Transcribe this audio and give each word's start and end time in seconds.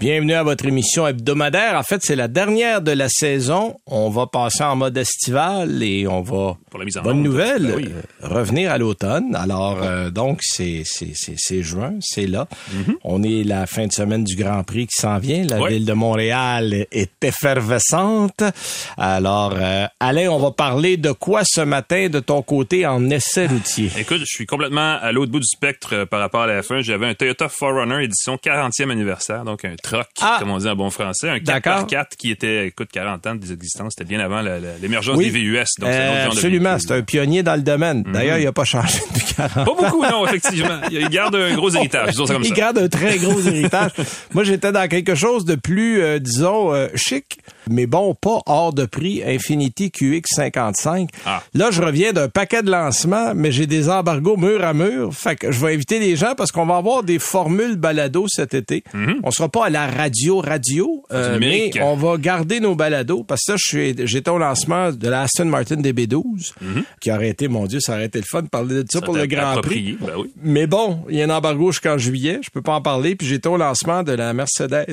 Bienvenue 0.00 0.34
à 0.34 0.44
votre 0.44 0.64
émission 0.64 1.08
hebdomadaire. 1.08 1.74
En 1.74 1.82
fait, 1.82 2.02
c'est 2.04 2.14
la 2.14 2.28
dernière 2.28 2.82
de 2.82 2.92
la 2.92 3.08
saison. 3.08 3.76
On 3.88 4.10
va 4.10 4.28
passer 4.28 4.62
en 4.62 4.76
mode 4.76 4.96
estival 4.96 5.82
et 5.82 6.06
on 6.06 6.22
va, 6.22 6.56
Pour 6.70 6.78
la 6.78 6.84
mise 6.84 6.96
en 6.98 7.02
bonne 7.02 7.20
nouvelle, 7.20 7.66
Ben 7.66 7.74
oui. 7.74 7.88
euh, 7.88 8.28
revenir 8.28 8.70
à 8.70 8.78
l'automne. 8.78 9.34
Alors, 9.34 9.80
euh, 9.82 10.10
donc, 10.10 10.38
c'est, 10.42 10.82
c'est, 10.84 11.10
c'est, 11.14 11.34
c'est 11.36 11.64
juin, 11.64 11.94
c'est 12.00 12.28
là. 12.28 12.46
On 13.02 13.24
est 13.24 13.42
la 13.42 13.66
fin 13.66 13.88
de 13.88 13.92
semaine 13.92 14.22
du 14.22 14.36
Grand 14.36 14.62
Prix 14.62 14.86
qui 14.86 15.00
s'en 15.00 15.18
vient. 15.18 15.44
La 15.44 15.58
Mm-hmm. 15.58 15.68
Ville 15.68 15.84
de 15.86 15.92
Montréal 15.94 16.86
est 16.92 17.24
effervescente. 17.24 18.44
Alors, 18.96 19.54
euh, 19.58 19.86
Alain, 19.98 20.28
on 20.28 20.38
va 20.38 20.52
parler 20.52 20.96
de 20.96 21.10
quoi 21.10 21.42
ce 21.44 21.60
matin 21.62 22.08
de 22.08 22.20
ton 22.20 22.42
côté 22.42 22.86
en 22.86 23.10
essai 23.10 23.48
routier? 23.48 23.90
Écoute, 23.98 24.18
je 24.20 24.24
suis 24.26 24.46
complètement 24.46 24.96
à 25.02 25.10
l'autre 25.10 25.32
bout 25.32 25.40
du 25.40 25.46
spectre 25.48 25.88
euh, 25.94 26.06
par 26.06 26.20
rapport 26.20 26.42
à 26.42 26.46
la 26.46 26.60
F1. 26.62 26.82
J'avais 26.82 27.06
un 27.06 27.14
Toyota 27.14 27.46
4Runner 27.48 28.04
édition 28.04 28.36
40e 28.36 28.90
anniversaire, 28.92 29.42
donc 29.42 29.64
un 29.64 29.74
Ah! 30.20 30.36
comme 30.40 30.50
on 30.50 30.58
dit 30.58 30.68
en 30.68 30.76
bon 30.76 30.90
français, 30.90 31.28
un 31.30 31.38
D'accord. 31.38 31.86
4x4 31.86 32.16
qui 32.18 32.30
était, 32.30 32.66
écoute, 32.66 32.88
40 32.92 33.26
ans 33.26 33.34
d'existence. 33.34 33.94
C'était 33.96 34.08
bien 34.08 34.20
avant 34.20 34.42
l'émergence 34.80 35.16
Oui. 35.16 35.30
des 35.30 35.38
VUS. 35.38 35.64
Donc 35.78 35.88
Euh, 35.90 36.26
absolument, 36.26 36.76
c'est 36.78 36.92
un 36.92 37.02
pionnier 37.02 37.42
dans 37.42 37.54
le 37.56 37.62
domaine. 37.62 38.02
D'ailleurs, 38.02 38.38
il 38.38 38.44
n'a 38.44 38.52
pas 38.52 38.64
changé 38.64 38.98
depuis 39.14 39.34
40 39.34 39.54
Pas 39.54 39.64
beaucoup, 39.64 40.02
non, 40.02 40.26
effectivement. 40.26 40.80
Il 40.90 41.08
garde 41.08 41.34
un 41.36 41.54
gros 41.54 41.70
héritage, 41.70 42.10
disons 42.10 42.26
ça 42.26 42.34
comme 42.34 42.42
Il 42.44 42.48
ça. 42.48 42.54
garde 42.54 42.78
un 42.78 42.88
très 42.88 43.18
gros 43.18 43.40
héritage. 43.40 43.90
Moi, 44.34 44.44
j'étais 44.44 44.72
dans 44.72 44.88
quelque 44.88 45.14
chose 45.14 45.44
de 45.44 45.54
plus, 45.54 46.00
euh, 46.02 46.18
disons, 46.18 46.72
euh, 46.74 46.88
chic, 46.94 47.38
mais 47.70 47.86
bon, 47.86 48.14
pas 48.14 48.40
hors 48.46 48.72
de 48.72 48.84
prix. 48.84 49.22
Infinity 49.24 49.90
QX55. 49.90 51.08
Ah. 51.26 51.42
Là, 51.54 51.70
je 51.70 51.82
reviens 51.82 52.12
d'un 52.12 52.28
paquet 52.28 52.62
de 52.62 52.70
lancements, 52.70 53.32
mais 53.34 53.52
j'ai 53.52 53.66
des 53.66 53.88
embargos 53.88 54.36
mur 54.36 54.64
à 54.64 54.72
mur. 54.74 55.12
Fait 55.14 55.36
que 55.36 55.50
je 55.52 55.64
vais 55.64 55.74
inviter 55.74 55.98
les 55.98 56.16
gens 56.16 56.34
parce 56.36 56.52
qu'on 56.52 56.66
va 56.66 56.76
avoir 56.76 57.02
des 57.02 57.18
formules 57.18 57.76
balado 57.76 58.26
cet 58.28 58.54
été. 58.54 58.82
On 59.22 59.30
sera 59.30 59.48
pas 59.48 59.66
à 59.66 59.70
la 59.70 59.77
radio 59.86 60.40
radio, 60.40 61.04
euh, 61.12 61.38
mais 61.38 61.70
on 61.80 61.94
va 61.96 62.16
garder 62.16 62.60
nos 62.60 62.74
balados 62.74 63.24
parce 63.24 63.42
que 63.46 63.56
ça, 63.56 63.94
j'étais 64.04 64.30
au 64.30 64.38
lancement 64.38 64.92
de 64.92 65.08
la 65.08 65.22
Aston 65.22 65.46
Martin 65.46 65.76
DB12 65.76 66.52
qui 67.00 67.12
aurait 67.12 67.28
été, 67.28 67.48
mon 67.48 67.66
Dieu, 67.66 67.80
ça 67.80 67.92
aurait 67.92 68.06
été 68.06 68.18
le 68.18 68.24
fun 68.28 68.42
de 68.42 68.48
parler 68.48 68.76
de 68.76 68.84
ça, 68.90 68.98
Ça 69.00 69.04
pour 69.04 69.16
le 69.16 69.26
Grand 69.26 69.60
Prix. 69.60 69.96
ben 70.00 70.12
oui. 70.18 70.30
Mais 70.42 70.66
bon, 70.66 71.04
il 71.08 71.16
y 71.16 71.22
a 71.22 71.24
un 71.24 71.30
embargo 71.30 71.70
jusqu'en 71.72 71.98
juillet, 71.98 72.40
je 72.42 72.50
peux 72.50 72.62
pas 72.62 72.74
en 72.74 72.82
parler. 72.82 73.14
Puis 73.14 73.26
j'étais 73.26 73.48
au 73.48 73.56
lancement 73.56 74.02
de 74.02 74.12
la 74.12 74.32
Mercedes 74.32 74.86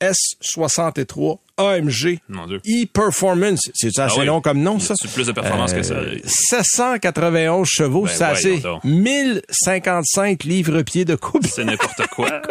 S63 0.00 1.38
AMG 1.56 2.18
e-Performance. 2.66 3.70
C'est 3.74 3.98
assez 3.98 4.14
Ah 4.16 4.20
oui. 4.20 4.26
long 4.26 4.40
comme 4.40 4.60
nom, 4.60 4.78
ça? 4.78 4.94
a-tu 4.94 5.08
plus 5.08 5.26
de 5.26 5.32
performance 5.32 5.72
que 5.72 5.82
ça? 5.82 5.94
Euh, 5.94 6.16
791 6.24 7.66
chevaux, 7.68 8.02
Ben 8.04 8.10
c'est 8.12 8.24
assez. 8.24 8.50
voyons 8.58 8.74
donc. 8.74 8.84
1055 8.84 10.44
livres-pieds 10.44 11.04
de 11.04 11.14
couple. 11.14 11.48
C'est 11.48 11.64
n'importe 11.64 12.06
quoi. 12.14 12.42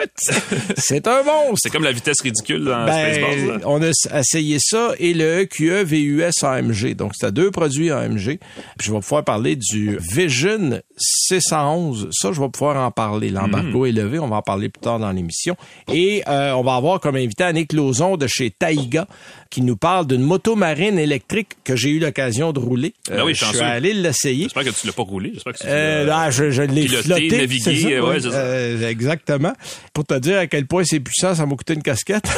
C'est 0.77 1.07
un 1.07 1.23
monstre. 1.23 1.59
C'est 1.63 1.69
comme 1.69 1.83
la 1.83 1.91
vitesse 1.91 2.21
ridicule 2.21 2.63
dans 2.65 2.85
Ben, 2.85 3.13
Spaceballs. 3.13 3.47
là. 3.47 3.57
on 3.65 3.81
a 3.81 3.89
essayé 4.19 4.57
ça 4.59 4.91
et 4.99 5.13
le 5.13 5.41
EQE 5.41 5.83
VUS 5.83 6.43
AMG. 6.43 6.95
Donc, 6.95 7.13
c'était 7.15 7.31
deux 7.31 7.51
produits 7.51 7.91
AMG. 7.91 8.39
Puis 8.77 8.87
je 8.87 8.91
vais 8.91 8.99
pouvoir 8.99 9.23
parler 9.23 9.55
du 9.55 9.97
Vision 10.13 10.81
611. 10.97 12.09
Ça, 12.11 12.31
je 12.31 12.39
vais 12.41 12.49
pouvoir 12.49 12.77
en 12.77 12.91
parler. 12.91 13.29
L'embargo 13.29 13.85
est 13.85 13.91
levé. 13.91 14.19
On 14.19 14.27
va 14.27 14.37
en 14.37 14.41
parler 14.41 14.69
plus 14.69 14.81
tard 14.81 14.99
dans 14.99 15.11
l'émission. 15.11 15.55
Et 15.91 16.23
euh, 16.27 16.51
on 16.53 16.63
va 16.63 16.75
avoir 16.75 16.99
comme 16.99 17.15
invité 17.15 17.43
Annick 17.43 17.73
Lauzon 17.73 18.17
de 18.17 18.27
chez 18.27 18.51
Taïga 18.51 18.90
Go. 18.91 19.07
Qui 19.51 19.61
nous 19.61 19.75
parle 19.75 20.07
d'une 20.07 20.21
moto 20.23 20.55
marine 20.55 20.97
électrique 20.97 21.49
que 21.63 21.75
j'ai 21.75 21.89
eu 21.89 21.99
l'occasion 21.99 22.51
de 22.53 22.59
rouler. 22.59 22.95
Euh, 23.11 23.17
Ben 23.17 23.25
oui, 23.25 23.35
je 23.35 23.45
suis 23.45 23.59
allé 23.59 23.93
l'essayer. 23.93 24.45
J'espère 24.45 24.63
que 24.63 24.69
tu 24.71 24.87
l'as 24.87 24.93
pas 24.93 25.03
roulé. 25.03 25.29
J'espère 25.35 25.53
que 25.53 25.57
tu 25.59 25.65
Euh, 25.67 26.05
l'as- 26.05 26.25
là, 26.25 26.31
je, 26.31 26.49
je 26.49 26.63
l'ai 26.63 26.87
flotté, 26.87 27.29
navigué, 27.37 27.97
ça? 27.97 28.03
ouais, 28.03 28.17
euh, 28.25 28.89
exactement. 28.89 29.53
Pour 29.93 30.05
te 30.05 30.17
dire 30.17 30.39
à 30.39 30.47
quel 30.47 30.65
point 30.65 30.83
c'est 30.83 30.99
puissant, 30.99 31.35
ça 31.35 31.45
m'a 31.45 31.55
coûté 31.55 31.75
une 31.75 31.83
casquette. 31.83 32.23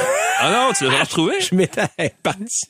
Ah 0.45 0.51
non, 0.51 0.73
tu 0.77 0.83
l'as 0.91 1.03
retrouvé? 1.03 1.35
je 1.49 1.55
m'étais 1.55 1.83
parti, 2.21 2.65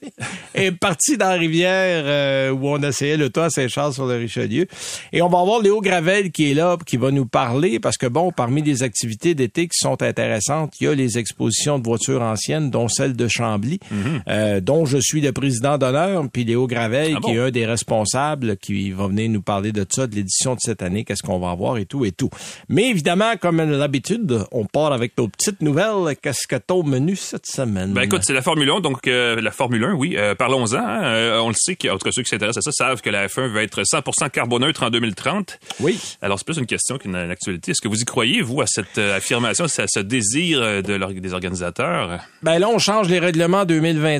est 0.53 0.71
parti 0.73 1.17
dans 1.17 1.29
la 1.29 1.35
rivière 1.37 2.03
euh, 2.05 2.51
où 2.51 2.67
on 2.67 2.77
essayait 2.83 3.17
le 3.17 3.29
toit 3.31 3.45
à 3.45 3.49
Saint-Charles 3.49 3.93
sur 3.93 4.05
le 4.05 4.15
Richelieu. 4.17 4.67
Et 5.11 5.23
on 5.23 5.29
va 5.29 5.39
avoir 5.39 5.59
Léo 5.59 5.81
Gravel 5.81 6.29
qui 6.31 6.51
est 6.51 6.53
là, 6.53 6.77
qui 6.85 6.97
va 6.97 7.09
nous 7.09 7.25
parler 7.25 7.79
parce 7.79 7.97
que 7.97 8.05
bon, 8.05 8.31
parmi 8.31 8.61
les 8.61 8.83
activités 8.83 9.33
d'été 9.33 9.63
qui 9.67 9.77
sont 9.79 10.03
intéressantes, 10.03 10.73
il 10.81 10.83
y 10.83 10.87
a 10.87 10.93
les 10.93 11.17
expositions 11.17 11.79
de 11.79 11.83
voitures 11.85 12.21
anciennes, 12.21 12.69
dont 12.69 12.89
celle 12.89 13.15
de 13.15 13.27
Chambly, 13.27 13.79
euh, 14.33 14.59
dont 14.59 14.85
je 14.85 14.97
suis 14.97 15.21
le 15.21 15.31
président 15.31 15.77
d'honneur, 15.77 16.23
puis 16.31 16.43
Léo 16.43 16.65
Gravel 16.67 17.13
Ah 17.15 17.19
qui 17.23 17.31
est 17.31 17.39
un 17.39 17.51
des 17.51 17.65
responsables, 17.65 18.57
qui 18.57 18.91
va 18.91 19.07
venir 19.07 19.29
nous 19.29 19.41
parler 19.41 19.71
de 19.71 19.85
ça, 19.89 20.07
de 20.07 20.15
l'édition 20.15 20.55
de 20.55 20.59
cette 20.59 20.81
année, 20.81 21.03
qu'est-ce 21.03 21.21
qu'on 21.23 21.39
va 21.39 21.51
avoir 21.51 21.77
et 21.77 21.85
tout 21.85 22.03
et 22.05 22.11
tout. 22.11 22.29
Mais 22.67 22.89
évidemment, 22.89 23.33
comme 23.39 23.59
à 23.59 23.65
l'habitude, 23.65 24.43
on 24.51 24.65
part 24.65 24.91
avec 24.91 25.17
nos 25.17 25.27
petites 25.27 25.61
nouvelles. 25.61 26.15
Qu'est-ce 26.21 26.47
que 26.47 26.55
t'as 26.55 26.73
au 26.73 26.83
menu 26.83 27.15
cette 27.15 27.45
semaine? 27.45 27.93
Ben 27.93 28.01
écoute, 28.01 28.21
c'est 28.23 28.33
la 28.33 28.41
Formule 28.41 28.69
1, 28.69 28.79
donc 28.81 29.07
euh, 29.07 29.39
la 29.39 29.51
Formule 29.51 29.83
1, 29.83 29.93
oui, 29.93 30.15
euh, 30.17 30.33
parlons-en. 30.35 30.77
hein. 30.77 31.39
On 31.41 31.49
le 31.49 31.55
sait, 31.55 31.75
que, 31.75 31.87
en 31.89 31.97
tout 31.97 32.05
cas 32.05 32.11
ceux 32.11 32.23
qui 32.23 32.29
s'intéressent 32.29 32.65
à 32.67 32.71
ça 32.71 32.85
savent 32.85 33.01
que 33.01 33.09
la 33.09 33.27
F1 33.27 33.47
va 33.47 33.61
être 33.63 33.83
100% 33.83 34.29
carboneutre 34.31 34.83
en 34.83 34.89
2030. 34.89 35.59
Oui. 35.79 35.99
Alors 36.21 36.39
c'est 36.39 36.45
plus 36.45 36.57
une 36.57 36.65
question 36.65 36.97
qu'une 36.97 37.15
une 37.15 37.31
actualité. 37.31 37.71
Est-ce 37.71 37.81
que 37.81 37.87
vous 37.87 38.01
y 38.01 38.05
croyez, 38.05 38.41
vous, 38.41 38.61
à 38.61 38.65
cette 38.67 38.97
affirmation, 38.97 39.65
à 39.65 39.67
ce 39.67 39.99
désir 39.99 40.59
de 40.61 41.19
des 41.19 41.33
organisateurs? 41.33 42.19
Ben 42.41 42.57
là, 42.59 42.69
on 42.69 42.79
change 42.79 43.09
les 43.09 43.19
règlements 43.19 43.65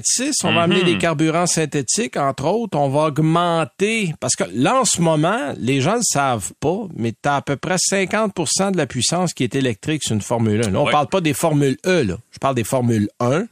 2026. 0.03 0.44
On 0.44 0.53
va 0.53 0.64
amener 0.64 0.84
des 0.84 0.97
carburants 0.97 1.46
synthétiques, 1.47 2.18
entre 2.18 2.46
autres. 2.46 2.78
On 2.78 2.90
va 2.90 3.06
augmenter, 3.08 4.14
parce 4.19 4.36
que 4.36 4.44
là, 4.53 4.81
en 4.81 4.86
ce 4.86 5.02
moment, 5.02 5.53
les 5.58 5.81
gens 5.81 5.94
ne 5.94 5.97
le 5.97 6.03
savent 6.03 6.52
pas, 6.59 6.80
mais 6.96 7.12
tu 7.12 7.30
as 7.30 7.38
à 7.38 7.41
peu 7.41 7.56
près 7.56 7.75
50% 7.78 8.72
de 8.72 8.78
la 8.78 8.86
puissance 8.88 9.34
qui 9.34 9.44
est 9.44 9.56
électrique 9.56 10.03
sur 10.03 10.13
une 10.16 10.22
Formule 10.22 10.62
1. 10.66 10.72
Là, 10.72 10.80
on 10.80 10.86
Ouais. 10.86 10.92
parle 10.92 11.08
pas 11.08 11.22
des 11.22 11.34
Formules 11.34 11.78
E, 11.86 12.03
là. 12.03 12.18
Je 12.31 12.40
parle 12.40 12.56
des 12.56 12.63
Formules 12.63 13.09
1. 13.19 13.46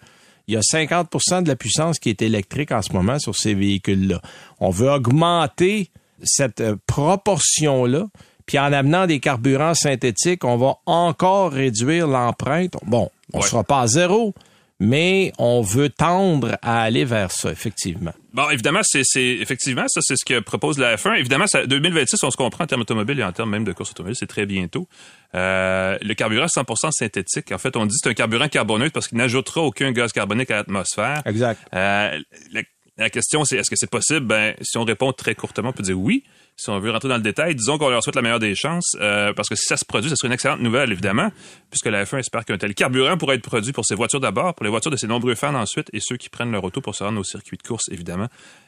Il 0.47 0.55
y 0.55 0.57
a 0.57 0.61
50% 0.61 1.41
de 1.43 1.47
la 1.47 1.55
puissance 1.55 1.99
qui 1.99 2.09
est 2.09 2.21
électrique 2.21 2.71
en 2.71 2.81
ce 2.81 2.91
moment 2.93 3.19
sur 3.19 3.35
ces 3.35 3.53
véhicules-là. 3.53 4.21
On 4.59 4.69
veut 4.69 4.89
augmenter 4.91 5.89
cette 6.23 6.61
euh, 6.61 6.75
proportion-là. 6.87 8.05
Puis 8.47 8.59
en 8.59 8.73
amenant 8.73 9.05
des 9.07 9.19
carburants 9.19 9.75
synthétiques, 9.75 10.43
on 10.43 10.57
va 10.57 10.73
encore 10.85 11.51
réduire 11.53 12.07
l'empreinte. 12.07 12.73
Bon, 12.85 13.09
on 13.33 13.37
ne 13.37 13.43
Ouais. 13.43 13.49
sera 13.49 13.63
pas 13.63 13.81
à 13.81 13.87
zéro, 13.87 14.33
mais 14.81 15.31
on 15.37 15.61
veut 15.61 15.89
tendre 15.89 16.57
à 16.63 16.81
aller 16.81 17.05
vers 17.05 17.31
ça, 17.31 17.51
effectivement. 17.51 18.13
Bon, 18.33 18.49
évidemment, 18.49 18.79
c'est 18.81 19.03
effectivement 19.15 19.85
ça, 19.87 20.01
c'est 20.01 20.15
ce 20.15 20.25
que 20.25 20.39
propose 20.39 20.79
la 20.79 20.95
F1. 20.95 21.19
Évidemment, 21.19 21.45
ça, 21.45 21.67
2026, 21.67 22.23
on 22.23 22.31
se 22.31 22.35
comprend 22.35 22.63
en 22.63 22.67
termes 22.67 22.81
automobiles 22.81 23.19
et 23.19 23.23
en 23.23 23.31
termes 23.31 23.51
même 23.51 23.63
de 23.63 23.73
course 23.73 23.91
automobile, 23.91 24.15
c'est 24.15 24.25
très 24.25 24.47
bientôt. 24.47 24.87
Euh, 25.35 25.99
le 26.01 26.13
carburant 26.15 26.47
100% 26.47 26.91
synthétique, 26.93 27.51
en 27.51 27.59
fait, 27.59 27.77
on 27.77 27.85
dit 27.85 27.91
que 27.91 27.99
c'est 28.01 28.09
un 28.09 28.15
carburant 28.15 28.47
carboneutre 28.47 28.91
parce 28.91 29.07
qu'il 29.07 29.19
n'ajoutera 29.19 29.61
aucun 29.61 29.91
gaz 29.91 30.13
carbonique 30.13 30.49
à 30.49 30.55
l'atmosphère. 30.55 31.21
Exact. 31.27 31.61
Euh, 31.75 32.19
la, 32.51 32.61
la 32.97 33.09
question, 33.11 33.45
c'est 33.45 33.57
est-ce 33.57 33.69
que 33.69 33.75
c'est 33.77 33.89
possible? 33.89 34.25
Ben, 34.25 34.55
si 34.61 34.79
on 34.79 34.83
répond 34.83 35.13
très 35.13 35.35
courtement, 35.35 35.69
on 35.69 35.73
peut 35.73 35.83
dire 35.83 35.99
oui. 35.99 36.23
Si 36.61 36.69
on 36.69 36.79
veut 36.79 36.91
rentrer 36.91 37.09
dans 37.09 37.17
le 37.17 37.23
détail, 37.23 37.55
disons 37.55 37.79
qu'on 37.79 37.89
leur 37.89 38.03
souhaite 38.03 38.15
la 38.15 38.21
meilleure 38.21 38.37
des 38.37 38.53
chances, 38.53 38.95
euh, 39.01 39.33
parce 39.33 39.49
que 39.49 39.55
si 39.55 39.65
ça 39.65 39.77
se 39.77 39.83
produit, 39.83 40.11
ça 40.11 40.15
serait 40.15 40.27
une 40.27 40.33
excellente 40.35 40.59
nouvelle, 40.59 40.91
évidemment, 40.91 41.31
puisque 41.71 41.87
la 41.87 42.05
F1 42.05 42.19
espère 42.19 42.45
qu'un 42.45 42.59
tel 42.59 42.75
carburant 42.75 43.17
pourrait 43.17 43.37
être 43.37 43.41
produit 43.41 43.71
pour 43.71 43.83
ses 43.83 43.95
voitures 43.95 44.19
d'abord, 44.19 44.53
pour 44.53 44.63
les 44.63 44.69
voitures 44.69 44.91
de 44.91 44.95
ses 44.95 45.07
nombreux 45.07 45.33
fans 45.33 45.55
ensuite, 45.55 45.89
et 45.91 45.99
ceux 45.99 46.17
qui 46.17 46.29
prennent 46.29 46.51
leur 46.51 46.63
auto 46.63 46.79
pour 46.79 46.93
se 46.93 47.03
rendre 47.03 47.19
au 47.19 47.23
circuit 47.23 47.57
de 47.57 47.63
course, 47.67 47.89
évidemment, 47.89 48.27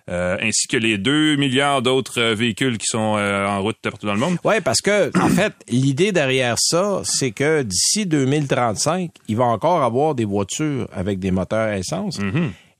euh, 0.10 0.38
ainsi 0.42 0.68
que 0.68 0.76
les 0.76 0.98
2 0.98 1.36
milliards 1.36 1.84
d'autres 1.84 2.20
euh, 2.20 2.34
véhicules 2.34 2.80
qui 2.80 2.88
sont 2.88 3.16
euh, 3.18 3.46
en 3.46 3.62
route 3.62 3.78
partout 3.80 4.08
dans 4.08 4.16
le 4.16 4.20
monde. 4.20 4.38
Oui, 4.44 4.56
parce 4.62 4.82
que, 4.82 5.16
en 5.20 5.30
fait, 5.30 5.54
l'idée 5.70 6.12
derrière 6.12 6.56
ça, 6.58 7.02
c'est 7.04 7.30
que 7.30 7.62
d'ici 7.62 8.08
2035, 8.08 9.12
il 9.28 9.38
va 9.38 9.44
encore 9.44 9.84
avoir 9.84 10.16
des 10.16 10.26
voitures 10.26 10.88
avec 10.92 11.20
des 11.20 11.30
moteurs 11.30 11.70
à 11.70 11.78
essence. 11.78 12.20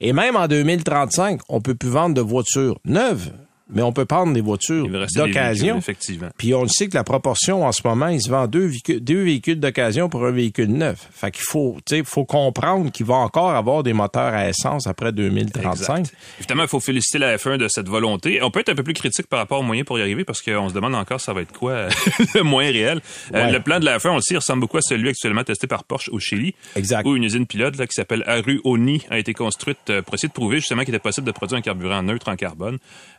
Et 0.02 0.12
même 0.12 0.36
en 0.36 0.48
2035, 0.48 1.42
on 1.50 1.62
peut 1.62 1.76
plus 1.76 1.90
vendre 1.90 2.16
de 2.16 2.22
voitures 2.22 2.80
neuves, 2.84 3.30
mais 3.70 3.82
on 3.82 3.92
peut 3.92 4.06
prendre 4.06 4.34
des 4.34 4.42
voitures 4.42 4.88
d'occasion. 5.16 5.78
effectivement. 5.78 6.30
Puis 6.38 6.54
on 6.54 6.64
le 6.64 6.68
sait 6.68 6.88
que 6.88 6.96
la 6.96 7.04
proportion 7.04 7.66
en 7.66 7.72
ce 7.72 7.82
moment, 7.86 8.08
il 8.08 8.22
se 8.22 8.30
vend 8.30 8.48
deux 8.48 8.66
véhicules, 8.66 9.00
deux 9.00 9.24
véhicules 9.24 9.60
d'occasion 9.60 10.10
pour 10.10 10.26
un 10.26 10.32
véhicule 10.32 10.68
neuf. 10.68 11.08
Fait 11.12 11.32
qu'il 11.32 11.44
faut, 11.44 11.78
tu 11.86 11.98
sais, 11.98 12.04
faut 12.04 12.26
comprendre 12.26 12.92
qu'il 12.92 13.06
va 13.06 13.16
encore 13.16 13.52
avoir 13.52 13.84
des 13.84 13.94
moteurs 13.94 14.34
à 14.34 14.50
essence 14.50 14.88
après 14.88 15.12
2035. 15.12 16.00
Exact. 16.00 16.18
Évidemment, 16.40 16.64
il 16.64 16.70
faut 16.70 16.80
féliciter 16.80 17.20
la 17.20 17.38
F1 17.38 17.58
de 17.58 17.68
cette 17.68 17.88
volonté. 17.88 18.42
On 18.42 18.52
peut 18.52 18.60
être 18.60 18.70
un 18.70 18.76
peu 18.76 18.84
plus 18.84 18.94
critique 18.94 19.28
par 19.28 19.40
rapport 19.40 19.60
aux 19.60 19.64
moyens 19.64 19.86
pour 19.86 19.98
y 19.98 20.02
arriver 20.02 20.24
parce 20.24 20.42
qu'on 20.42 20.70
se 20.70 20.74
demande 20.74 20.96
encore 20.96 21.22
ça 21.22 21.34
va 21.34 21.42
être 21.42 21.54
quoi 21.54 21.88
le 22.36 22.42
moyen 22.42 22.72
réel. 22.72 23.02
Euh, 23.34 23.50
le 23.50 23.60
plan 23.60 23.80
de 23.80 23.86
la 23.86 23.98
F1, 23.98 24.10
on 24.10 24.16
le 24.16 24.22
sait, 24.22 24.34
il 24.34 24.38
ressemble 24.38 24.62
beaucoup 24.62 24.78
à 24.78 24.82
celui 24.82 25.10
actuellement 25.10 25.44
testé 25.44 25.68
par 25.68 25.84
Porsche 25.84 26.10
au 26.10 26.20
Chili. 26.20 26.54
Exact. 26.76 27.08
Où 27.08 27.16
une 27.16 27.24
usine 27.24 27.46
pilote 27.46 27.78
là, 27.78 27.88
qui 27.88 27.94
s'appelle 27.94 28.24
Aru 28.28 28.60
Oni 28.64 29.06
a 29.10 29.18
été 29.18 29.34
construite 29.34 29.78
euh, 29.90 30.02
pour 30.02 30.16
essayer 30.16 30.30
de 30.30 30.34
prouver 30.34 30.58
justement 30.58 30.84
qu'il 30.84 30.94
était 30.94 31.02
possible 31.02 31.28
de 31.28 31.32
produire 31.32 31.60
un 31.60 31.62
carburant 31.62 32.04
neutre 32.04 32.30
en 32.30 32.36
carbone. 32.36 32.78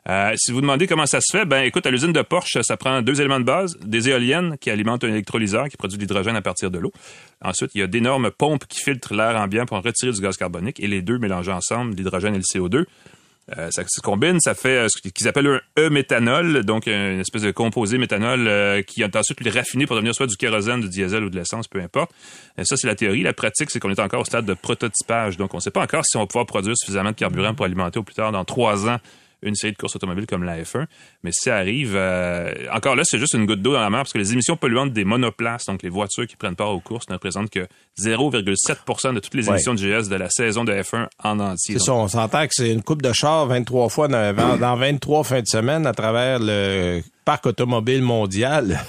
Euh, 0.09 0.35
si 0.37 0.53
vous 0.53 0.61
demandez 0.61 0.87
comment 0.87 1.07
ça 1.07 1.21
se 1.21 1.37
fait, 1.37 1.47
ben 1.47 1.63
écoute, 1.63 1.87
à 1.87 1.91
l'usine 1.91 2.13
de 2.13 2.21
Porsche, 2.21 2.59
ça 2.63 2.77
prend 2.77 3.01
deux 3.01 3.21
éléments 3.21 3.41
de 3.41 3.45
base, 3.45 3.79
des 3.81 4.11
éoliennes 4.11 4.59
qui 4.59 4.71
alimentent 4.71 5.05
un 5.05 5.09
électrolyseur 5.09 5.69
qui 5.69 5.79
produit 5.79 5.97
de 5.97 6.03
l'hydrogène 6.03 6.37
à 6.37 6.43
partir 6.43 6.71
de 6.71 6.79
l'eau. 6.79 6.93
Ensuite, 7.43 7.71
il 7.75 7.81
y 7.81 7.83
a 7.83 7.87
d'énormes 7.87 8.31
pompes 8.31 8.67
qui 8.67 8.81
filtrent 8.81 9.15
l'air 9.15 9.37
ambiant 9.37 9.65
pour 9.65 9.79
en 9.79 9.81
retirer 9.81 10.13
du 10.13 10.21
gaz 10.21 10.37
carbonique 10.37 10.79
et 10.81 10.89
les 10.89 11.01
deux 11.01 11.19
mélangés 11.19 11.53
ensemble, 11.53 11.95
l'hydrogène 11.95 12.35
et 12.35 12.39
le 12.39 12.43
CO2. 12.43 12.85
Euh, 13.59 13.69
ça 13.71 13.83
se 13.87 14.01
combine, 14.01 14.41
ça 14.41 14.55
fait 14.55 14.77
euh, 14.77 14.87
ce 14.89 15.07
qu'ils 15.07 15.29
appellent 15.29 15.47
un 15.47 15.61
E-méthanol, 15.79 16.65
donc 16.65 16.87
une 16.87 17.21
espèce 17.21 17.43
de 17.43 17.51
composé 17.51 17.99
méthanol 17.99 18.83
qui 18.85 19.03
est 19.03 19.17
ensuite 19.17 19.39
raffiné 19.49 19.87
pour 19.87 19.97
devenir 19.97 20.15
soit 20.15 20.27
du 20.27 20.37
kérosène, 20.37 20.81
du 20.81 20.89
diesel 20.89 21.25
ou 21.25 21.31
de 21.31 21.37
l'essence, 21.37 21.67
peu 21.67 21.81
importe. 21.81 22.11
Ça, 22.63 22.77
c'est 22.77 22.87
la 22.87 22.95
théorie. 22.95 23.23
La 23.23 23.33
pratique, 23.33 23.71
c'est 23.71 23.81
qu'on 23.81 23.91
est 23.91 24.01
encore 24.01 24.21
au 24.21 24.25
stade 24.27 24.45
de 24.45 24.55
prototypage. 24.55 25.39
Donc, 25.39 25.55
on 25.55 25.59
ne 25.59 25.63
sait 25.63 25.71
pas 25.71 25.83
encore 25.83 26.05
si 26.05 26.17
on 26.19 26.21
va 26.21 26.27
pouvoir 26.27 26.47
produire 26.47 26.77
suffisamment 26.77 27.11
de 27.11 27.17
carburant 27.17 27.55
pour 27.55 27.65
alimenter 27.65 27.99
au 27.99 28.03
plus 28.03 28.15
tard 28.15 28.33
dans 28.33 28.45
trois 28.45 28.87
ans 28.89 28.99
une 29.45 29.55
série 29.55 29.73
de 29.73 29.77
courses 29.77 29.95
automobiles 29.97 30.27
comme 30.27 30.43
la 30.43 30.61
F1. 30.61 30.87
Mais 31.23 31.31
si 31.33 31.43
ça 31.45 31.57
arrive, 31.57 31.95
euh, 31.95 32.53
encore 32.73 32.97
là, 32.97 33.03
c'est 33.05 33.19
juste 33.19 33.35
une 33.35 33.47
goutte 33.47 33.63
d'eau 33.63 33.73
dans 33.73 33.81
la 33.81 33.91
mer 33.91 34.01
parce 34.01 34.13
que 34.13 34.19
les 34.19 34.33
émissions 34.33 34.57
polluantes 34.57 34.93
des 34.93 35.05
monoplaces, 35.05 35.67
donc 35.67 35.83
les 35.83 35.89
voitures 35.89 36.27
qui 36.27 36.37
prennent 36.37 36.57
part 36.57 36.71
aux 36.71 36.81
courses, 36.81 37.09
ne 37.09 37.15
représentent 37.15 37.51
que 37.51 37.67
0,7% 37.99 39.15
de 39.15 39.21
toutes 39.21 39.35
les 39.35 39.49
émissions 39.49 39.75
de 39.75 39.79
GS 39.79 40.09
de 40.09 40.17
la 40.17 40.29
saison 40.31 40.65
de 40.65 40.73
F1 40.73 41.07
en 41.23 41.41
entier. 41.41 41.79
C'est 41.79 41.85
ça, 41.85 41.95
on 41.95 42.09
s'entend 42.09 42.47
que 42.47 42.55
c'est 42.55 42.73
une 42.73 42.83
coupe 42.83 43.03
de 43.03 43.13
char 43.13 43.47
23 43.47 43.89
fois 43.89 44.09
dans, 44.09 44.59
dans 44.59 44.77
23 44.77 45.25
fins 45.25 45.41
de 45.41 45.47
semaine 45.47 45.87
à 45.87 45.93
travers 45.93 46.39
le 46.41 47.03
parc 47.25 47.47
automobile 47.47 48.03
mondial. 48.03 48.81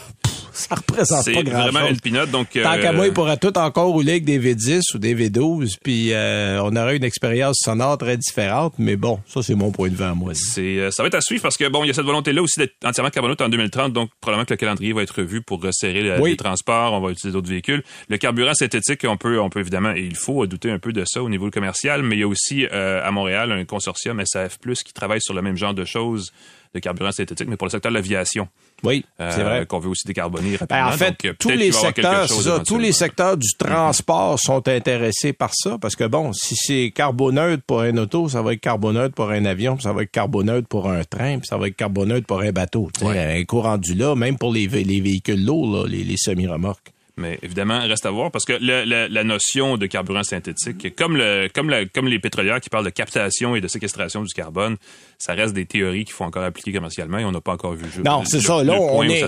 ça 0.68 0.76
représente 0.76 1.26
pas 1.26 1.32
grand-chose. 1.32 1.46
C'est 1.46 1.72
vraiment 1.72 1.88
une 1.88 2.00
pinote, 2.00 2.32
donc... 2.32 2.48
Tant 2.52 2.78
qu'à 2.80 2.94
moi, 2.94 3.08
il 3.08 3.14
pourrait 3.14 3.38
tout 3.38 3.58
encore 3.58 3.88
rouler 3.88 4.14
avec 4.14 4.26
des 4.26 4.40
V10 4.40 4.82
ou 4.96 4.98
des 4.98 5.14
V12, 5.16 5.76
puis 5.84 6.14
euh, 6.14 6.62
on 6.64 6.76
aurait 6.76 6.96
une 6.96 7.04
expérience 7.04 7.58
sonore 7.62 7.98
très 7.98 8.18
différente, 8.18 8.74
mais 8.78 8.96
bon, 8.96 9.20
ça, 9.28 9.44
c'est 9.44 9.56
mon 9.56 9.72
point 9.72 9.90
de 9.90 9.96
vue 9.96 10.04
à 10.04 10.14
moi. 10.14 10.34
C'est, 10.34 10.80
euh, 10.80 10.92
ça 10.92 11.04
va 11.04 11.08
être 11.08 11.16
à 11.16 11.22
suivre 11.22 11.44
parce 11.44 11.58
que, 11.58 11.68
bon, 11.68 11.84
il 11.84 11.88
y 11.88 11.90
a 11.90 11.94
cette 11.94 12.06
volonté-là 12.06 12.42
aussi 12.42 12.60
d'être 12.60 12.74
entièrement 12.84 13.10
carboneutre 13.10 13.44
en 13.44 13.50
2030, 13.50 13.94
donc 13.94 14.10
probablement 14.22 14.46
que 14.46 14.54
le 14.54 14.58
calendrier 14.58 14.94
va 14.94 15.04
être 15.04 15.22
revu 15.22 15.42
pour 15.42 15.62
resserrer 15.62 16.18
les 16.18 16.38
transports, 16.38 16.94
on 16.94 17.02
va 17.02 17.12
utiliser 17.12 17.34
d'autres 17.34 17.50
véhicules. 17.50 17.84
Le 18.08 18.18
carburant 18.18 18.54
synthétique, 18.54 19.02
on 19.08 19.18
peut, 19.18 19.40
on 19.40 19.50
peut 19.50 19.60
évidemment, 19.60 19.92
et 19.92 20.02
il 20.02 20.16
faut 20.16 20.46
douter 20.48 20.72
un 20.72 20.80
peu 20.80 20.94
de 20.94 21.04
ça 21.06 21.22
au 21.22 21.30
niveau 21.30 21.50
commercial, 21.52 22.02
mais 22.02 22.16
il 22.16 22.20
y 22.20 22.24
a 22.24 22.28
aussi 22.28 22.66
euh, 22.72 23.06
à 23.06 23.12
Montréal 23.12 23.52
un 23.52 23.66
consortium 23.66 24.22
SAF+, 24.26 24.58
qui 24.86 24.94
travaille 24.94 25.22
sur 25.22 25.34
le 25.34 25.42
même 25.42 25.58
genre 25.58 25.74
de 25.74 25.86
choses 25.86 26.32
de 26.74 26.80
carburant 26.80 27.12
synthétique, 27.12 27.48
mais 27.48 27.58
pour 27.58 27.68
le 27.68 27.72
secteur 27.72 27.92
de 27.92 27.96
l'aviation. 27.96 28.48
Oui, 28.84 29.06
c'est 29.18 29.44
vrai. 29.44 29.66
Qu'on 29.66 29.80
veut 29.80 29.90
aussi 29.90 30.08
décarboner 30.08 30.58
rapidement. 30.58 30.88
Ben, 30.88 30.94
en 30.94 30.98
fait, 30.98 31.16
tous 31.40 31.50
les 31.50 31.72
secteurs, 31.72 32.30
ça, 32.30 32.60
tous 32.60 32.78
les 32.78 32.92
secteurs 32.92 33.38
du 33.38 33.50
transport 33.58 34.40
sont 34.40 34.68
intéressés 34.68 35.34
par 35.34 35.52
ça, 35.54 35.78
parce 35.80 35.96
que 35.96 36.04
bon, 36.04 36.34
si 36.34 36.56
c'est 36.56 36.92
carboneutre 36.92 37.64
pour 37.64 37.82
un 37.82 37.98
auto, 37.98 38.30
ça 38.30 38.42
va 38.42 38.54
être 38.54 38.62
carboneutre 38.62 39.16
pour 39.16 39.32
un 39.32 39.46
avion, 39.46 39.80
ça 39.80 39.94
va 39.94 40.04
être 40.04 40.12
carboneutre 40.12 40.68
pour 40.68 40.90
un 40.90 41.04
train, 41.04 41.40
puis 41.40 41.48
ça 41.48 41.58
va 41.58 41.68
être 41.68 41.76
carboneutre 41.76 42.28
pour 42.28 42.42
un 42.42 42.52
bateau. 42.52 42.90
Un 43.02 43.44
courant 43.46 43.78
du 43.78 43.94
là, 43.96 44.16
même 44.16 44.38
pour 44.38 44.54
les, 44.54 44.68
les 44.68 45.02
véhicules 45.02 45.44
lourds, 45.44 45.88
les, 45.88 46.04
les 46.04 46.18
semi-remorques. 46.18 46.92
Mais 47.18 47.40
évidemment, 47.42 47.80
reste 47.80 48.06
à 48.06 48.12
voir 48.12 48.30
parce 48.30 48.44
que 48.44 48.54
la, 48.60 49.24
notion 49.24 49.78
de 49.78 49.86
carburant 49.86 50.24
synthétique, 50.24 50.96
comme, 50.96 51.16
le, 51.16 51.48
comme, 51.54 51.74
comme 51.94 52.08
les 52.08 52.20
pétrolières 52.20 52.60
qui 52.60 52.70
parlent 52.70 52.86
de 52.86 52.90
captation 52.90 53.56
et 53.56 53.62
de 53.62 53.68
séquestration 53.70 54.22
du 54.24 54.34
carbone, 54.34 54.76
ça 55.18 55.34
reste 55.34 55.54
des 55.54 55.66
théories 55.66 56.06
qu'il 56.06 56.14
faut 56.14 56.24
encore 56.24 56.44
appliquer 56.44 56.74
commercialement 56.74 57.18
et 57.18 57.26
on 57.26 57.32
n'a 57.32 57.42
pas 57.42 57.54
encore 57.54 57.74
vu. 57.74 57.86
Non, 58.04 58.24
c'est 58.26 58.42
ça. 58.42 58.64
Là, 58.64 58.74
on 58.74 59.04
est, 59.04 59.24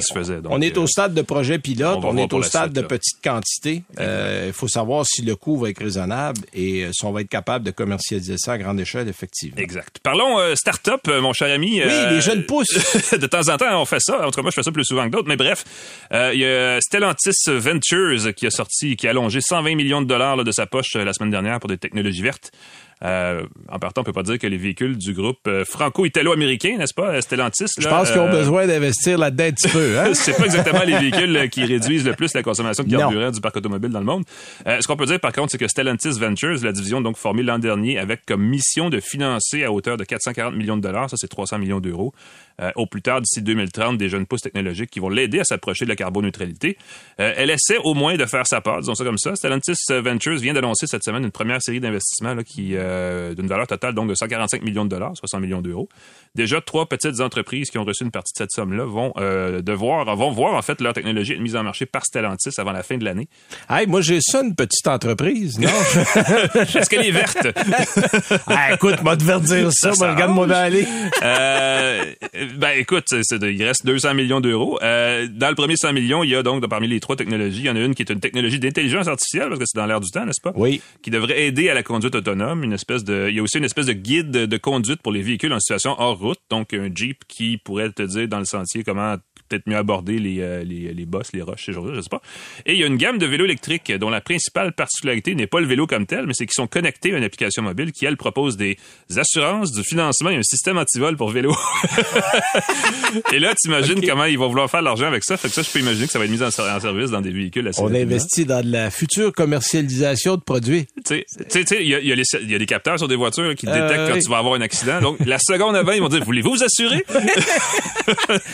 on 0.45 0.61
est 0.61 0.77
au 0.77 0.83
euh, 0.83 0.87
stade 0.87 1.13
de 1.13 1.21
projet 1.21 1.59
pilote, 1.59 1.99
on, 2.03 2.17
est 2.17 2.31
au 2.33 2.43
stade 2.43 2.73
de 2.73 2.81
petite 2.81 3.21
quantité. 3.23 3.83
Euh, 3.99 4.45
il 4.47 4.53
faut 4.53 4.67
savoir 4.67 5.05
si 5.05 5.21
le 5.21 5.35
coût 5.35 5.57
va 5.57 5.69
être 5.69 5.79
raisonnable 5.79 6.41
et 6.53 6.83
euh, 6.83 6.91
si 6.93 7.05
on 7.05 7.11
va 7.11 7.21
être 7.21 7.29
capable 7.29 7.65
de 7.65 7.71
commercialiser 7.71 8.35
ça 8.37 8.53
à 8.53 8.57
grande 8.57 8.79
échelle, 8.79 9.07
effectivement. 9.07 9.57
Exact. 9.57 9.99
Parlons 10.03 10.37
start-up, 10.55 11.07
mon 11.07 11.33
cher 11.33 11.53
ami. 11.53 11.81
Oui, 11.83 11.91
les 12.09 12.21
jeunes 12.21 12.43
pousses. 12.43 12.67
de 13.11 13.27
temps 13.27 13.47
en 13.49 13.57
temps, 13.57 13.81
on 13.81 13.85
fait 13.85 14.01
ça. 14.01 14.25
En 14.25 14.29
tout 14.29 14.35
cas, 14.35 14.41
moi, 14.41 14.51
je 14.51 14.55
fais 14.55 14.63
ça 14.63 14.71
plus 14.71 14.85
souvent 14.85 15.05
que 15.05 15.11
d'autres. 15.11 15.27
Mais 15.27 15.37
bref, 15.37 15.63
il 16.11 16.39
y 16.39 16.45
a 16.45 16.79
Stellantis 16.81 17.31
Ventures 17.47 18.33
qui 18.35 18.45
a 18.45 18.51
sorti, 18.51 18.95
qui 18.95 19.07
a 19.07 19.11
allongé 19.11 19.39
120 19.41 19.75
millions 19.75 20.01
de 20.01 20.07
dollars 20.07 20.43
de 20.43 20.51
sa 20.51 20.65
poche 20.65 20.95
la 20.95 21.13
semaine 21.13 21.31
dernière 21.31 21.59
pour 21.59 21.69
des 21.69 21.77
technologies 21.77 22.21
vertes. 22.21 22.51
Euh, 23.03 23.45
en 23.69 23.79
partant, 23.79 24.01
on 24.01 24.03
peut 24.03 24.13
pas 24.13 24.23
dire 24.23 24.39
que 24.39 24.47
les 24.47 24.57
véhicules 24.57 24.97
du 24.97 25.13
groupe 25.13 25.39
euh, 25.47 25.63
franco-italo-américain, 25.65 26.77
n'est-ce 26.77 26.93
pas, 26.93 27.21
Stellantis? 27.21 27.65
Je 27.79 27.87
pense 27.87 28.11
qu'ils 28.11 28.19
ont 28.19 28.27
euh, 28.27 28.31
besoin 28.31 28.65
d'investir 28.65 29.17
là-dedans 29.17 29.45
un 29.45 29.51
petit 29.51 29.69
peu. 29.69 29.99
Hein? 29.99 30.09
c'est 30.13 30.35
pas 30.35 30.45
exactement 30.45 30.83
les 30.83 30.97
véhicules 30.97 31.49
qui 31.49 31.63
réduisent 31.63 32.05
le 32.05 32.13
plus 32.13 32.33
la 32.33 32.43
consommation 32.43 32.83
de 32.83 32.89
carburant 32.89 33.31
du 33.31 33.41
parc 33.41 33.57
automobile 33.57 33.91
dans 33.91 33.99
le 33.99 34.05
monde. 34.05 34.23
ce 34.65 34.87
qu'on 34.87 34.97
peut 34.97 35.05
dire, 35.05 35.19
par 35.19 35.31
contre, 35.31 35.51
c'est 35.51 35.57
que 35.57 35.67
Stellantis 35.67 36.19
Ventures, 36.19 36.63
la 36.63 36.71
division 36.71 37.01
donc 37.01 37.17
formée 37.17 37.43
l'an 37.43 37.59
dernier 37.59 37.99
avec 37.99 38.25
comme 38.25 38.43
mission 38.43 38.89
de 38.89 38.99
financer 38.99 39.63
à 39.63 39.71
hauteur 39.71 39.97
de 39.97 40.03
440 40.03 40.55
millions 40.55 40.77
de 40.77 40.81
dollars, 40.81 41.09
ça 41.09 41.17
c'est 41.17 41.27
300 41.27 41.59
millions 41.59 41.79
d'euros, 41.79 42.13
au 42.75 42.85
plus 42.87 43.01
tard 43.01 43.21
d'ici 43.21 43.41
2030, 43.41 43.97
des 43.97 44.09
jeunes 44.09 44.25
pousses 44.25 44.41
technologiques 44.41 44.89
qui 44.89 44.99
vont 44.99 45.09
l'aider 45.09 45.39
à 45.39 45.43
s'approcher 45.43 45.85
de 45.85 45.89
la 45.89 45.95
carboneutralité. 45.95 46.77
elle 47.17 47.49
essaie 47.49 47.77
au 47.83 47.93
moins 47.93 48.15
de 48.15 48.25
faire 48.25 48.47
sa 48.47 48.61
part, 48.61 48.79
disons 48.79 48.95
ça 48.95 49.03
comme 49.03 49.17
ça. 49.17 49.35
Stellantis 49.35 49.73
Ventures 49.89 50.37
vient 50.37 50.53
d'annoncer 50.53 50.87
cette 50.87 51.03
semaine 51.03 51.23
une 51.23 51.31
première 51.31 51.61
série 51.61 51.79
d'investissements 51.79 52.35
qui 52.43 52.75
euh, 52.75 53.33
d'une 53.33 53.47
valeur 53.47 53.67
totale 53.67 53.93
donc 53.93 54.09
de 54.09 54.15
145 54.15 54.61
millions 54.63 54.85
de 54.85 54.89
dollars, 54.89 55.11
60 55.15 55.41
millions 55.41 55.61
d'euros. 55.61 55.89
Déjà, 56.35 56.61
trois 56.61 56.87
petites 56.87 57.19
entreprises 57.19 57.69
qui 57.69 57.77
ont 57.77 57.83
reçu 57.83 58.03
une 58.03 58.11
partie 58.11 58.33
de 58.33 58.37
cette 58.37 58.51
somme-là 58.51 58.85
vont 58.85 59.11
euh, 59.17 59.61
devoir, 59.61 60.15
vont 60.15 60.31
voir 60.31 60.53
en 60.53 60.61
fait 60.61 60.81
leur 60.81 60.93
technologie 60.93 61.33
être 61.33 61.41
mise 61.41 61.55
en 61.55 61.63
marché 61.63 61.85
par 61.85 62.05
Stellantis 62.05 62.51
avant 62.57 62.71
la 62.71 62.83
fin 62.83 62.97
de 62.97 63.05
l'année. 63.05 63.27
Hey, 63.69 63.87
moi 63.87 64.01
j'ai 64.01 64.19
ça 64.21 64.41
une 64.41 64.55
petite 64.55 64.87
entreprise, 64.87 65.59
non? 65.59 65.67
Est-ce 66.55 66.89
qu'elle 66.89 67.05
est 67.05 67.11
verte 67.11 67.47
ah, 68.47 68.73
Écoute, 68.73 69.01
moi 69.03 69.15
de 69.15 69.23
verdir 69.23 69.71
ça, 69.71 69.93
ça 69.93 70.11
regarde-moi 70.11 70.47
d'aller. 70.47 70.87
euh, 71.23 72.13
ben 72.55 72.71
écoute, 72.77 73.05
il 73.11 73.63
reste 73.63 73.85
200 73.85 74.13
millions 74.13 74.41
d'euros. 74.41 74.79
Euh, 74.81 75.27
dans 75.29 75.49
le 75.49 75.55
premier 75.55 75.75
100 75.75 75.93
millions, 75.93 76.23
il 76.23 76.29
y 76.29 76.35
a 76.35 76.43
donc 76.43 76.65
parmi 76.67 76.87
les 76.87 76.99
trois 76.99 77.15
technologies, 77.15 77.59
il 77.59 77.65
y 77.65 77.69
en 77.69 77.75
a 77.75 77.79
une 77.79 77.95
qui 77.95 78.03
est 78.03 78.11
une 78.11 78.19
technologie 78.19 78.59
d'intelligence 78.59 79.07
artificielle 79.07 79.47
parce 79.49 79.59
que 79.59 79.65
c'est 79.65 79.77
dans 79.77 79.85
l'air 79.85 79.99
du 79.99 80.09
temps, 80.09 80.25
n'est-ce 80.25 80.41
pas? 80.41 80.53
Oui. 80.55 80.81
Qui 81.01 81.09
devrait 81.09 81.45
aider 81.45 81.69
à 81.69 81.73
la 81.73 81.83
conduite 81.83 82.15
autonome, 82.15 82.63
une 82.63 82.73
espèce 82.73 83.03
de, 83.03 83.27
il 83.29 83.35
y 83.35 83.39
a 83.39 83.43
aussi 83.43 83.57
une 83.57 83.65
espèce 83.65 83.85
de 83.85 83.93
guide 83.93 84.31
de 84.31 84.57
conduite 84.57 85.01
pour 85.01 85.11
les 85.11 85.21
véhicules 85.21 85.53
en 85.53 85.59
situation 85.59 85.95
hors 85.97 86.17
route, 86.17 86.39
donc 86.49 86.73
un 86.73 86.89
Jeep 86.93 87.23
qui 87.27 87.57
pourrait 87.57 87.91
te 87.91 88.03
dire 88.03 88.27
dans 88.27 88.39
le 88.39 88.45
sentier 88.45 88.83
comment 88.83 89.17
peut-être 89.47 89.67
mieux 89.67 89.75
aborder 89.75 90.19
les, 90.19 90.41
euh, 90.41 90.63
les, 90.63 90.93
les 90.93 91.05
bosses, 91.05 91.33
les 91.33 91.41
roches, 91.41 91.65
ces 91.65 91.73
choses-là, 91.73 91.95
je 91.95 92.01
sais 92.01 92.09
pas. 92.09 92.21
Et 92.65 92.73
il 92.73 92.79
y 92.79 92.83
a 92.83 92.87
une 92.87 92.97
gamme 92.97 93.17
de 93.17 93.25
vélos 93.25 93.45
électriques 93.45 93.91
dont 93.91 94.09
la 94.09 94.21
principale 94.21 94.73
particularité 94.73 95.35
n'est 95.35 95.47
pas 95.47 95.59
le 95.59 95.67
vélo 95.67 95.87
comme 95.87 96.05
tel, 96.05 96.25
mais 96.25 96.33
c'est 96.33 96.45
qu'ils 96.45 96.53
sont 96.53 96.67
connectés 96.67 97.13
à 97.13 97.17
une 97.17 97.23
application 97.23 97.63
mobile 97.63 97.91
qui, 97.91 98.05
elle, 98.05 98.17
propose 98.17 98.57
des 98.57 98.77
assurances, 99.15 99.71
du 99.71 99.83
financement 99.83 100.29
et 100.29 100.35
un 100.35 100.43
système 100.43 100.77
anti-vol 100.77 101.17
pour 101.17 101.29
vélo. 101.29 101.55
et 103.33 103.39
là, 103.39 103.53
tu 103.61 103.69
imagines 103.69 104.05
comment 104.05 104.25
ils 104.25 104.37
vont 104.37 104.49
vouloir 104.49 104.69
faire 104.69 104.81
l'argent 104.81 105.07
avec 105.07 105.23
ça. 105.23 105.37
Fait 105.37 105.47
que 105.47 105.53
ça, 105.53 105.61
je 105.61 105.69
peux 105.71 105.79
imaginer 105.79 106.05
que 106.05 106.11
ça 106.11 106.19
va 106.19 106.25
être 106.25 106.31
mis 106.31 106.43
en, 106.43 106.51
service 106.51 107.11
dans 107.11 107.21
des 107.21 107.31
véhicules 107.31 107.67
assez 107.67 107.81
On 107.81 107.93
investit 107.93 108.45
dans 108.45 108.61
de 108.61 108.71
la 108.71 108.91
future 108.91 109.31
commercialisation 109.33 110.35
de 110.35 110.41
produits. 110.41 110.87
Tu 111.05 111.23
sais, 111.47 111.65
il 111.79 111.87
y 111.87 111.95
a, 111.95 111.99
y, 111.99 112.55
a 112.55 112.59
des 112.59 112.65
capteurs 112.65 112.97
sur 112.97 113.07
des 113.07 113.15
voitures 113.15 113.55
qui 113.55 113.67
euh, 113.67 113.73
détectent 113.73 114.11
quand 114.11 114.19
tu 114.19 114.29
vas 114.29 114.37
avoir 114.37 114.55
un 114.55 114.61
accident. 114.61 115.01
Donc, 115.01 115.17
la 115.25 115.39
seconde 115.39 115.75
avant, 115.75 115.91
ils 115.91 116.01
vont 116.01 116.09
dire, 116.09 116.23
voulez-vous 116.23 116.51
vous 116.51 116.63
assurer? 116.63 117.05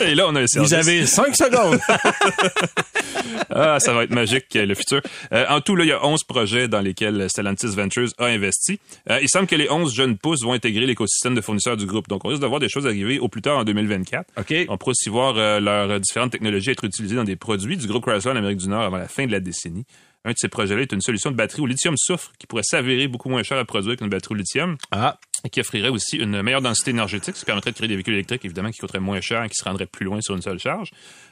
et 0.00 0.14
là, 0.14 0.26
on 0.28 0.34
a 0.34 0.40
un 0.42 0.46
service 0.46 0.72
avez 0.88 1.06
5 1.06 1.36
secondes. 1.36 1.78
ah, 3.50 3.78
ça 3.80 3.92
va 3.92 4.04
être 4.04 4.14
magique, 4.14 4.46
le 4.54 4.74
futur. 4.74 5.00
Euh, 5.32 5.46
en 5.48 5.60
tout, 5.60 5.76
là, 5.76 5.84
il 5.84 5.88
y 5.88 5.92
a 5.92 6.04
11 6.04 6.24
projets 6.24 6.68
dans 6.68 6.80
lesquels 6.80 7.28
Stellantis 7.28 7.68
Ventures 7.68 8.10
a 8.18 8.26
investi. 8.26 8.78
Euh, 9.10 9.20
il 9.22 9.28
semble 9.28 9.46
que 9.46 9.56
les 9.56 9.70
11 9.70 9.94
jeunes 9.94 10.18
pousses 10.18 10.42
vont 10.42 10.52
intégrer 10.52 10.86
l'écosystème 10.86 11.34
de 11.34 11.40
fournisseurs 11.40 11.76
du 11.76 11.86
groupe. 11.86 12.08
Donc, 12.08 12.24
on 12.24 12.28
risque 12.28 12.42
de 12.42 12.46
voir 12.46 12.60
des 12.60 12.68
choses 12.68 12.86
arriver 12.86 13.18
au 13.18 13.28
plus 13.28 13.42
tard 13.42 13.58
en 13.58 13.64
2024. 13.64 14.26
OK. 14.38 14.54
On 14.68 14.76
pourra 14.76 14.90
aussi 14.90 15.08
voir 15.08 15.34
euh, 15.36 15.60
leurs 15.60 16.00
différentes 16.00 16.32
technologies 16.32 16.70
être 16.70 16.84
utilisées 16.84 17.16
dans 17.16 17.24
des 17.24 17.36
produits 17.36 17.76
du 17.76 17.86
groupe 17.86 18.04
Chrysler 18.04 18.32
en 18.32 18.36
Amérique 18.36 18.58
du 18.58 18.68
Nord 18.68 18.82
avant 18.82 18.98
la 18.98 19.08
fin 19.08 19.26
de 19.26 19.32
la 19.32 19.40
décennie. 19.40 19.84
Un 20.24 20.32
de 20.32 20.38
ces 20.38 20.48
projets-là 20.48 20.82
est 20.82 20.92
une 20.92 21.02
solution 21.02 21.30
de 21.30 21.36
batterie 21.36 21.60
au 21.60 21.66
lithium-soufre 21.66 22.32
qui 22.38 22.46
pourrait 22.46 22.62
s'avérer 22.64 23.08
beaucoup 23.08 23.28
moins 23.28 23.42
cher 23.42 23.58
à 23.58 23.64
produire 23.66 23.96
qu'une 23.96 24.08
batterie 24.08 24.34
au 24.34 24.38
lithium. 24.38 24.76
Ah 24.90 25.18
qui 25.48 25.60
offrirait 25.60 25.88
aussi 25.88 26.16
une 26.16 26.42
meilleure 26.42 26.62
densité 26.62 26.90
énergétique, 26.90 27.36
ce 27.36 27.40
qui 27.40 27.46
permettrait 27.46 27.72
de 27.72 27.76
créer 27.76 27.88
des 27.88 27.94
véhicules 27.94 28.14
électriques, 28.14 28.44
évidemment, 28.44 28.70
qui 28.70 28.78
coûteraient 28.78 29.00
moins 29.00 29.20
cher 29.20 29.42
et 29.44 29.48
qui 29.48 29.56
se 29.56 29.64
rendraient 29.64 29.86
plus 29.86 30.04
loin 30.04 30.20
sur 30.20 30.34
une 30.34 30.42
seule 30.42 30.58
charge, 30.58 30.90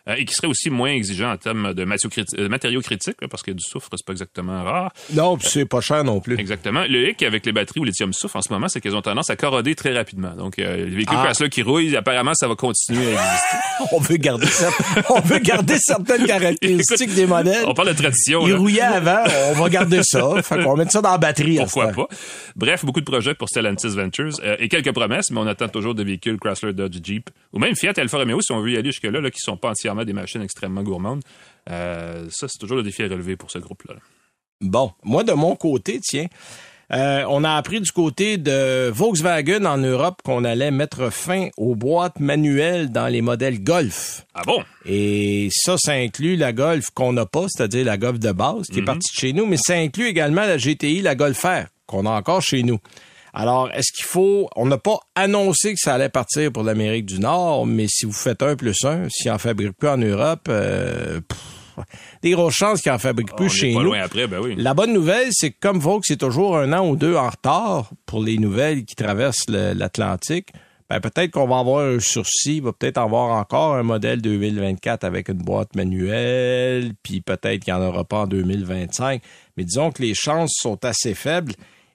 euh, 0.09 0.15
et 0.17 0.25
qui 0.25 0.35
seraient 0.35 0.49
aussi 0.49 0.71
moins 0.71 0.91
exigeants 0.91 1.33
en 1.33 1.37
termes 1.37 1.75
de 1.75 1.83
euh, 1.83 2.49
matériaux 2.49 2.81
critiques, 2.81 3.17
parce 3.31 3.43
que 3.43 3.53
du 3.53 3.63
soufre, 3.63 3.89
c'est 3.93 4.05
pas 4.05 4.13
exactement 4.13 4.63
rare. 4.63 4.93
Non, 5.13 5.37
puis 5.37 5.49
c'est 5.49 5.65
pas 5.65 5.81
cher 5.81 6.05
non 6.05 6.21
plus. 6.21 6.39
Exactement. 6.39 6.85
Le 6.89 7.11
hic 7.11 7.23
avec 7.23 7.47
les 7.47 7.53
batteries 7.53 7.81
au 7.81 7.85
lithium 7.85 8.13
soufre 8.13 8.37
en 8.37 8.43
ce 8.43 8.53
moment, 8.53 8.69
c'est 8.69 8.81
qu'elles 8.81 8.97
ont 8.97 9.03
tendance 9.03 9.31
à 9.31 9.37
corroder 9.37 9.75
très 9.75 9.95
rapidement. 9.95 10.35
Donc, 10.35 10.59
euh, 10.59 10.77
les 10.77 10.97
véhicules 10.97 11.17
ah. 11.19 11.33
là 11.39 11.49
qui 11.49 11.63
rouillent, 11.63 11.97
apparemment, 11.97 12.35
ça 12.35 12.49
va 12.49 12.55
continuer 12.55 13.17
à 13.17 13.25
exister. 13.25 13.57
on 13.93 14.01
veut 14.01 14.17
garder 14.17 14.47
ça. 14.47 14.69
on 15.11 15.21
veut 15.21 15.39
garder 15.39 15.77
certaines 15.79 16.27
caractéristiques 16.27 17.15
des 17.15 17.27
modèles. 17.27 17.65
On 17.67 17.75
parle 17.75 17.89
de 17.89 18.01
tradition. 18.01 18.47
Ils 18.47 18.55
rouillaient 18.55 18.83
avant, 18.83 19.25
on 19.51 19.53
va 19.55 19.69
garder 19.69 20.01
ça. 20.03 20.43
Fait 20.43 20.63
qu'on 20.63 20.77
met 20.77 20.89
ça 20.89 21.01
dans 21.01 21.13
la 21.13 21.19
batterie. 21.19 21.57
Pourquoi 21.57 21.89
pas? 21.89 22.09
Bref, 22.57 22.85
beaucoup 22.85 23.01
de 23.01 23.05
projets 23.05 23.35
pour 23.35 23.49
Stellantis 23.49 23.97
Ventures. 24.03 24.33
et 24.59 24.69
quelques 24.69 24.93
promesses, 24.93 25.31
mais 25.31 25.41
on 25.41 25.47
attend 25.47 25.69
toujours 25.69 25.95
des 25.95 26.05
véhicules 26.05 26.39
Chrysler, 26.39 26.73
Dodge, 26.73 26.99
Jeep, 27.03 27.31
ou 27.53 27.59
même 27.59 27.75
Fiat 27.77 27.93
Alfa 27.97 28.19
Romeo, 28.19 28.41
si 28.41 28.53
on 28.53 28.61
veut 28.61 28.71
y 28.73 28.77
aller 28.77 28.91
jusque-là, 28.91 29.21
là, 29.21 29.31
qui 29.31 29.41
sont 29.41 29.57
pas 29.57 29.71
entièrement 29.71 30.05
des 30.05 30.13
machines 30.13 30.43
extrêmement 30.43 30.83
gourmandes. 30.83 31.23
Euh, 31.71 32.27
ça, 32.31 32.47
c'est 32.49 32.59
toujours 32.59 32.77
le 32.79 32.83
défi 32.83 33.03
à 33.03 33.09
relever 33.09 33.37
pour 33.37 33.51
ce 33.51 33.59
groupe-là. 33.59 33.95
Bon, 34.61 34.93
moi, 35.03 35.25
de 35.25 35.33
mon 35.33 35.57
côté, 35.57 35.99
tiens, 36.03 36.27
Euh, 36.93 37.25
on 37.31 37.43
a 37.43 37.55
appris 37.55 37.81
du 37.81 37.91
côté 37.91 38.37
de 38.37 38.91
Volkswagen 38.91 39.65
en 39.65 39.79
Europe 39.79 40.21
qu'on 40.25 40.45
allait 40.45 40.71
mettre 40.71 41.11
fin 41.11 41.49
aux 41.57 41.75
boîtes 41.75 42.21
manuelles 42.21 42.93
dans 42.93 43.07
les 43.09 43.23
modèles 43.23 43.63
Golf. 43.63 44.27
Ah 44.35 44.43
bon? 44.45 44.63
Et 44.85 45.49
ça, 45.53 45.77
ça 45.79 45.93
inclut 45.93 46.37
la 46.37 46.53
Golf 46.53 46.91
qu'on 46.93 47.15
n'a 47.15 47.25
pas, 47.25 47.47
c'est-à-dire 47.49 47.87
la 47.87 47.97
Golf 47.97 48.19
de 48.19 48.33
base 48.33 48.67
qui 48.67 48.81
est 48.81 48.85
partie 48.85 49.11
de 49.11 49.19
chez 49.19 49.33
nous, 49.33 49.47
mais 49.47 49.57
ça 49.57 49.73
inclut 49.75 50.07
également 50.07 50.43
la 50.43 50.59
GTI, 50.59 51.01
la 51.01 51.15
Golf 51.15 51.43
R 51.43 51.65
qu'on 51.87 52.05
a 52.05 52.11
encore 52.11 52.43
chez 52.43 52.63
nous. 52.63 52.79
Alors, 53.35 53.71
est-ce 53.73 53.93
qu'il 53.93 54.05
faut... 54.05 54.49
On 54.57 54.67
n'a 54.67 54.79
pas 54.79 54.99
annoncé 55.15 55.73
que 55.73 55.81
ça 55.81 55.95
allait 55.95 56.09
partir 56.11 56.53
pour 56.53 56.63
l'Amérique 56.63 57.07
du 57.07 57.19
Nord, 57.19 57.67
mais 57.67 57.87
si 57.89 58.05
vous 58.05 58.13
faites 58.13 58.43
un 58.43 58.57
plus 58.57 58.85
un, 58.85 59.09
s'il 59.09 59.31
en 59.31 59.39
fabrique 59.39 59.73
plus 59.73 59.89
en 59.89 59.97
Europe, 59.97 60.47
euh, 60.49 61.21
pff, 61.21 61.39
des 62.23 62.33
grosses 62.33 62.55
chances 62.55 62.83
qu'il 62.83 62.93
en 62.93 62.99
fabrique 62.99 63.35
plus 63.35 63.47
On 63.47 63.49
est 63.49 63.51
chez 63.51 63.73
pas 63.73 63.79
nous. 63.81 63.87
loin 63.87 64.01
après, 64.03 64.27
ben 64.27 64.41
oui. 64.41 64.55
La 64.59 64.75
bonne 64.75 64.93
nouvelle, 64.93 65.29
c'est 65.31 65.51
que 65.51 65.57
comme 65.61 65.79
Vaux, 65.79 66.01
c'est 66.05 66.19
toujours 66.19 66.59
un 66.59 66.73
an 66.75 66.87
ou 66.87 66.97
deux 66.97 67.17
en 67.17 67.31
retard 67.31 67.91
pour 68.05 68.23
les 68.23 68.37
nouvelles 68.37 68.85
qui 68.85 68.95
traversent 68.95 69.49
l'Atlantique. 69.49 70.51
Ben, 70.91 71.01
peut-être 71.01 71.31
qu'on 71.31 71.47
va 71.47 71.61
avoir 71.61 71.87
un 71.87 72.01
sursis, 72.01 72.57
il 72.57 72.63
va 72.63 72.73
peut-être 72.75 72.99
avoir 72.99 73.31
encore 73.31 73.77
un 73.77 73.83
modèle 73.83 74.21
2024 74.21 75.05
avec 75.05 75.31
une 75.31 75.39
boîte 75.39 75.75
manuelle, 75.75 76.93
puis 77.03 77.23
peut-être 77.23 77.65
qu'il 77.65 77.73
n'y 77.73 77.81
en 77.81 77.83
aura 77.83 78.05
pas 78.05 78.19
en 78.19 78.27
2025. 78.27 79.23
Mais 79.57 79.65
disons 79.65 79.91
que 79.91 80.03
les 80.03 80.13
chances 80.13 80.53
sont 80.61 80.85
assez 80.85 81.15
faibles. 81.15 81.55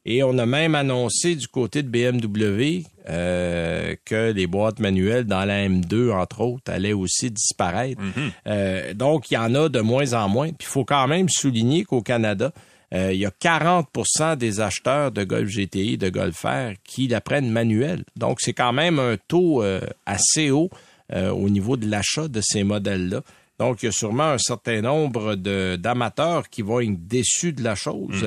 Et 0.10 0.24
on 0.24 0.38
a 0.38 0.46
même 0.46 0.74
annoncé 0.74 1.36
du 1.36 1.50
côté 1.50 1.84
de 1.84 1.90
BMW 1.90 2.86
euh, 3.10 3.94
que 4.06 4.32
les 4.32 4.48
boîtes 4.48 4.80
manuelles 4.80 5.26
dans 5.26 5.44
la 5.44 5.68
M2, 5.68 6.14
entre 6.14 6.40
autres, 6.42 6.72
allaient 6.72 6.94
aussi 6.94 7.30
disparaître. 7.30 8.02
Euh, 8.48 8.94
donc, 8.94 9.30
il 9.30 9.34
y 9.34 9.38
en 9.38 9.54
a 9.54 9.68
de 9.68 9.82
moins 9.82 10.14
en 10.14 10.30
moins. 10.30 10.48
Puis 10.48 10.66
il 10.66 10.72
faut 10.72 10.86
quand 10.86 11.10
même 11.10 11.28
souligner 11.28 11.84
qu'au 11.84 12.02
Canada, 12.02 12.54
euh, 12.94 13.12
il 13.12 13.20
y 13.20 13.26
a 13.26 13.32
40% 13.32 14.38
des 14.38 14.62
acheteurs 14.62 15.12
de 15.12 15.26
Golf 15.26 15.50
GTI, 15.50 15.98
de 15.98 16.08
Golf 16.08 16.42
R, 16.44 16.72
qui 16.86 17.10
la 17.10 17.20
prennent 17.20 17.52
manuelle. 17.52 18.06
Donc, 18.16 18.38
c'est 18.40 18.54
quand 18.54 18.72
même 18.72 19.00
un 19.00 19.18
taux 19.28 19.62
assez 20.06 20.52
haut 20.52 20.70
au 21.14 21.50
niveau 21.50 21.76
de 21.76 21.90
l'achat 21.90 22.30
de 22.30 22.40
ces 22.42 22.64
modèles-là. 22.64 23.24
Donc, 23.60 23.82
il 23.82 23.88
y 23.88 23.90
a 23.90 23.92
sûrement 23.92 24.32
un 24.32 24.38
certain 24.38 24.82
nombre 24.82 25.36
d'amateurs 25.36 26.48
qui 26.48 26.62
vont 26.62 26.80
être 26.80 27.08
déçus 27.08 27.54
de 27.54 27.64
la 27.64 27.76
chose. 27.76 28.24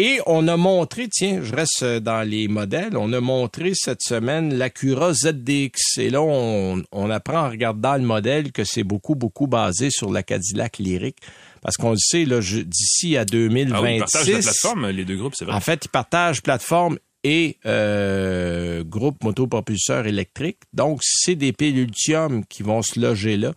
Et 0.00 0.20
on 0.26 0.46
a 0.46 0.56
montré, 0.56 1.08
tiens, 1.08 1.40
je 1.42 1.52
reste 1.52 1.84
dans 1.84 2.22
les 2.22 2.46
modèles, 2.46 2.96
on 2.96 3.12
a 3.12 3.20
montré 3.20 3.72
cette 3.74 4.00
semaine 4.00 4.54
l'Acura 4.54 5.12
ZDX. 5.12 5.98
Et 5.98 6.10
là, 6.10 6.22
on, 6.22 6.84
on 6.92 7.10
apprend 7.10 7.46
en 7.46 7.50
regardant 7.50 7.94
le 7.96 8.04
modèle 8.04 8.52
que 8.52 8.62
c'est 8.62 8.84
beaucoup, 8.84 9.16
beaucoup 9.16 9.48
basé 9.48 9.90
sur 9.90 10.12
la 10.12 10.22
Cadillac 10.22 10.78
Lyric. 10.78 11.16
Parce 11.62 11.76
qu'on 11.76 11.90
le 11.90 11.96
sait, 11.98 12.24
là, 12.24 12.38
d'ici 12.38 13.16
à 13.16 13.22
Ah 13.22 13.24
2026... 13.24 13.82
oui, 13.82 13.94
ils 13.96 13.98
partagent 13.98 14.28
la 14.28 14.40
plateforme, 14.40 14.90
les 14.90 15.04
deux 15.04 15.16
groupes, 15.16 15.34
c'est 15.36 15.44
vrai. 15.44 15.54
En 15.54 15.60
fait, 15.60 15.84
ils 15.86 15.88
partagent 15.88 16.42
plateforme 16.44 17.00
et 17.24 17.56
euh, 17.66 18.84
groupe 18.84 19.24
motopropulseur 19.24 20.06
électrique. 20.06 20.58
Donc, 20.72 21.00
c'est 21.02 21.34
des 21.34 21.52
piles 21.52 21.76
Ultium 21.76 22.44
qui 22.44 22.62
vont 22.62 22.82
se 22.82 23.00
loger 23.00 23.36
là. 23.36 23.52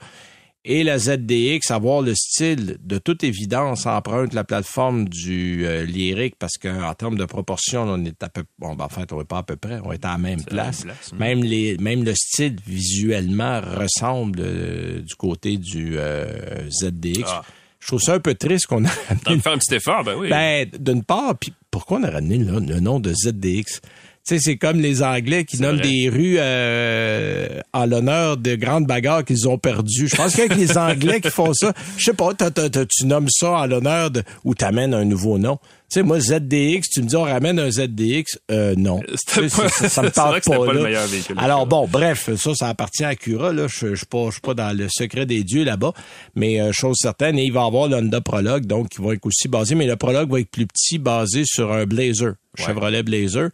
Et 0.63 0.83
la 0.83 0.99
ZDX, 0.99 1.71
avoir 1.71 2.03
le 2.03 2.13
style, 2.13 2.77
de 2.83 2.99
toute 2.99 3.23
évidence, 3.23 3.87
emprunte 3.87 4.33
la 4.33 4.43
plateforme 4.43 5.09
du 5.09 5.65
euh, 5.65 5.85
Lyric 5.85 6.35
parce 6.37 6.57
qu'en 6.59 6.93
termes 6.93 7.17
de 7.17 7.25
proportion, 7.25 7.83
on 7.83 8.05
est 8.05 8.21
à 8.21 8.29
peu 8.29 8.43
bon, 8.59 8.75
ben, 8.75 8.85
en 8.85 8.89
fait, 8.89 9.11
on 9.11 9.17
n'est 9.17 9.25
pas 9.25 9.39
à 9.39 9.43
peu 9.43 9.55
près, 9.55 9.79
on 9.83 9.91
est 9.91 10.05
à 10.05 10.09
la 10.11 10.17
même 10.19 10.39
C'est 10.39 10.53
la 10.53 10.65
même 10.65 10.73
place. 10.73 11.13
Même 11.13 11.43
les, 11.43 11.77
même 11.77 12.03
le 12.03 12.13
style 12.13 12.57
visuellement 12.67 13.59
ressemble 13.59 14.39
euh, 14.43 15.01
du 15.01 15.15
côté 15.15 15.57
du 15.57 15.97
euh, 15.97 16.69
ZDX. 16.69 17.23
Ah. 17.25 17.41
Je 17.79 17.87
trouve 17.87 18.01
ça 18.01 18.13
un 18.13 18.19
peu 18.19 18.35
triste 18.35 18.67
qu'on 18.67 18.85
a 18.85 18.89
T'as 19.25 19.37
faire 19.39 19.53
un 19.53 19.57
petit 19.57 19.73
effort, 19.73 20.03
ben 20.03 20.15
oui. 20.15 20.29
ben, 20.29 20.69
d'une 20.79 21.03
part, 21.03 21.35
puis 21.39 21.51
pourquoi 21.71 21.97
on 21.97 22.03
a 22.03 22.11
ramené 22.11 22.37
le, 22.37 22.59
le 22.59 22.79
nom 22.79 22.99
de 22.99 23.11
ZDX? 23.11 23.81
Tu 24.25 24.35
sais, 24.35 24.39
c'est 24.39 24.57
comme 24.57 24.79
les 24.79 25.01
Anglais 25.01 25.45
qui 25.45 25.59
nomment 25.59 25.77
vrai. 25.77 25.89
des 25.89 26.09
rues 26.09 26.35
euh, 26.37 27.59
en 27.73 27.85
l'honneur 27.85 28.37
de 28.37 28.55
grandes 28.55 28.85
bagarres 28.85 29.25
qu'ils 29.25 29.49
ont 29.49 29.57
perdues. 29.57 30.07
Je 30.07 30.15
pense 30.15 30.35
qu'avec 30.35 30.55
les 30.55 30.77
Anglais 30.77 31.21
qui 31.21 31.31
font 31.31 31.53
ça, 31.53 31.73
je 31.97 32.03
sais 32.03 32.13
pas, 32.13 32.31
tu 32.35 33.05
nommes 33.05 33.29
ça 33.29 33.51
en 33.51 33.65
l'honneur 33.65 34.11
de... 34.11 34.23
ou 34.43 34.53
t'amènes 34.53 34.93
un 34.93 35.05
nouveau 35.05 35.39
nom. 35.39 35.57
Tu 35.91 35.99
sais, 35.99 36.03
moi, 36.03 36.21
ZDX, 36.21 36.87
tu 36.89 37.01
me 37.01 37.07
dis, 37.07 37.15
on 37.17 37.23
ramène 37.23 37.59
un 37.59 37.69
ZDX. 37.69 38.39
Euh, 38.49 38.75
non. 38.77 39.01
Pas- 39.35 39.49
ça, 39.49 39.89
ça 39.89 40.01
me 40.03 40.09
tente 40.11 40.35
c'était 40.41 40.55
pas 40.57 40.71
le 40.71 40.83
meilleur 40.83 41.05
véhicule. 41.07 41.35
Alors 41.37 41.65
bon, 41.65 41.85
bref, 41.85 42.29
ça, 42.37 42.55
ça 42.55 42.69
appartient 42.69 43.03
à 43.03 43.15
Cura. 43.15 43.51
Là. 43.51 43.67
Je 43.67 43.87
ne 43.87 43.95
suis 43.95 44.05
pas, 44.05 44.29
pas 44.41 44.53
dans 44.53 44.77
le 44.77 44.87
secret 44.89 45.25
des 45.25 45.43
dieux 45.43 45.65
là-bas. 45.65 45.91
Mais 46.35 46.61
euh, 46.61 46.71
chose 46.71 46.95
certaine, 47.01 47.37
et 47.37 47.43
il 47.43 47.51
va 47.51 47.63
y 47.63 47.67
avoir 47.67 47.89
l'Honda 47.89 48.21
Prologue, 48.21 48.65
donc 48.67 48.87
qui 48.89 49.01
va 49.01 49.13
être 49.13 49.25
aussi 49.25 49.49
basé, 49.49 49.75
mais 49.75 49.85
le 49.87 49.97
Prologue 49.97 50.31
va 50.31 50.39
être 50.39 50.49
plus 50.51 50.65
petit, 50.67 50.97
basé 50.97 51.43
sur 51.45 51.73
un 51.73 51.85
Blazer, 51.85 52.35
Chevrolet 52.57 53.03
Blazer. 53.03 53.49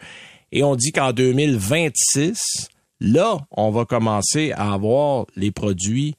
Et 0.51 0.63
on 0.63 0.75
dit 0.75 0.92
qu'en 0.92 1.12
2026, 1.12 2.70
là, 3.00 3.38
on 3.51 3.72
va 3.72 3.86
commencer 3.86 4.51
à 4.54 4.74
avoir 4.74 5.25
les 5.36 5.51
produits 5.51 6.16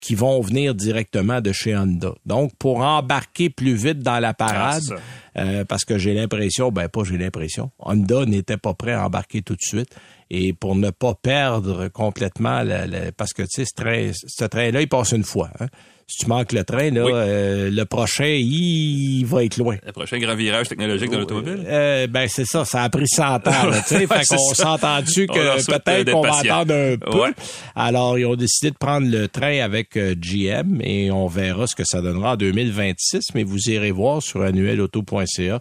qui 0.00 0.16
vont 0.16 0.40
venir 0.40 0.74
directement 0.74 1.40
de 1.40 1.52
chez 1.52 1.76
Honda. 1.76 2.12
Donc, 2.26 2.50
pour 2.58 2.78
embarquer 2.80 3.50
plus 3.50 3.74
vite 3.74 4.00
dans 4.00 4.18
la 4.18 4.30
Ah, 4.30 4.34
parade, 4.34 4.82
ça. 4.82 4.96
euh, 5.38 5.64
parce 5.64 5.84
que 5.84 5.96
j'ai 5.96 6.12
l'impression, 6.12 6.72
ben 6.72 6.88
pas 6.88 7.04
j'ai 7.04 7.16
l'impression, 7.16 7.70
Honda 7.78 8.24
n'était 8.26 8.56
pas 8.56 8.74
prêt 8.74 8.94
à 8.94 9.06
embarquer 9.06 9.42
tout 9.42 9.54
de 9.54 9.60
suite. 9.62 9.94
Et 10.28 10.54
pour 10.54 10.74
ne 10.74 10.90
pas 10.90 11.14
perdre 11.14 11.86
complètement, 11.86 12.62
la- 12.62 12.88
la- 12.88 13.12
parce 13.12 13.32
que 13.32 13.42
tu 13.42 13.48
sais, 13.50 13.64
ce 13.64 13.74
train- 13.80 14.10
ce 14.12 14.44
train-là, 14.44 14.80
il 14.80 14.88
passe 14.88 15.12
une 15.12 15.22
fois. 15.24 15.50
hein. 15.60 15.66
Si 16.12 16.18
tu 16.18 16.26
manques 16.26 16.52
le 16.52 16.62
train, 16.62 16.90
là, 16.90 17.04
Oui. 17.04 17.10
euh, 17.14 17.70
le 17.70 17.84
prochain, 17.86 18.26
il 18.26 19.24
va 19.24 19.44
être 19.44 19.56
loin. 19.56 19.76
Le 19.86 19.92
prochain 19.92 20.18
grand 20.18 20.34
virage 20.34 20.68
technologique 20.68 21.10
de 21.10 21.16
l'automobile. 21.16 21.64
Euh, 21.66 22.06
ben 22.06 22.28
c'est 22.28 22.44
ça, 22.44 22.66
ça 22.66 22.82
a 22.82 22.90
pris 22.90 23.08
100 23.08 23.24
ans. 23.24 23.40
là, 23.46 23.80
tu 23.88 23.94
sais. 23.94 24.06
Fait 24.06 24.26
qu'on 24.28 24.54
s'entend-tu 24.54 25.26
que 25.26 25.38
euh, 25.38 25.56
peut-être 25.66 26.12
qu'on 26.12 26.20
va 26.20 26.36
attendre 26.38 26.74
un 26.74 26.96
peu? 26.98 27.18
Ouais. 27.18 27.30
Alors, 27.74 28.18
ils 28.18 28.26
ont 28.26 28.36
décidé 28.36 28.70
de 28.72 28.76
prendre 28.76 29.08
le 29.10 29.26
train 29.28 29.60
avec 29.60 29.96
euh, 29.96 30.14
GM 30.14 30.80
et 30.82 31.10
on 31.10 31.28
verra 31.28 31.66
ce 31.66 31.74
que 31.74 31.84
ça 31.84 32.02
donnera 32.02 32.32
en 32.32 32.36
2026. 32.36 33.28
Mais 33.34 33.42
vous 33.44 33.70
irez 33.70 33.90
voir 33.90 34.22
sur 34.22 34.42
annuelauto.ca, 34.42 35.54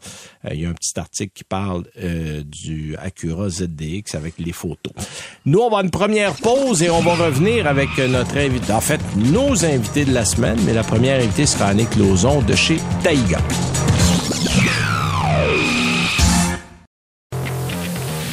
euh, 0.46 0.50
il 0.54 0.62
y 0.62 0.66
a 0.66 0.70
un 0.70 0.74
petit 0.74 1.00
article 1.00 1.32
qui 1.34 1.44
parle 1.46 1.84
euh, 2.04 2.42
du 2.46 2.96
Acura 2.98 3.48
ZDX 3.50 4.16
avec 4.16 4.34
les 4.38 4.52
photos. 4.52 4.94
Nous, 5.46 5.60
on 5.60 5.70
va 5.70 5.78
à 5.80 5.84
une 5.84 5.92
première 5.92 6.34
pause 6.36 6.84
et 6.84 6.90
on 6.90 7.00
va 7.02 7.14
revenir 7.16 7.68
avec 7.68 7.88
euh, 8.00 8.08
notre 8.08 8.38
invité, 8.38 8.74
en 8.74 8.82
fait, 8.82 9.00
nos 9.16 9.64
invités 9.66 10.04
de 10.06 10.14
la 10.14 10.26
semaine, 10.26 10.41
mais 10.66 10.74
la 10.74 10.84
première 10.84 11.20
invitée 11.20 11.46
sera 11.46 11.68
Annick 11.68 11.96
Lauzon 11.96 12.42
de 12.42 12.56
chez 12.56 12.78
Taïga. 13.04 13.40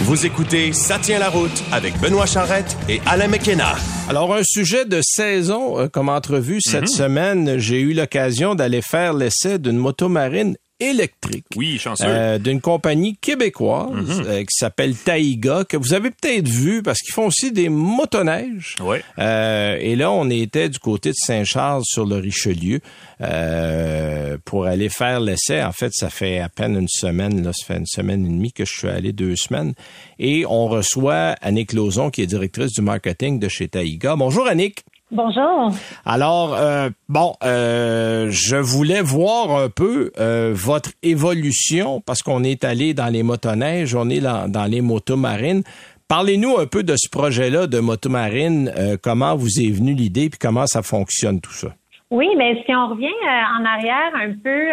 Vous 0.00 0.25
écoutez 0.25 0.73
Ça 0.73 0.99
tient 0.99 1.19
la 1.19 1.29
route 1.29 1.62
avec 1.71 2.00
Benoît 2.00 2.25
Charrette 2.25 2.77
et 2.88 3.03
Alain 3.05 3.29
McKenna. 3.29 3.75
Alors, 4.09 4.35
un 4.35 4.43
sujet 4.43 4.87
de 4.87 5.00
saison 5.03 5.79
euh, 5.79 5.88
comme 5.88 6.09
entrevue 6.09 6.62
cette 6.62 6.88
semaine, 6.88 7.59
j'ai 7.59 7.81
eu 7.81 7.93
l'occasion 7.93 8.55
d'aller 8.55 8.81
faire 8.81 9.12
l'essai 9.12 9.59
d'une 9.59 9.77
motomarine 9.77 10.57
électrique. 10.81 11.45
Oui, 11.57 11.79
chanceux. 11.79 12.05
euh, 12.07 12.39
d'une 12.39 12.61
compagnie 12.61 13.17
québécoise 13.17 14.23
euh, 14.27 14.41
qui 14.43 14.55
s'appelle 14.57 14.95
Taïga, 14.97 15.65
que 15.69 15.77
vous 15.77 15.95
avez 15.95 16.11
peut-être 16.11 16.49
vu 16.49 16.83
parce 16.83 17.01
qu'ils 17.01 17.13
font 17.15 17.27
aussi 17.27 17.53
des 17.53 17.69
motoneiges. 17.69 18.77
Ouais. 18.81 19.03
Euh, 19.19 19.77
et 19.81 19.97
là, 19.97 20.11
on 20.13 20.31
était 20.31 20.69
du 20.69 20.79
côté 20.79 21.11
de 21.11 21.17
Saint-Charles 21.17 21.83
sur 21.85 22.07
le 22.07 22.17
Richelieu 22.17 22.81
euh, 23.21 24.39
pour 24.45 24.67
aller 24.67 24.89
faire 24.89 25.21
l'essai. 25.21 25.63
En 25.63 25.73
fait, 25.73 25.91
ça 25.93 26.11
fait 26.11 26.39
à 26.39 26.49
peine 26.49 26.77
une 26.77 26.89
semaine, 26.89 27.43
là, 27.43 27.53
ça 27.53 27.67
fait 27.67 27.79
une 27.79 27.87
semaine 27.87 28.25
et 28.25 28.29
demie 28.29 28.53
que 28.53 28.65
je 28.65 28.73
suis 28.73 28.89
allé, 28.89 29.13
deux 29.13 29.37
semaines. 29.37 29.75
Et 30.19 30.45
on 30.47 30.69
reçoit 30.69 31.35
Annick 31.43 31.73
Lauzon, 31.73 32.11
qui 32.11 32.23
est 32.23 32.27
directrice 32.27 32.73
du 32.73 32.83
marketing 32.83 33.39
de 33.39 33.49
chez 33.49 33.69
Taïga. 33.69 34.17
Bonjour 34.17 34.47
Annick. 34.47 34.85
Bonjour. 35.11 35.71
Alors, 36.05 36.55
euh, 36.55 36.91
bon, 37.09 37.33
euh, 37.43 38.29
je 38.31 38.57
voulais 38.57 39.00
voir 39.00 39.57
un 39.57 39.71
peu 39.71 40.12
euh, 40.19 40.53
votre 40.55 40.91
évolution 41.03 42.03
parce 42.05 42.23
qu'on 42.23 42.45
est 42.45 42.62
allé 42.62 42.93
dans 42.93 43.07
les 43.07 43.23
motoneiges, 43.23 43.95
on 43.95 44.11
est 44.11 44.21
dans, 44.21 44.50
dans 44.50 44.65
les 44.67 44.83
motomarines. 44.83 45.62
Parlez-nous 46.09 46.59
un 46.59 46.67
peu 46.67 46.83
de 46.83 46.95
ce 46.97 47.09
projet-là 47.11 47.67
de 47.67 47.81
motomarine, 47.81 48.73
comment 49.03 49.35
vous 49.37 49.61
est 49.61 49.71
venue 49.71 49.93
l'idée 49.93 50.31
puis 50.31 50.38
comment 50.38 50.67
ça 50.67 50.83
fonctionne 50.83 51.38
tout 51.41 51.53
ça? 51.53 51.69
Oui, 52.11 52.29
mais 52.38 52.62
si 52.65 52.75
on 52.75 52.88
revient 52.88 53.12
en 53.61 53.65
arrière 53.67 54.12
un 54.15 54.33
peu, 54.43 54.69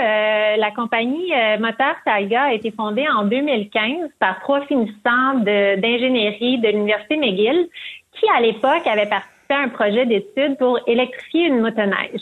la 0.57 0.71
compagnie 0.73 1.31
Moteur 1.59 1.95
Taiga 2.05 2.43
a 2.43 2.53
été 2.53 2.71
fondée 2.71 3.03
en 3.13 3.25
2015 3.25 4.11
par 4.17 4.39
trois 4.39 4.65
finissants 4.65 5.39
de- 5.39 5.75
d'ingénierie 5.81 6.59
de, 6.59 6.69
l'Université 6.69 7.17
McGill 7.17 7.67
qui, 8.17 8.25
à 8.37 8.39
l'époque, 8.39 8.87
avaient 8.87 9.05
participé 9.09 9.34
à 9.53 9.59
un 9.59 9.69
projet 9.69 10.05
d'études 10.05 10.57
pour 10.57 10.79
électrifier 10.87 11.47
une 11.47 11.59
motoneige. 11.59 12.21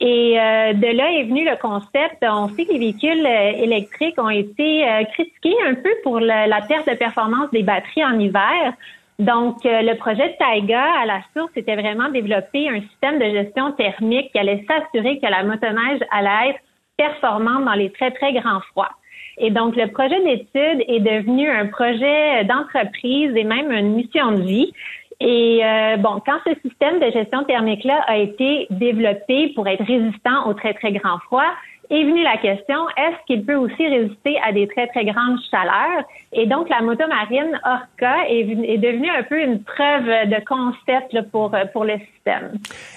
Et 0.00 0.40
euh, 0.40 0.72
de 0.72 0.96
là 0.96 1.12
est 1.12 1.24
venu 1.24 1.44
le 1.44 1.56
concept. 1.56 2.22
On 2.22 2.48
sait 2.48 2.64
que 2.64 2.72
les 2.72 2.78
véhicules 2.78 3.26
euh, 3.26 3.52
électriques 3.62 4.18
ont 4.18 4.30
été 4.30 4.88
euh, 4.88 5.04
critiqués 5.04 5.56
un 5.66 5.74
peu 5.74 5.90
pour 6.02 6.20
la 6.20 6.60
perte 6.62 6.88
de 6.88 6.94
performance 6.94 7.50
des 7.50 7.62
batteries 7.62 8.04
en 8.04 8.18
hiver. 8.18 8.72
Donc, 9.18 9.58
le 9.64 9.94
projet 9.96 10.30
de 10.30 10.34
Taiga, 10.38 10.82
à 11.02 11.04
la 11.04 11.20
source, 11.36 11.52
était 11.54 11.76
vraiment 11.76 12.08
développer 12.08 12.70
un 12.70 12.80
système 12.80 13.18
de 13.18 13.26
gestion 13.26 13.72
thermique 13.72 14.32
qui 14.32 14.38
allait 14.38 14.64
s'assurer 14.66 15.18
que 15.18 15.26
la 15.26 15.42
motoneige 15.42 16.00
allait 16.10 16.50
être 16.50 16.60
performante 16.96 17.66
dans 17.66 17.74
les 17.74 17.90
très, 17.90 18.12
très 18.12 18.32
grands 18.32 18.60
froids. 18.70 18.92
Et 19.36 19.50
donc, 19.50 19.76
le 19.76 19.88
projet 19.88 20.18
d'étude 20.24 20.84
est 20.88 21.00
devenu 21.00 21.50
un 21.50 21.66
projet 21.66 22.44
d'entreprise 22.44 23.36
et 23.36 23.44
même 23.44 23.70
une 23.70 23.94
mission 23.94 24.32
de 24.32 24.42
vie. 24.42 24.72
Et 25.20 25.60
euh, 25.62 25.96
bon, 25.98 26.20
quand 26.24 26.38
ce 26.46 26.52
système 26.66 26.98
de 26.98 27.10
gestion 27.10 27.44
thermique-là 27.44 28.02
a 28.06 28.16
été 28.16 28.66
développé 28.70 29.52
pour 29.54 29.68
être 29.68 29.84
résistant 29.84 30.48
au 30.48 30.54
très, 30.54 30.72
très 30.74 30.92
grand 30.92 31.18
froid, 31.26 31.52
est 31.90 32.04
venue 32.04 32.22
la 32.22 32.36
question, 32.36 32.76
est-ce 32.96 33.26
qu'il 33.26 33.44
peut 33.44 33.56
aussi 33.56 33.86
résister 33.86 34.36
à 34.46 34.52
des 34.52 34.68
très, 34.68 34.86
très 34.86 35.04
grandes 35.04 35.38
chaleurs? 35.50 36.04
Et 36.32 36.46
donc, 36.46 36.68
la 36.68 36.82
motomarine 36.82 37.60
Orca 37.64 38.28
est, 38.28 38.46
est 38.48 38.78
devenue 38.78 39.10
un 39.10 39.24
peu 39.24 39.42
une 39.42 39.60
preuve 39.62 40.06
de 40.06 40.44
concept 40.46 41.30
pour, 41.32 41.52
pour 41.72 41.84
le 41.84 41.94
système. 41.98 42.52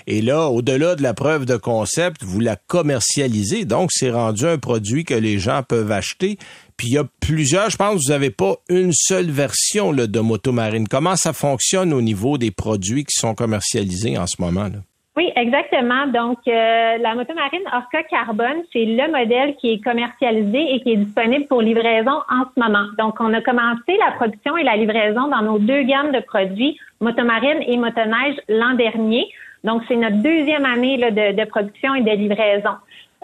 Et 0.05 0.21
là, 0.21 0.47
au-delà 0.47 0.95
de 0.95 1.01
la 1.01 1.15
preuve 1.15 1.45
de 1.45 1.57
concept, 1.57 2.23
vous 2.23 2.39
la 2.39 2.55
commercialisez. 2.55 3.65
Donc, 3.65 3.89
c'est 3.91 4.11
rendu 4.11 4.45
un 4.45 4.59
produit 4.59 5.05
que 5.05 5.15
les 5.15 5.39
gens 5.39 5.61
peuvent 5.67 5.91
acheter. 5.91 6.37
Puis 6.77 6.87
il 6.87 6.93
y 6.93 6.97
a 6.97 7.03
plusieurs, 7.21 7.69
je 7.69 7.77
pense 7.77 7.95
que 7.95 8.05
vous 8.05 8.11
n'avez 8.11 8.29
pas 8.29 8.55
une 8.69 8.91
seule 8.93 9.29
version 9.29 9.91
là, 9.91 10.07
de 10.07 10.19
motomarine. 10.19 10.87
Comment 10.87 11.15
ça 11.15 11.33
fonctionne 11.33 11.93
au 11.93 12.01
niveau 12.01 12.37
des 12.37 12.51
produits 12.51 13.03
qui 13.05 13.15
sont 13.15 13.35
commercialisés 13.35 14.17
en 14.17 14.27
ce 14.27 14.41
moment? 14.41 14.69
Oui, 15.15 15.31
exactement. 15.35 16.07
Donc, 16.07 16.39
euh, 16.47 16.97
la 16.97 17.13
motomarine 17.13 17.61
Orca 17.71 18.01
Carbone, 18.09 18.63
c'est 18.73 18.85
le 18.85 19.11
modèle 19.11 19.55
qui 19.57 19.73
est 19.73 19.83
commercialisé 19.83 20.73
et 20.73 20.81
qui 20.81 20.93
est 20.93 20.97
disponible 20.97 21.45
pour 21.45 21.61
livraison 21.61 22.21
en 22.31 22.45
ce 22.55 22.59
moment. 22.59 22.87
Donc, 22.97 23.15
on 23.19 23.31
a 23.31 23.41
commencé 23.41 23.95
la 23.99 24.13
production 24.15 24.57
et 24.57 24.63
la 24.63 24.75
livraison 24.75 25.27
dans 25.27 25.43
nos 25.43 25.59
deux 25.59 25.83
gammes 25.83 26.11
de 26.11 26.19
produits, 26.19 26.79
motomarine 26.99 27.61
et 27.67 27.77
motoneige, 27.77 28.37
l'an 28.49 28.73
dernier. 28.73 29.27
Donc, 29.63 29.83
c'est 29.87 29.95
notre 29.95 30.17
deuxième 30.17 30.65
année 30.65 30.97
de, 30.97 31.45
production 31.45 31.93
et 31.93 32.01
de 32.01 32.11
livraison. 32.11 32.71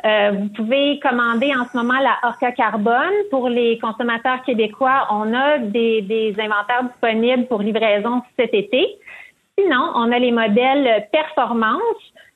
Euh, 0.05 0.31
vous 0.31 0.49
pouvez 0.49 0.99
commander 0.99 1.53
en 1.55 1.65
ce 1.65 1.75
moment 1.77 1.99
la 1.99 2.17
Orca 2.23 2.51
Carbone. 2.51 3.13
Pour 3.31 3.49
les 3.49 3.77
consommateurs 3.79 4.41
québécois, 4.43 5.07
on 5.11 5.33
a 5.33 5.57
des, 5.57 6.01
des 6.01 6.35
inventaires 6.39 6.83
disponibles 6.83 7.47
pour 7.47 7.61
livraison 7.61 8.21
cet 8.37 8.53
été. 8.53 8.97
Sinon, 9.57 9.91
on 9.95 10.11
a 10.11 10.19
les 10.19 10.31
modèles 10.31 11.07
performance 11.11 11.81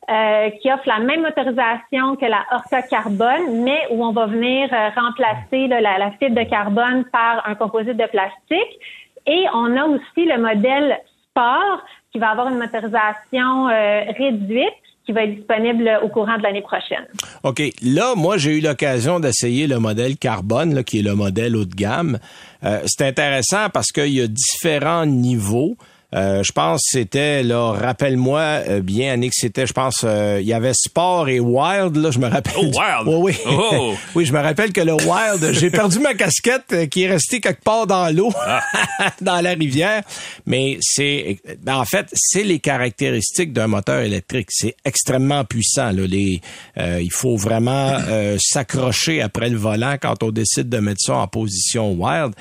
euh, 0.09 0.49
qui 0.61 0.69
offrent 0.69 0.87
la 0.87 0.99
même 0.99 1.21
motorisation 1.21 2.17
que 2.17 2.25
la 2.25 2.43
Orca 2.51 2.81
Carbone, 2.81 3.63
mais 3.63 3.87
où 3.89 4.03
on 4.03 4.11
va 4.11 4.25
venir 4.25 4.67
euh, 4.73 4.89
remplacer 4.89 5.67
la, 5.67 5.79
la, 5.79 6.11
fibre 6.19 6.35
de 6.35 6.49
carbone 6.49 7.05
par 7.05 7.47
un 7.47 7.55
composite 7.55 7.95
de 7.95 8.07
plastique. 8.07 8.79
Et 9.25 9.45
on 9.53 9.77
a 9.77 9.85
aussi 9.85 10.25
le 10.25 10.37
modèle 10.37 10.99
Sport 11.29 11.85
qui 12.11 12.19
va 12.19 12.31
avoir 12.31 12.49
une 12.49 12.57
motorisation 12.57 13.69
euh, 13.69 14.01
réduite 14.17 14.73
qui 15.05 15.11
va 15.11 15.23
être 15.23 15.35
disponible 15.35 15.99
au 16.01 16.07
courant 16.07 16.37
de 16.37 16.43
l'année 16.43 16.61
prochaine. 16.61 17.05
OK. 17.43 17.61
Là, 17.81 18.13
moi, 18.15 18.37
j'ai 18.37 18.57
eu 18.57 18.61
l'occasion 18.61 19.19
d'essayer 19.19 19.67
le 19.67 19.79
modèle 19.79 20.17
carbone, 20.17 20.73
là, 20.73 20.83
qui 20.83 20.99
est 20.99 21.03
le 21.03 21.15
modèle 21.15 21.55
haut 21.55 21.65
de 21.65 21.75
gamme. 21.75 22.19
Euh, 22.63 22.81
c'est 22.85 23.05
intéressant 23.05 23.69
parce 23.73 23.91
qu'il 23.91 24.13
y 24.13 24.21
a 24.21 24.27
différents 24.27 25.05
niveaux. 25.05 25.75
Euh, 26.13 26.43
je 26.43 26.51
pense 26.51 26.81
c'était 26.83 27.41
là, 27.41 27.71
rappelle-moi 27.71 28.39
euh, 28.39 28.81
bien, 28.81 29.13
Annick, 29.13 29.33
c'était, 29.33 29.65
je 29.65 29.73
pense, 29.73 30.01
euh, 30.03 30.37
il 30.39 30.47
y 30.47 30.53
avait 30.53 30.73
Sport 30.73 31.27
et 31.27 31.39
Wild, 31.39 31.95
là, 31.95 32.11
je 32.11 32.19
me 32.19 32.27
rappelle. 32.27 32.53
Oh, 32.57 32.65
Wild! 32.65 33.07
Oui, 33.07 33.15
oui. 33.17 33.37
Oh. 33.49 33.93
oui, 34.15 34.25
je 34.25 34.33
me 34.33 34.39
rappelle 34.39 34.71
que 34.71 34.81
le 34.81 34.93
Wild, 34.93 35.53
j'ai 35.53 35.71
perdu 35.71 35.99
ma 35.99 36.13
casquette 36.13 36.89
qui 36.89 37.03
est 37.03 37.09
restée 37.09 37.41
quelque 37.41 37.63
part 37.63 37.87
dans 37.87 38.15
l'eau, 38.15 38.31
ah. 38.45 38.61
dans 39.21 39.41
la 39.41 39.51
rivière. 39.51 40.03
Mais 40.45 40.77
c'est, 40.81 41.39
ben, 41.63 41.77
en 41.77 41.85
fait, 41.85 42.07
c'est 42.13 42.43
les 42.43 42.59
caractéristiques 42.59 43.51
d'un 43.51 43.67
moteur 43.67 44.01
électrique. 44.01 44.49
C'est 44.51 44.75
extrêmement 44.85 45.43
puissant. 45.45 45.91
Là. 45.91 46.05
Les, 46.05 46.41
il 46.77 47.11
faut 47.11 47.37
vraiment 47.37 47.97
s'accrocher 48.39 49.21
après 49.21 49.49
le 49.49 49.57
volant 49.57 49.95
quand 50.01 50.21
on 50.23 50.31
décide 50.31 50.69
de 50.69 50.77
mettre 50.77 51.01
ça 51.01 51.15
en 51.15 51.27
position 51.27 51.93
Wild. 51.93 52.33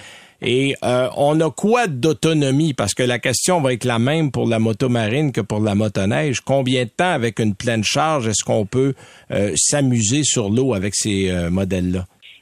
Et 0.44 0.74
euh, 0.82 1.08
on 1.16 1.40
a 1.40 1.50
quoi 1.50 1.86
d'autonomie? 1.86 2.74
Parce 2.74 2.94
que 2.94 3.04
la 3.04 3.20
question 3.20 3.60
va 3.60 3.72
être 3.72 3.84
la 3.84 4.00
même 4.00 4.32
pour 4.32 4.48
la 4.48 4.58
motomarine 4.58 5.30
que 5.30 5.40
pour 5.40 5.60
la 5.60 5.76
motoneige. 5.76 6.40
Combien 6.40 6.84
de 6.84 6.90
temps 6.90 7.12
avec 7.12 7.38
une 7.38 7.54
pleine 7.54 7.84
charge 7.84 8.26
est-ce 8.26 8.44
qu'on 8.44 8.66
peut 8.66 8.94
euh, 9.30 9.52
s'amuser 9.54 10.24
sur 10.24 10.50
l'eau 10.50 10.74
avec 10.74 10.96
ces 10.96 11.30
euh, 11.30 11.48
modèles-là? 11.48 12.00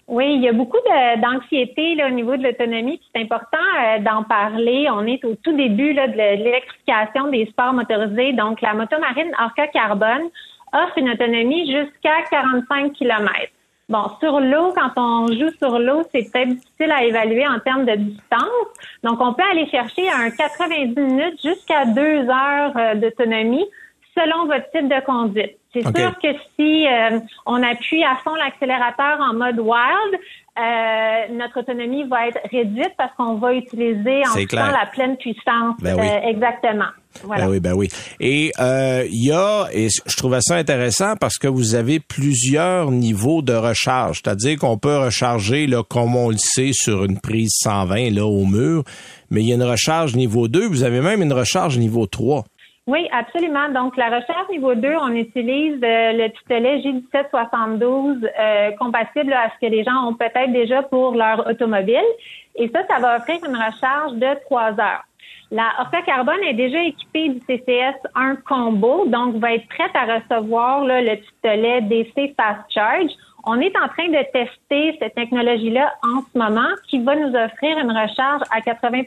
Oui, 0.08 0.34
il 0.34 0.42
y 0.42 0.48
a 0.48 0.52
beaucoup 0.52 0.78
d'anxiété 1.22 1.96
au 2.04 2.10
niveau 2.10 2.36
de 2.36 2.42
l'autonomie. 2.42 3.00
C'est 3.14 3.22
important 3.22 3.58
d'en 4.00 4.24
parler. 4.24 4.88
On 4.90 5.06
est 5.06 5.24
au 5.24 5.36
tout 5.36 5.56
début 5.56 5.92
là, 5.92 6.08
de 6.08 6.16
l'électrification 6.16 7.28
des 7.30 7.46
sports 7.46 7.72
motorisés. 7.74 8.32
Donc, 8.32 8.60
la 8.60 8.74
motomarine 8.74 9.30
Orca 9.40 9.68
Carbone 9.68 10.28
offre 10.72 10.98
une 10.98 11.10
autonomie 11.10 11.64
jusqu'à 11.70 12.24
45 12.28 12.92
km. 12.94 13.30
Bon, 13.90 14.04
sur 14.20 14.38
l'eau, 14.40 14.72
quand 14.72 14.92
on 14.96 15.26
joue 15.26 15.50
sur 15.58 15.78
l'eau, 15.80 16.04
c'est 16.14 16.30
peut-être 16.30 16.50
difficile 16.50 16.92
à 16.92 17.04
évaluer 17.04 17.46
en 17.46 17.58
termes 17.58 17.84
de 17.84 17.96
distance. 17.96 18.68
Donc, 19.02 19.20
on 19.20 19.34
peut 19.34 19.42
aller 19.50 19.68
chercher 19.68 20.08
un 20.08 20.30
90 20.30 20.94
minutes 20.98 21.42
jusqu'à 21.42 21.84
deux 21.86 22.28
heures 22.28 22.76
euh, 22.76 22.94
d'autonomie 22.94 23.66
selon 24.16 24.46
votre 24.46 24.70
type 24.70 24.88
de 24.88 25.04
conduite. 25.04 25.56
C'est 25.72 25.82
sûr 25.96 26.18
que 26.18 26.28
si 26.56 26.86
euh, 26.86 27.20
on 27.46 27.62
appuie 27.62 28.02
à 28.04 28.16
fond 28.24 28.34
l'accélérateur 28.34 29.20
en 29.20 29.34
mode 29.34 29.60
wild, 29.60 30.20
euh, 30.58 31.34
notre 31.34 31.60
autonomie 31.60 32.04
va 32.04 32.28
être 32.28 32.40
réduite 32.50 32.92
parce 32.98 33.12
qu'on 33.14 33.34
va 33.34 33.54
utiliser 33.54 34.22
en 34.26 34.32
temps 34.46 34.72
la 34.72 34.86
pleine 34.92 35.16
puissance. 35.16 35.76
Ben 35.80 35.96
oui. 35.98 36.08
euh, 36.08 36.28
exactement. 36.28 36.90
Voilà. 37.24 37.44
Ben 37.44 37.50
oui, 37.50 37.60
ben 37.60 37.72
oui. 37.74 37.88
Et 38.20 38.52
euh, 38.60 39.04
il 39.10 39.26
y 39.26 39.32
a, 39.32 39.68
et 39.72 39.88
je 39.88 40.16
trouvais 40.16 40.40
ça 40.40 40.56
intéressant 40.56 41.14
parce 41.20 41.38
que 41.38 41.48
vous 41.48 41.74
avez 41.74 42.00
plusieurs 42.00 42.90
niveaux 42.90 43.42
de 43.42 43.52
recharge, 43.52 44.20
c'est-à-dire 44.22 44.58
qu'on 44.58 44.78
peut 44.78 44.96
recharger 44.96 45.66
là 45.66 45.82
comme 45.82 46.16
on 46.16 46.30
le 46.30 46.38
sait 46.38 46.72
sur 46.72 47.04
une 47.04 47.20
prise 47.20 47.50
120 47.62 48.14
là 48.14 48.26
au 48.26 48.44
mur, 48.44 48.84
mais 49.30 49.42
il 49.42 49.48
y 49.48 49.52
a 49.52 49.56
une 49.56 49.62
recharge 49.62 50.14
niveau 50.14 50.48
2, 50.48 50.66
vous 50.66 50.82
avez 50.82 51.00
même 51.00 51.22
une 51.22 51.32
recharge 51.32 51.78
niveau 51.78 52.06
3. 52.06 52.44
Oui, 52.86 53.08
absolument. 53.12 53.68
Donc, 53.68 53.96
la 53.96 54.06
recharge 54.06 54.48
niveau 54.50 54.74
2, 54.74 54.88
on 55.00 55.14
utilise 55.14 55.80
euh, 55.82 56.12
le 56.12 56.28
pistolet 56.30 56.78
J1772 56.80 58.26
euh, 58.26 58.70
compatible 58.80 59.32
à 59.32 59.50
ce 59.50 59.64
que 59.64 59.70
les 59.70 59.84
gens 59.84 60.08
ont 60.08 60.14
peut-être 60.14 60.50
déjà 60.50 60.82
pour 60.82 61.14
leur 61.14 61.46
automobile. 61.46 62.00
Et 62.56 62.68
ça, 62.74 62.80
ça 62.88 62.98
va 62.98 63.18
offrir 63.18 63.36
une 63.46 63.54
recharge 63.54 64.14
de 64.14 64.40
3 64.46 64.72
heures. 64.80 65.04
La 65.52 65.72
Orca 65.80 66.02
Carbone 66.02 66.42
est 66.44 66.54
déjà 66.54 66.80
équipée 66.80 67.28
du 67.28 67.40
CCS 67.40 67.96
1 68.14 68.36
combo, 68.36 69.06
donc 69.06 69.36
va 69.36 69.54
être 69.54 69.66
prête 69.66 69.90
à 69.94 70.14
recevoir 70.14 70.84
là, 70.84 71.02
le 71.02 71.16
pistolet 71.16 71.80
DC 71.82 72.34
Fast 72.36 72.60
Charge. 72.68 73.10
On 73.44 73.60
est 73.60 73.76
en 73.76 73.88
train 73.88 74.08
de 74.08 74.22
tester 74.32 74.96
cette 75.00 75.16
technologie-là 75.16 75.92
en 76.04 76.20
ce 76.20 76.38
moment 76.38 76.68
qui 76.88 77.02
va 77.02 77.16
nous 77.16 77.34
offrir 77.34 77.78
une 77.78 77.90
recharge 77.90 78.42
à 78.52 78.60
80% 78.60 79.06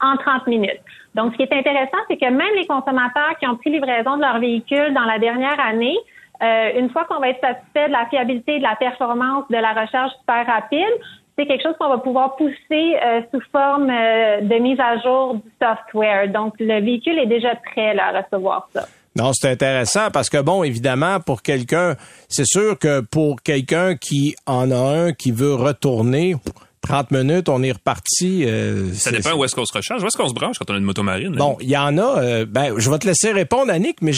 en 0.00 0.16
30 0.16 0.46
minutes. 0.46 0.80
Donc, 1.14 1.32
ce 1.32 1.36
qui 1.36 1.42
est 1.42 1.52
intéressant, 1.52 1.98
c'est 2.08 2.16
que 2.16 2.30
même 2.30 2.54
les 2.56 2.66
consommateurs 2.66 3.36
qui 3.38 3.46
ont 3.46 3.56
pris 3.56 3.70
livraison 3.70 4.16
de 4.16 4.22
leur 4.22 4.38
véhicule 4.38 4.94
dans 4.94 5.04
la 5.04 5.18
dernière 5.18 5.60
année, 5.60 5.98
euh, 6.42 6.78
une 6.78 6.88
fois 6.90 7.04
qu'on 7.04 7.18
va 7.18 7.30
être 7.30 7.40
satisfait 7.40 7.88
de 7.88 7.92
la 7.92 8.06
fiabilité, 8.06 8.58
de 8.58 8.62
la 8.62 8.76
performance, 8.76 9.44
de 9.50 9.56
la 9.56 9.72
recharge 9.72 10.12
super 10.20 10.46
rapide, 10.46 10.94
c'est 11.38 11.46
quelque 11.46 11.62
chose 11.62 11.74
qu'on 11.78 11.88
va 11.88 11.98
pouvoir 11.98 12.34
pousser 12.36 12.54
euh, 12.70 13.20
sous 13.32 13.40
forme 13.52 13.88
euh, 13.90 14.40
de 14.40 14.58
mise 14.60 14.78
à 14.80 14.98
jour 15.00 15.34
du 15.36 15.50
software. 15.62 16.28
Donc, 16.32 16.54
le 16.58 16.80
véhicule 16.84 17.18
est 17.18 17.26
déjà 17.26 17.54
prêt 17.56 17.94
là, 17.94 18.08
à 18.14 18.22
recevoir 18.22 18.68
ça. 18.74 18.86
Non, 19.16 19.30
c'est 19.32 19.50
intéressant 19.50 20.10
parce 20.12 20.28
que 20.30 20.40
bon, 20.40 20.62
évidemment, 20.62 21.18
pour 21.20 21.42
quelqu'un, 21.42 21.96
c'est 22.28 22.46
sûr 22.46 22.78
que 22.78 23.00
pour 23.00 23.42
quelqu'un 23.42 23.96
qui 23.96 24.34
en 24.46 24.70
a 24.70 24.76
un 24.76 25.12
qui 25.12 25.32
veut 25.32 25.54
retourner, 25.54 26.36
30 26.82 27.10
minutes, 27.10 27.48
on 27.48 27.62
est 27.64 27.72
reparti. 27.72 28.44
Euh, 28.46 28.92
ça 28.92 29.10
dépend 29.10 29.32
où 29.36 29.44
est-ce 29.44 29.54
qu'on 29.56 29.64
se 29.64 29.72
recharge. 29.76 30.02
Où 30.02 30.06
est-ce 30.06 30.16
qu'on 30.16 30.28
se 30.28 30.34
branche 30.34 30.58
quand 30.58 30.70
on 30.70 30.74
a 30.74 30.78
une 30.78 30.84
motomarine? 30.84 31.34
Bon, 31.34 31.56
il 31.60 31.68
y 31.68 31.76
en 31.76 31.98
a. 31.98 32.22
Euh, 32.22 32.46
ben, 32.46 32.74
je 32.78 32.88
vais 32.90 32.98
te 32.98 33.06
laisser 33.08 33.32
répondre, 33.32 33.72
Annick, 33.72 34.02
mais 34.02 34.12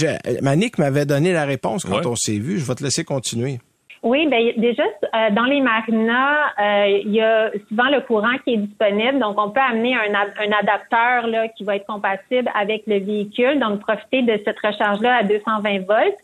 Annick 0.47 0.77
m'avait 0.79 1.07
donné 1.07 1.33
la 1.33 1.45
réponse 1.47 1.85
quand 1.85 1.97
Ouais. 2.01 2.07
on 2.07 2.17
s'est 2.17 2.39
vu. 2.39 2.59
Je 2.59 2.65
vais 2.67 2.75
te 2.75 2.85
laisser 2.85 3.05
continuer. 3.05 3.59
Oui, 4.03 4.27
ben 4.29 4.53
déjà 4.57 4.85
euh, 4.85 5.31
dans 5.33 5.45
les 5.45 5.61
marinas, 5.61 6.53
euh, 6.59 7.01
il 7.05 7.13
y 7.13 7.21
a 7.21 7.51
souvent 7.69 7.91
le 7.91 8.01
courant 8.01 8.39
qui 8.45 8.55
est 8.55 8.57
disponible, 8.57 9.19
donc 9.19 9.39
on 9.39 9.51
peut 9.51 9.61
amener 9.61 9.95
un, 9.95 10.15
un 10.15 10.53
adapteur 10.59 11.27
là 11.27 11.49
qui 11.49 11.65
va 11.65 11.77
être 11.77 11.87
compatible 11.87 12.51
avec 12.55 12.85
le 12.87 12.99
véhicule, 12.99 13.61
donc 13.61 13.81
profiter 13.81 14.23
de 14.23 14.41
cette 14.43 14.59
recharge-là 14.59 15.17
à 15.17 15.23
220 15.23 15.87
volts. 15.87 16.17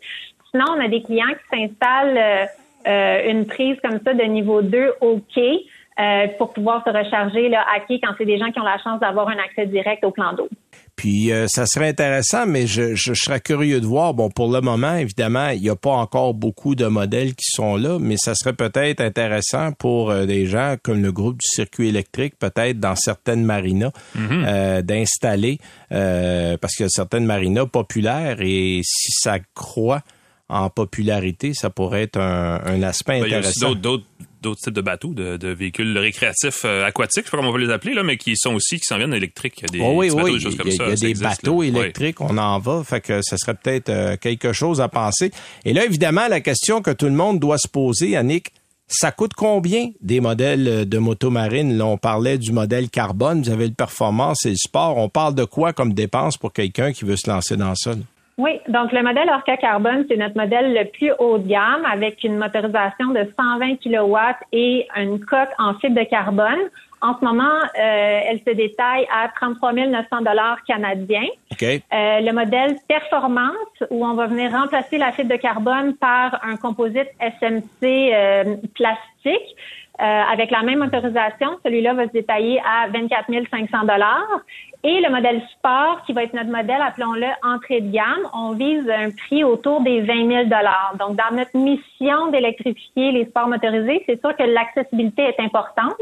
Sinon, 0.50 0.64
on 0.70 0.80
a 0.82 0.88
des 0.88 1.02
clients 1.02 1.26
qui 1.26 1.58
s'installent 1.58 2.16
euh, 2.16 2.46
euh, 2.86 3.30
une 3.30 3.46
prise 3.46 3.76
comme 3.82 4.00
ça 4.02 4.14
de 4.14 4.22
niveau 4.22 4.62
2 4.62 4.94
au 5.02 5.20
quai 5.34 5.66
euh, 6.00 6.28
pour 6.38 6.54
pouvoir 6.54 6.82
se 6.84 6.90
recharger 6.90 7.48
là, 7.50 7.64
à 7.74 7.80
quai 7.80 8.00
quand 8.00 8.14
c'est 8.16 8.24
des 8.24 8.38
gens 8.38 8.50
qui 8.52 8.60
ont 8.60 8.64
la 8.64 8.78
chance 8.78 9.00
d'avoir 9.00 9.28
un 9.28 9.38
accès 9.38 9.66
direct 9.66 10.02
au 10.04 10.12
plan 10.12 10.32
d'eau. 10.32 10.48
Puis 10.96 11.30
euh, 11.30 11.46
ça 11.46 11.66
serait 11.66 11.88
intéressant, 11.88 12.46
mais 12.46 12.66
je, 12.66 12.94
je, 12.94 13.12
je 13.12 13.22
serais 13.22 13.40
curieux 13.40 13.80
de 13.80 13.86
voir. 13.86 14.14
Bon, 14.14 14.30
pour 14.30 14.50
le 14.50 14.62
moment, 14.62 14.96
évidemment, 14.96 15.50
il 15.50 15.60
n'y 15.60 15.68
a 15.68 15.76
pas 15.76 15.90
encore 15.90 16.32
beaucoup 16.32 16.74
de 16.74 16.86
modèles 16.86 17.34
qui 17.34 17.50
sont 17.50 17.76
là, 17.76 17.98
mais 18.00 18.16
ça 18.16 18.34
serait 18.34 18.54
peut-être 18.54 19.02
intéressant 19.02 19.72
pour 19.72 20.10
euh, 20.10 20.24
des 20.24 20.46
gens 20.46 20.76
comme 20.82 21.02
le 21.02 21.12
groupe 21.12 21.36
du 21.36 21.46
circuit 21.46 21.88
électrique, 21.88 22.38
peut-être 22.38 22.80
dans 22.80 22.96
certaines 22.96 23.44
marinas, 23.44 23.90
euh, 24.18 24.80
d'installer, 24.80 25.58
euh, 25.92 26.56
parce 26.56 26.74
qu'il 26.74 26.84
y 26.84 26.86
a 26.86 26.90
certaines 26.90 27.26
marinas 27.26 27.66
populaires 27.66 28.38
et 28.40 28.80
si 28.82 29.12
ça 29.12 29.38
croît 29.54 30.02
en 30.48 30.70
popularité, 30.70 31.52
ça 31.54 31.70
pourrait 31.70 32.04
être 32.04 32.20
un, 32.20 32.60
un 32.64 32.82
aspect 32.82 33.20
Ben, 33.20 33.26
il 33.26 33.32
y 33.32 33.34
a 33.34 33.38
aussi 33.40 33.48
intéressant. 33.58 33.74
d'autres, 33.74 34.04
d'autres 34.42 34.60
types 34.60 34.74
de 34.74 34.80
bateaux, 34.80 35.14
de, 35.14 35.48
véhicules 35.48 35.96
récréatifs 35.96 36.64
aquatiques, 36.64 37.24
je 37.24 37.30
sais 37.30 37.30
pas 37.30 37.38
comment 37.38 37.50
on 37.50 37.52
va 37.52 37.58
les 37.58 37.70
appeler, 37.70 37.94
là, 37.94 38.02
mais 38.02 38.16
qui 38.16 38.36
sont 38.36 38.54
aussi, 38.54 38.78
qui 38.78 38.84
s'en 38.84 38.98
viennent 38.98 39.14
électriques. 39.14 39.64
Des, 39.72 39.80
oh 39.80 39.92
oui, 39.96 40.10
oui, 40.10 40.36
il 40.36 40.74
y 40.74 40.82
a, 40.82 40.94
des 40.94 41.14
bateaux 41.14 41.62
électriques, 41.62 42.20
on 42.20 42.36
en 42.38 42.58
va, 42.58 42.82
fait 42.84 43.00
que 43.00 43.20
ce 43.22 43.36
serait 43.36 43.54
peut-être 43.54 44.16
quelque 44.16 44.52
chose 44.52 44.80
à 44.80 44.88
penser. 44.88 45.30
Et 45.64 45.72
là, 45.72 45.84
évidemment, 45.84 46.28
la 46.28 46.40
question 46.40 46.82
que 46.82 46.90
tout 46.90 47.06
le 47.06 47.12
monde 47.12 47.40
doit 47.40 47.58
se 47.58 47.68
poser, 47.68 48.16
Annick, 48.16 48.52
ça 48.88 49.10
coûte 49.10 49.32
combien 49.34 49.90
des 50.00 50.20
modèles 50.20 50.88
de 50.88 50.98
motomarine? 50.98 51.76
Là, 51.76 51.86
on 51.86 51.98
parlait 51.98 52.38
du 52.38 52.52
modèle 52.52 52.88
carbone, 52.88 53.42
vous 53.42 53.50
avez 53.50 53.66
le 53.66 53.74
performance 53.74 54.46
et 54.46 54.50
le 54.50 54.56
sport. 54.56 54.96
On 54.96 55.08
parle 55.08 55.34
de 55.34 55.44
quoi 55.44 55.72
comme 55.72 55.92
dépense 55.92 56.36
pour 56.36 56.52
quelqu'un 56.52 56.92
qui 56.92 57.04
veut 57.04 57.16
se 57.16 57.28
lancer 57.28 57.56
dans 57.56 57.74
ça? 57.74 57.94
Oui, 58.38 58.60
donc 58.68 58.92
le 58.92 59.02
modèle 59.02 59.30
Orca 59.30 59.56
Carbone, 59.56 60.04
c'est 60.08 60.16
notre 60.16 60.36
modèle 60.36 60.74
le 60.74 60.84
plus 60.84 61.10
haut 61.18 61.38
de 61.38 61.48
gamme 61.48 61.86
avec 61.90 62.22
une 62.22 62.36
motorisation 62.36 63.08
de 63.08 63.26
120 63.38 63.76
kW 63.76 64.16
et 64.52 64.86
une 64.94 65.18
coque 65.20 65.48
en 65.58 65.72
fibre 65.74 65.98
de 65.98 66.04
carbone. 66.04 66.68
En 67.00 67.18
ce 67.18 67.24
moment, 67.24 67.44
euh, 67.44 68.20
elle 68.28 68.40
se 68.46 68.54
détaille 68.54 69.06
à 69.10 69.28
33 69.28 69.72
900 69.72 70.20
dollars 70.20 70.58
canadiens. 70.66 71.28
Okay. 71.52 71.82
Euh, 71.92 72.20
le 72.20 72.32
modèle 72.32 72.76
Performance, 72.86 73.54
où 73.90 74.04
on 74.04 74.14
va 74.14 74.26
venir 74.26 74.50
remplacer 74.50 74.98
la 74.98 75.12
fibre 75.12 75.30
de 75.30 75.36
carbone 75.36 75.94
par 75.94 76.38
un 76.44 76.56
composite 76.56 77.08
SMC 77.20 77.62
euh, 77.82 78.56
plastique, 78.74 79.56
euh, 79.98 80.04
avec 80.04 80.50
la 80.50 80.62
même 80.62 80.82
autorisation, 80.82 81.58
celui-là 81.64 81.94
va 81.94 82.06
se 82.06 82.12
détailler 82.12 82.60
à 82.60 82.88
24 82.88 83.26
500 83.50 83.80
dollars. 83.82 84.40
Et 84.84 85.00
le 85.00 85.10
modèle 85.10 85.42
sport, 85.52 86.02
qui 86.04 86.12
va 86.12 86.24
être 86.24 86.34
notre 86.34 86.50
modèle, 86.50 86.80
appelons-le 86.82 87.26
entrée 87.42 87.80
de 87.80 87.90
gamme, 87.90 88.28
on 88.34 88.52
vise 88.52 88.88
un 88.90 89.10
prix 89.10 89.42
autour 89.42 89.80
des 89.80 90.02
20 90.02 90.28
000 90.28 90.44
dollars. 90.44 90.94
Donc, 90.98 91.16
dans 91.16 91.34
notre 91.34 91.56
mission 91.56 92.30
d'électrifier 92.30 93.10
les 93.10 93.24
sports 93.24 93.48
motorisés, 93.48 94.02
c'est 94.06 94.20
sûr 94.20 94.36
que 94.36 94.42
l'accessibilité 94.42 95.22
est 95.22 95.40
importante. 95.40 95.96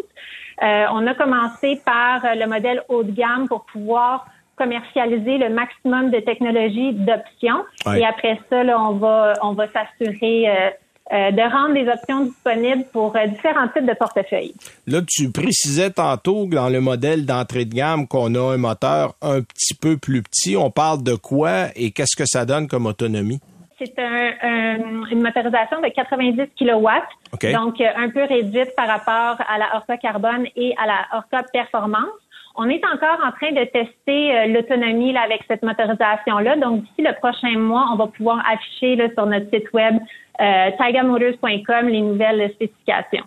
Euh, 0.62 0.86
on 0.92 1.06
a 1.06 1.14
commencé 1.14 1.80
par 1.84 2.20
le 2.34 2.46
modèle 2.46 2.82
haut 2.88 3.04
de 3.04 3.12
gamme 3.12 3.48
pour 3.48 3.64
pouvoir 3.64 4.26
commercialiser 4.56 5.38
le 5.38 5.48
maximum 5.48 6.10
de 6.10 6.20
technologies 6.20 6.92
d'options. 6.92 7.64
Et 7.96 8.04
après 8.04 8.38
ça, 8.50 8.62
on 8.78 8.92
va 8.92 9.34
on 9.42 9.52
va 9.52 9.66
s'assurer 9.68 10.48
euh, 10.48 10.70
euh, 11.12 11.30
de 11.30 11.42
rendre 11.42 11.74
des 11.74 11.86
options 11.86 12.24
disponibles 12.24 12.84
pour 12.90 13.14
euh, 13.14 13.26
différents 13.26 13.68
types 13.68 13.84
de 13.84 13.92
portefeuilles. 13.92 14.54
Là, 14.86 15.00
tu 15.06 15.30
précisais 15.30 15.90
tantôt 15.90 16.46
dans 16.46 16.70
le 16.70 16.80
modèle 16.80 17.26
d'entrée 17.26 17.66
de 17.66 17.74
gamme 17.74 18.08
qu'on 18.08 18.34
a 18.34 18.54
un 18.54 18.56
moteur 18.56 19.14
un 19.20 19.42
petit 19.42 19.74
peu 19.74 19.98
plus 19.98 20.22
petit. 20.22 20.56
On 20.56 20.70
parle 20.70 21.02
de 21.02 21.14
quoi 21.14 21.66
et 21.76 21.90
qu'est-ce 21.90 22.16
que 22.16 22.24
ça 22.26 22.46
donne 22.46 22.68
comme 22.68 22.86
autonomie? 22.86 23.38
C'est 23.78 23.92
une 23.98 25.22
motorisation 25.22 25.80
de 25.82 25.88
90 25.88 26.36
kW, 26.58 27.52
donc 27.52 27.80
euh, 27.80 27.86
un 27.96 28.08
peu 28.08 28.24
réduite 28.24 28.74
par 28.74 28.86
rapport 28.86 29.44
à 29.46 29.58
la 29.58 29.76
Orca 29.76 29.98
Carbone 29.98 30.46
et 30.56 30.74
à 30.82 30.86
la 30.86 31.18
Orca 31.18 31.42
Performance. 31.52 32.08
On 32.56 32.68
est 32.68 32.84
encore 32.84 33.18
en 33.24 33.32
train 33.32 33.50
de 33.52 33.64
tester 33.64 34.46
l'autonomie 34.48 35.16
avec 35.16 35.42
cette 35.48 35.62
motorisation-là. 35.62 36.56
Donc, 36.56 36.82
d'ici 36.82 37.02
le 37.02 37.12
prochain 37.14 37.58
mois, 37.58 37.86
on 37.92 37.96
va 37.96 38.06
pouvoir 38.06 38.44
afficher 38.48 38.96
sur 39.14 39.26
notre 39.26 39.50
site 39.50 39.72
web 39.72 39.96
euh, 40.40 40.70
tigermotors.com 40.80 41.88
les 41.88 42.00
nouvelles 42.00 42.50
spécifications. 42.52 43.24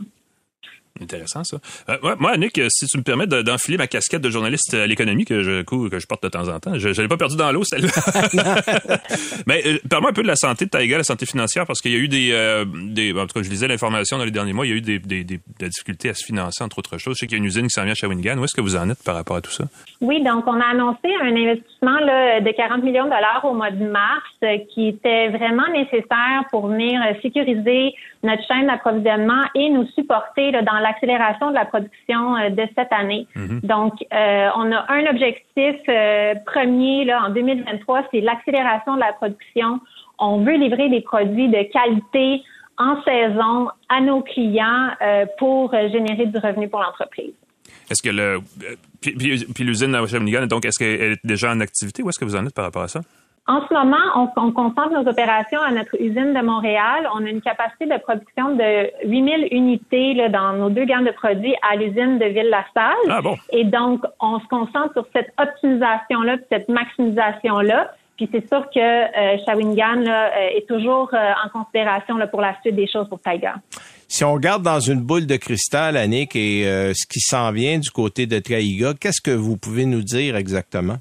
Intéressant 1.02 1.44
ça. 1.44 1.58
Euh, 1.90 2.16
moi, 2.20 2.38
Nick, 2.38 2.60
si 2.70 2.86
tu 2.88 2.98
me 2.98 3.04
permets 3.04 3.28
d'enfiler 3.28 3.78
ma 3.78 3.88
casquette 3.88 4.22
de 4.22 4.30
journaliste 4.30 4.74
à 4.74 4.88
l'économie 4.88 5.26
que 5.26 5.44
je 5.44 5.62
que 5.64 6.00
je 6.00 6.08
porte 6.08 6.24
de 6.24 6.30
temps 6.30 6.48
en 6.48 6.60
temps, 6.60 6.78
je, 6.78 6.90
l'ai 7.02 7.08
pas 7.08 7.18
perdu 7.18 7.36
dans 7.36 7.52
l'eau 7.52 7.64
celle-là. 7.64 7.90
Mais 9.48 9.62
euh, 9.66 9.78
parle-moi 9.90 10.12
un 10.12 10.14
peu 10.14 10.24
de 10.24 10.28
la 10.28 10.36
santé 10.36 10.66
de 10.66 10.70
Taiga, 10.70 10.98
la 10.98 11.04
santé 11.04 11.26
financière, 11.26 11.66
parce 11.66 11.82
qu'il 11.82 11.92
y 11.92 11.96
a 11.96 12.00
eu 12.00 12.08
des, 12.08 12.32
euh, 12.32 12.66
des 12.66 13.14
en 13.14 13.28
tout 13.28 13.40
cas, 13.40 13.44
je 13.44 13.50
lisais 13.50 13.68
l'information 13.68 14.18
dans 14.18 14.26
les 14.26 14.32
derniers 14.32 14.54
mois, 14.54 14.66
il 14.66 14.70
y 14.70 14.74
a 14.74 14.78
eu 14.78 14.82
des, 14.82 15.00
des, 15.00 15.24
des, 15.24 15.40
difficultés 15.60 16.10
à 16.10 16.14
se 16.14 16.26
financer 16.26 16.64
entre 16.64 16.80
autres 16.80 16.98
choses. 16.98 17.16
Je 17.16 17.20
sais 17.20 17.28
qu'il 17.28 17.38
y 17.38 17.40
a 17.40 17.44
une 17.44 17.46
usine 17.46 17.68
qui 17.68 17.72
s'en 17.72 17.84
vient 17.84 17.92
à 17.92 17.96
Shawinigan. 17.96 18.38
Où 18.38 18.46
est-ce 18.46 18.56
que 18.56 18.62
vous 18.62 18.76
en 18.76 18.90
êtes 18.90 19.04
par 19.04 19.16
rapport 19.16 19.38
à 19.38 19.42
tout 19.42 19.52
ça? 19.52 19.66
Oui, 20.02 20.24
donc 20.24 20.46
on 20.48 20.60
a 20.60 20.66
annoncé 20.66 21.08
un 21.22 21.36
investissement 21.36 22.00
là, 22.00 22.42
de 22.42 22.52
40 22.52 22.84
millions 22.84 23.06
de 23.06 23.10
dollars 23.10 23.42
au 23.44 23.54
mois 23.54 23.72
de 23.72 23.86
mars, 23.86 24.24
euh, 24.44 24.58
qui 24.74 24.90
était 24.90 25.30
vraiment 25.30 25.68
nécessaire 25.74 26.44
pour 26.52 26.68
venir 26.68 27.02
sécuriser 27.22 27.94
notre 28.24 28.44
chaîne 28.48 28.68
d'approvisionnement 28.68 29.44
et 29.56 29.70
nous 29.70 29.88
supporter 29.96 30.52
là, 30.52 30.62
dans 30.62 30.80
l'accélération 30.88 31.50
de 31.50 31.56
la 31.56 31.66
production 31.66 32.36
euh, 32.36 32.50
de 32.50 32.64
cette 32.76 32.92
année. 32.92 33.28
Mhm. 33.36 33.60
Donc, 33.64 33.94
euh, 34.14 34.50
on 34.56 34.72
a 34.72 34.86
un 34.92 35.06
objectif 35.10 35.76
euh, 35.90 36.36
premier 36.46 37.06
là, 37.06 37.26
en 37.28 37.30
2023, 37.30 38.08
c'est 38.12 38.22
l'accélération 38.22 38.96
de 38.96 39.00
la 39.00 39.14
production. 39.14 39.80
On 40.20 40.44
veut 40.44 40.56
livrer 40.56 40.90
des 40.90 41.02
produits 41.02 41.50
de 41.50 41.64
qualité 41.72 42.44
en 42.78 43.02
saison 43.04 43.70
à 43.90 44.02
nos 44.02 44.22
clients 44.22 44.90
pour 45.40 45.72
générer 45.72 46.28
du 46.28 46.38
revenu 46.38 46.68
pour 46.70 46.80
l'entreprise. 46.80 47.34
Est-ce 47.90 48.04
que 48.04 48.16
le 48.16 48.40
puis, 49.02 49.14
puis, 49.54 49.64
l'usine 49.64 49.96
à 49.96 50.06
Shawinigan, 50.06 50.46
donc 50.48 50.66
est-ce 50.66 50.78
qu'elle 50.78 51.14
est 51.14 51.26
déjà 51.26 51.52
en 51.52 51.60
activité 51.60 52.04
ou 52.04 52.10
est-ce 52.10 52.20
que 52.20 52.26
vous 52.26 52.36
en 52.36 52.46
êtes 52.46 52.54
par 52.54 52.66
rapport 52.66 52.84
à 52.84 52.88
ça? 52.88 53.02
En 53.48 53.66
ce 53.66 53.74
moment, 53.74 53.98
on, 54.16 54.30
on, 54.36 54.52
concentre 54.52 54.92
nos 54.92 55.10
opérations 55.10 55.62
à 55.62 55.72
notre 55.72 55.96
usine 56.02 56.34
de 56.34 56.42
Montréal. 56.42 57.08
On 57.16 57.26
a 57.26 57.30
une 57.30 57.42
capacité 57.42 57.86
de 57.86 57.98
production 57.98 58.56
de 58.56 59.08
8000 59.08 59.48
unités 59.52 60.14
là, 60.16 60.28
dans 60.28 60.54
nos 60.54 60.70
deux 60.70 60.84
gammes 60.84 61.06
de 61.06 61.12
produits 61.12 61.56
à 61.70 61.78
l'usine 61.78 62.20
de 62.20 62.26
Ville-la-Salle. 62.26 62.96
Ah 63.10 63.22
bon. 63.22 63.38
Et 63.52 63.64
donc, 63.64 64.02
on 64.20 64.40
se 64.42 64.48
concentre 64.48 64.92
sur 64.94 65.06
cette 65.14 65.34
optimisation-là, 65.38 66.38
cette 66.52 66.68
maximisation-là. 66.68 67.92
Puis 68.18 68.28
c'est 68.32 68.48
sûr 68.48 68.66
que 68.74 68.80
euh, 68.80 69.38
Shawinigan 69.46 70.02
là, 70.02 70.26
euh, 70.26 70.58
est 70.58 70.68
toujours 70.68 71.10
euh, 71.14 71.32
en 71.46 71.50
considération 71.50 72.18
là, 72.18 72.28
pour 72.28 72.42
la 72.42 72.60
suite 72.62 72.76
des 72.76 72.88
choses 72.88 73.08
pour 73.08 73.20
Taiga. 73.20 73.56
Si 74.08 74.24
on 74.24 74.34
regarde 74.34 74.64
dans 74.64 74.80
une 74.80 75.02
boule 75.02 75.28
de 75.28 75.36
cristal, 75.36 75.96
Annick, 75.96 76.36
et 76.36 76.64
ce 76.64 77.06
qui 77.08 77.20
s'en 77.20 77.52
vient 77.52 77.78
du 77.78 77.92
côté 77.92 78.26
de 78.26 78.40
Taiga, 78.40 78.94
qu'est-ce 79.00 79.22
que 79.22 79.32
vous 79.32 79.58
pouvez 79.58 79.86
nous 79.86 80.02
dire 80.02 80.38
exactement? 80.38 80.96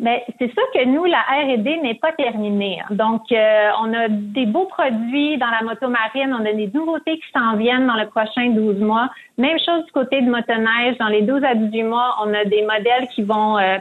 Mais 0.00 0.24
c'est 0.38 0.50
sûr 0.50 0.62
que 0.72 0.82
nous, 0.86 1.04
la 1.04 1.20
R&D 1.20 1.80
n'est 1.82 1.94
pas 1.94 2.12
terminée. 2.12 2.80
Donc, 2.90 3.30
euh, 3.32 3.68
on 3.82 3.92
a 3.92 4.08
des 4.08 4.46
beaux 4.46 4.64
produits 4.64 5.36
dans 5.36 5.50
la 5.50 5.62
moto 5.62 5.88
marine, 5.88 6.34
on 6.34 6.46
a 6.46 6.52
des 6.54 6.70
nouveautés 6.72 7.18
qui 7.18 7.30
s'en 7.34 7.56
viennent 7.56 7.86
dans 7.86 7.96
le 7.96 8.06
prochain 8.06 8.48
12 8.48 8.78
mois. 8.78 9.10
Même 9.36 9.58
chose 9.58 9.84
du 9.84 9.92
côté 9.92 10.22
de 10.22 10.30
motoneige, 10.30 10.96
dans 10.98 11.08
les 11.08 11.20
12 11.20 11.44
à 11.44 11.54
18 11.54 11.82
mois, 11.82 12.16
on 12.24 12.32
a 12.32 12.46
des 12.46 12.62
modèles 12.62 13.08
qui 13.14 13.22
vont 13.22 13.58
euh, 13.58 13.76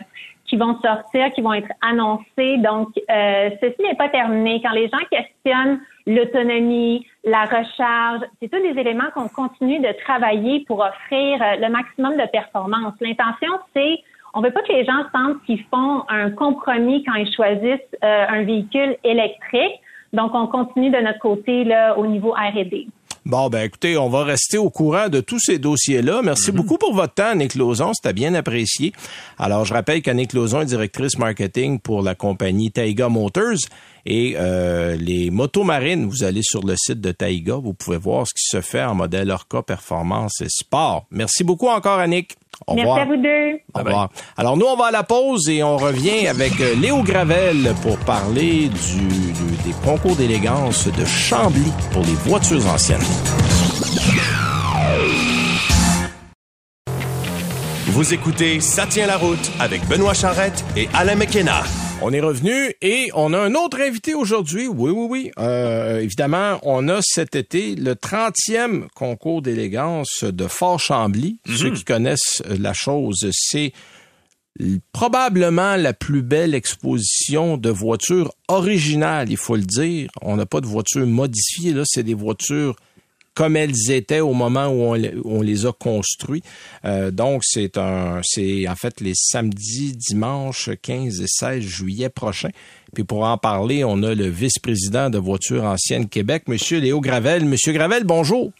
qui 0.45 0.57
vont 0.57 0.77
sortir, 0.81 1.31
qui 1.33 1.41
vont 1.41 1.53
être 1.53 1.71
annoncés. 1.81 2.57
Donc, 2.57 2.89
euh, 3.09 3.49
ceci 3.61 3.81
n'est 3.81 3.95
pas 3.95 4.09
terminé. 4.09 4.61
Quand 4.61 4.71
les 4.71 4.89
gens 4.89 4.97
questionnent 5.09 5.79
l'autonomie, 6.07 7.05
la 7.23 7.43
recharge, 7.43 8.21
c'est 8.41 8.49
tous 8.49 8.59
des 8.59 8.77
éléments 8.77 9.11
qu'on 9.13 9.29
continue 9.29 9.79
de 9.79 9.93
travailler 10.03 10.65
pour 10.65 10.79
offrir 10.79 11.39
le 11.61 11.69
maximum 11.69 12.17
de 12.17 12.27
performance. 12.31 12.93
L'intention, 12.99 13.51
c'est 13.75 13.99
on 14.33 14.41
veut 14.41 14.51
pas 14.51 14.61
que 14.61 14.71
les 14.71 14.85
gens 14.85 15.03
sentent 15.11 15.43
qu'ils 15.45 15.63
font 15.71 16.03
un 16.09 16.31
compromis 16.31 17.03
quand 17.03 17.15
ils 17.15 17.33
choisissent 17.33 17.79
euh, 18.03 18.25
un 18.29 18.43
véhicule 18.43 18.95
électrique. 19.03 19.81
Donc, 20.13 20.31
on 20.33 20.47
continue 20.47 20.89
de 20.89 20.97
notre 20.97 21.19
côté 21.19 21.63
là, 21.63 21.97
au 21.97 22.05
niveau 22.05 22.31
R&D. 22.31 22.87
Bon, 23.25 23.49
ben 23.49 23.65
écoutez, 23.65 23.97
on 23.97 24.09
va 24.09 24.23
rester 24.23 24.57
au 24.57 24.69
courant 24.69 25.09
de 25.09 25.19
tous 25.19 25.39
ces 25.39 25.59
dossiers-là. 25.59 26.21
Merci 26.23 26.51
mhm. 26.51 26.57
beaucoup 26.57 26.77
pour 26.77 26.95
votre 26.95 27.13
temps, 27.13 27.31
Annick 27.31 27.53
Lauzon. 27.53 27.91
C'était 27.93 28.13
bien 28.13 28.33
apprécié. 28.33 28.93
Alors, 29.37 29.65
je 29.65 29.73
rappelle 29.73 30.01
qu'Annick 30.01 30.33
Lauzon 30.33 30.61
est 30.61 30.65
directrice 30.65 31.17
marketing 31.19 31.79
pour 31.79 32.01
la 32.01 32.15
compagnie 32.15 32.71
Taiga 32.71 33.09
Motors. 33.09 33.59
Et 34.11 34.35
euh, 34.39 34.97
les 34.99 35.29
motos 35.29 35.63
marines, 35.63 36.07
vous 36.07 36.23
allez 36.23 36.41
sur 36.41 36.65
le 36.65 36.75
site 36.75 36.99
de 36.99 37.11
Taiga, 37.11 37.57
vous 37.57 37.75
pouvez 37.75 37.97
voir 37.97 38.25
ce 38.25 38.33
qui 38.33 38.43
se 38.43 38.59
fait 38.59 38.83
en 38.83 38.95
modèle 38.95 39.29
Orca 39.29 39.61
Performance 39.61 40.41
et 40.41 40.49
Sport. 40.49 41.05
Merci 41.11 41.43
beaucoup 41.43 41.67
encore, 41.67 41.99
Annick. 41.99 42.35
Au 42.65 42.73
Merci 42.73 43.01
à 43.01 43.05
vous 43.05 43.17
deux. 43.17 43.59
Au 43.75 43.79
revoir. 43.79 44.09
Alors 44.35 44.57
nous, 44.57 44.65
on 44.65 44.75
va 44.75 44.87
à 44.87 44.91
la 44.91 45.03
pause 45.03 45.47
et 45.47 45.61
on 45.61 45.77
revient 45.77 46.27
avec 46.27 46.59
euh, 46.59 46.73
Léo 46.73 47.03
Gravel 47.03 47.75
pour 47.83 47.99
parler 47.99 48.69
du, 48.69 49.31
des 49.63 49.75
concours 49.85 50.15
d'élégance 50.15 50.87
de 50.87 51.05
Chambly 51.05 51.71
pour 51.91 52.01
les 52.01 52.15
voitures 52.25 52.65
anciennes. 52.65 52.99
Vous 57.85 58.13
écoutez 58.13 58.59
Ça 58.59 58.87
tient 58.87 59.05
la 59.05 59.17
route 59.17 59.51
avec 59.59 59.87
Benoît 59.87 60.15
Charrette 60.15 60.65
et 60.75 60.89
Alain 60.95 61.15
McKenna. 61.15 61.61
On 62.01 62.13
est 62.13 62.21
revenu 62.21 62.73
et 62.81 63.09
on 63.13 63.33
a 63.33 63.37
un 63.37 63.55
autre 63.55 63.81
invité 63.81 64.13
aujourd'hui. 64.13 64.67
Oui, 64.67 64.89
oui, 64.89 65.07
oui. 65.09 65.31
Euh, 65.37 65.99
évidemment, 65.99 66.57
on 66.63 66.87
a 66.87 67.01
cet 67.01 67.35
été 67.35 67.75
le 67.75 67.93
30e 67.93 68.87
concours 68.95 69.41
d'élégance 69.41 70.23
de 70.23 70.47
Fort 70.47 70.79
Chambly. 70.79 71.39
Mhm. 71.45 71.57
Ceux 71.57 71.71
qui 71.71 71.83
connaissent 71.83 72.41
la 72.47 72.71
chose, 72.71 73.29
c'est 73.33 73.73
probablement 74.93 75.75
la 75.75 75.93
plus 75.93 76.21
belle 76.21 76.55
exposition 76.55 77.57
de 77.57 77.69
voitures 77.69 78.33
originales, 78.47 79.29
il 79.29 79.37
faut 79.37 79.57
le 79.57 79.63
dire. 79.63 80.09
On 80.21 80.37
n'a 80.37 80.45
pas 80.45 80.61
de 80.61 80.67
voitures 80.67 81.05
modifiées, 81.05 81.73
là, 81.73 81.83
c'est 81.85 82.03
des 82.03 82.13
voitures 82.13 82.75
comme 83.39 83.55
elles 83.55 83.89
étaient 83.89 84.19
au 84.19 84.33
moment 84.33 84.67
où 84.67 84.93
on, 85.23 85.41
les 85.41 85.65
a 85.65 85.71
construits. 85.71 86.43
Euh, 86.83 87.09
donc, 87.09 87.43
c'est 87.45 87.77
un, 87.77 88.19
c'est 88.21 88.67
en 88.67 88.75
fait 88.75 88.99
les 88.99 89.13
samedis, 89.15 89.95
dimanches 89.95 90.71
15 90.81 91.21
et 91.21 91.25
16 91.25 91.61
juillet 91.61 92.09
prochains. 92.09 92.49
Puis 92.93 93.05
pour 93.05 93.23
en 93.23 93.37
parler, 93.37 93.85
on 93.85 94.03
a 94.03 94.13
le 94.13 94.27
vice-président 94.27 95.09
de 95.09 95.17
Voitures 95.17 95.63
Anciennes 95.63 96.09
Québec, 96.09 96.49
Monsieur 96.49 96.81
Léo 96.81 96.99
Gravel. 96.99 97.45
Monsieur 97.45 97.71
Gravel, 97.71 98.03
bonjour. 98.03 98.51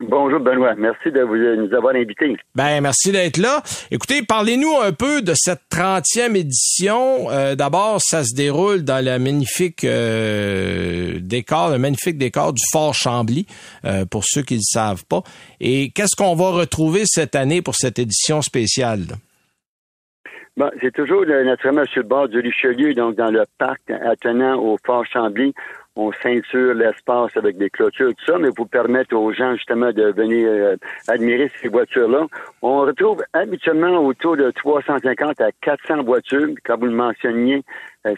Bonjour 0.00 0.38
Benoît, 0.38 0.76
merci 0.76 1.10
de 1.10 1.22
vous, 1.22 1.36
nous 1.36 1.74
avoir 1.74 1.92
invités. 1.96 2.36
Ben 2.54 2.80
merci 2.80 3.10
d'être 3.10 3.36
là. 3.36 3.62
Écoutez, 3.90 4.22
parlez-nous 4.22 4.76
un 4.80 4.92
peu 4.92 5.22
de 5.22 5.32
cette 5.34 5.62
30e 5.72 6.36
édition. 6.36 7.28
Euh, 7.32 7.56
d'abord, 7.56 7.98
ça 8.00 8.22
se 8.22 8.32
déroule 8.32 8.84
dans 8.84 9.04
le 9.04 9.18
magnifique 9.18 9.82
euh, 9.82 11.18
décor, 11.20 11.70
le 11.70 11.78
magnifique 11.78 12.16
décor 12.16 12.52
du 12.52 12.62
Fort 12.70 12.94
Chambly, 12.94 13.46
euh, 13.84 14.04
pour 14.04 14.22
ceux 14.24 14.42
qui 14.42 14.54
ne 14.54 14.60
le 14.60 14.62
savent 14.62 15.04
pas. 15.04 15.22
Et 15.58 15.90
qu'est-ce 15.90 16.14
qu'on 16.14 16.36
va 16.36 16.50
retrouver 16.50 17.02
cette 17.04 17.34
année 17.34 17.60
pour 17.60 17.74
cette 17.74 17.98
édition 17.98 18.40
spéciale? 18.40 19.00
Bon, 20.56 20.70
c'est 20.80 20.92
toujours 20.92 21.24
naturellement 21.26 21.84
sur 21.86 22.02
le 22.02 22.08
bord 22.08 22.28
du 22.28 22.38
Richelieu, 22.38 22.94
donc 22.94 23.16
dans 23.16 23.30
le 23.30 23.44
parc 23.58 23.80
attenant 23.90 24.60
au 24.60 24.76
Fort 24.84 25.04
Chambly 25.06 25.54
on 25.98 26.12
ceinture 26.22 26.74
l'espace 26.74 27.36
avec 27.36 27.58
des 27.58 27.70
clôtures, 27.70 28.10
tout 28.14 28.24
ça, 28.24 28.38
mais 28.38 28.50
pour 28.52 28.68
permettre 28.68 29.16
aux 29.16 29.32
gens 29.32 29.54
justement 29.56 29.92
de 29.92 30.12
venir 30.12 30.48
euh, 30.48 30.76
admirer 31.08 31.50
ces 31.60 31.68
voitures-là. 31.68 32.26
On 32.62 32.82
retrouve 32.82 33.24
habituellement 33.32 33.98
autour 34.06 34.36
de 34.36 34.50
350 34.52 35.40
à 35.40 35.50
400 35.60 36.04
voitures. 36.04 36.48
Comme 36.64 36.80
vous 36.80 36.86
le 36.86 36.92
mentionniez, 36.92 37.64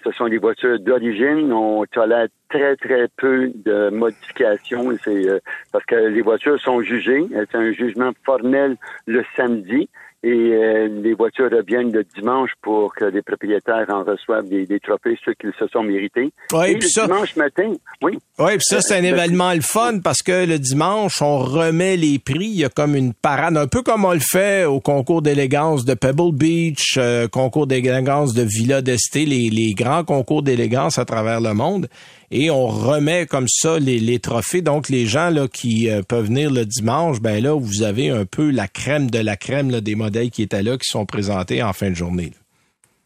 ce 0.04 0.12
sont 0.12 0.28
des 0.28 0.38
voitures 0.38 0.78
d'origine. 0.80 1.52
On 1.52 1.84
tolère 1.86 2.28
très, 2.48 2.76
très 2.76 3.08
peu 3.16 3.50
de 3.54 3.90
modifications. 3.90 4.90
C'est 5.04 5.28
euh, 5.28 5.38
parce 5.72 5.84
que 5.84 5.94
les 5.94 6.22
voitures 6.22 6.60
sont 6.60 6.82
jugées. 6.82 7.26
C'est 7.30 7.56
un 7.56 7.72
jugement 7.72 8.12
formel 8.24 8.76
le 9.06 9.24
samedi 9.36 9.88
et 10.22 10.28
euh, 10.28 10.88
les 11.02 11.14
voitures 11.14 11.50
reviennent 11.50 11.92
le 11.92 12.04
dimanche 12.04 12.50
pour 12.60 12.94
que 12.94 13.06
les 13.06 13.22
propriétaires 13.22 13.86
en 13.88 14.04
reçoivent 14.04 14.46
des, 14.48 14.66
trophées, 14.80 15.18
ceux 15.24 15.32
qui 15.32 15.46
se 15.58 15.66
sont 15.68 15.82
mérités. 15.82 16.30
Oui, 16.52 16.66
et 16.68 16.74
le 16.74 16.80
ça, 16.82 17.06
dimanche 17.06 17.36
matin, 17.36 17.72
oui. 18.02 18.18
Oui, 18.38 18.50
puis 18.50 18.60
ça, 18.60 18.82
c'est 18.82 18.98
un 18.98 19.02
événement 19.02 19.54
le 19.54 19.62
fun 19.62 20.00
parce 20.04 20.20
que 20.20 20.46
le 20.46 20.58
dimanche, 20.58 21.22
on 21.22 21.38
remet 21.38 21.96
les 21.96 22.18
prix. 22.18 22.44
Il 22.44 22.58
y 22.58 22.64
a 22.66 22.68
comme 22.68 22.96
une 22.96 23.14
parade, 23.14 23.56
un 23.56 23.66
peu 23.66 23.82
comme 23.82 24.04
on 24.04 24.12
le 24.12 24.20
fait 24.20 24.66
au 24.66 24.80
concours 24.80 25.22
d'élégance 25.22 25.86
de 25.86 25.94
Pebble 25.94 26.34
Beach, 26.34 26.98
euh, 26.98 27.26
concours 27.26 27.66
d'élégance 27.66 28.34
de 28.34 28.42
Villa 28.42 28.82
d'Este, 28.82 29.14
les, 29.14 29.48
les 29.48 29.72
grands 29.80 30.04
concours 30.04 30.42
d'élégance 30.42 30.98
à 30.98 31.04
travers 31.04 31.40
le 31.40 31.54
monde 31.54 31.88
et 32.30 32.50
on 32.50 32.68
remet 32.68 33.26
comme 33.26 33.48
ça 33.48 33.78
les, 33.78 34.18
trophées. 34.18 34.62
Donc, 34.62 34.88
les 34.88 35.06
gens 35.06 35.30
là, 35.30 35.48
qui 35.48 35.88
euh, 35.88 36.02
peuvent 36.02 36.26
venir 36.26 36.50
le 36.50 36.64
dimanche, 36.64 37.20
ben 37.20 37.42
là, 37.42 37.58
vous 37.58 37.82
avez 37.82 38.10
un 38.10 38.24
peu 38.24 38.50
la 38.50 38.68
crème 38.68 39.10
de 39.10 39.18
la 39.18 39.36
crème 39.36 39.80
des 39.80 39.94
modèles 39.94 40.30
qui 40.30 40.42
étaient 40.42 40.62
là, 40.62 40.76
qui 40.76 40.88
sont 40.88 41.06
présentés 41.06 41.62
en 41.62 41.72
fin 41.72 41.90
de 41.90 41.94
journée. 41.96 42.32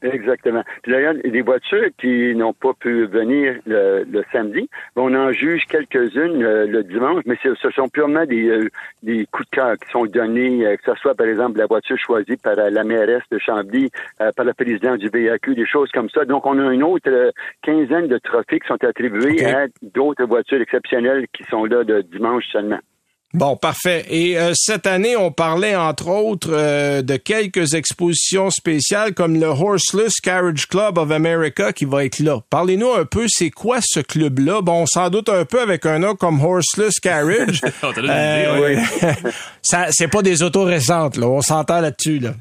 Exactement. 0.05 0.63
Puis 0.83 0.93
d'ailleurs, 0.93 1.15
les 1.25 1.41
voitures 1.41 1.89
qui 1.99 2.35
n'ont 2.35 2.53
pas 2.53 2.73
pu 2.75 3.07
venir 3.07 3.57
le, 3.67 4.05
samedi, 4.33 4.69
on 4.97 5.15
en 5.15 5.33
juge 5.33 5.65
quelques-unes 5.67 6.43
euh, 6.43 6.67
le, 6.67 6.83
dimanche, 6.85 7.23
mais 7.27 7.37
ce 7.43 7.71
sont 7.71 7.89
purement 7.89 8.27
des, 8.27 8.49
euh, 8.49 8.69
des 9.03 9.27
coups 9.33 9.49
de 9.51 9.57
cœur 9.57 9.75
qui 9.79 9.91
sont 9.91 10.05
donnés, 10.07 10.67
euh, 10.67 10.77
que 10.77 10.93
ce 10.93 11.01
soit 11.01 11.15
par 11.15 11.27
exemple 11.27 11.59
la 11.59 11.67
voiture 11.67 11.99
choisie 11.99 12.37
par 12.37 12.57
la 12.57 12.85
mairesse 12.85 13.23
de 13.31 13.39
Chambly, 13.39 13.91
par 14.19 14.45
le 14.45 14.53
président 14.53 14.97
du 14.97 15.09
BAQ, 15.09 15.55
des 15.55 15.67
choses 15.67 15.91
comme 15.93 16.11
ça. 16.11 16.25
Donc 16.25 16.47
on 16.47 16.59
a 16.59 16.73
une 16.73 16.83
autre 16.83 17.33
quinzaine 17.63 18.09
de 18.09 18.19
trophées 18.19 18.61
qui 18.61 18.69
sont 18.69 18.83
attribués 18.85 19.45
à 19.45 19.67
d'autres 19.83 20.25
voitures 20.25 20.61
exceptionnelles 20.61 21.27
qui 21.33 21.45
sont 21.45 21.65
là 21.65 21.85
de 21.85 22.03
dimanche 22.03 22.45
seulement. 22.53 22.79
Bon, 23.35 23.57
parfait. 23.57 24.05
Et 24.11 24.39
euh, 24.39 24.53
cette 24.55 24.87
année, 24.87 25.17
on 25.17 25.33
parlait 25.33 25.75
entre 25.75 26.09
autres 26.09 26.53
euh, 26.53 27.03
de 27.03 27.17
quelques 27.17 27.75
expositions 27.75 28.49
spéciales 28.49 29.13
comme 29.13 29.35
le 29.35 29.47
Horseless 29.47 30.21
Carriage 30.21 30.69
Club 30.69 30.99
of 30.99 31.11
America 31.11 31.73
qui 31.73 31.85
va 31.85 32.05
être 32.05 32.21
là. 32.21 32.39
Parlez-nous 32.49 32.93
un 32.93 33.05
peu, 33.05 33.25
c'est 33.27 33.51
quoi 33.51 33.79
ce 33.81 33.99
club-là? 33.99 34.61
Bon, 34.63 34.87
sans 34.87 35.11
doute 35.11 35.29
un 35.29 35.45
peu 35.45 35.61
avec 35.61 35.85
un 35.85 35.99
nom 35.99 36.15
comme 36.15 36.41
Horseless 36.41 37.01
Carriage. 37.01 37.61
euh, 37.85 38.77
ça, 39.63 39.87
c'est 39.91 40.09
pas 40.09 40.23
des 40.23 40.45
autos 40.45 40.63
récentes, 40.63 41.17
là. 41.17 41.27
On 41.27 41.41
s'entend 41.41 41.81
là-dessus, 41.81 42.21
là. 42.21 42.35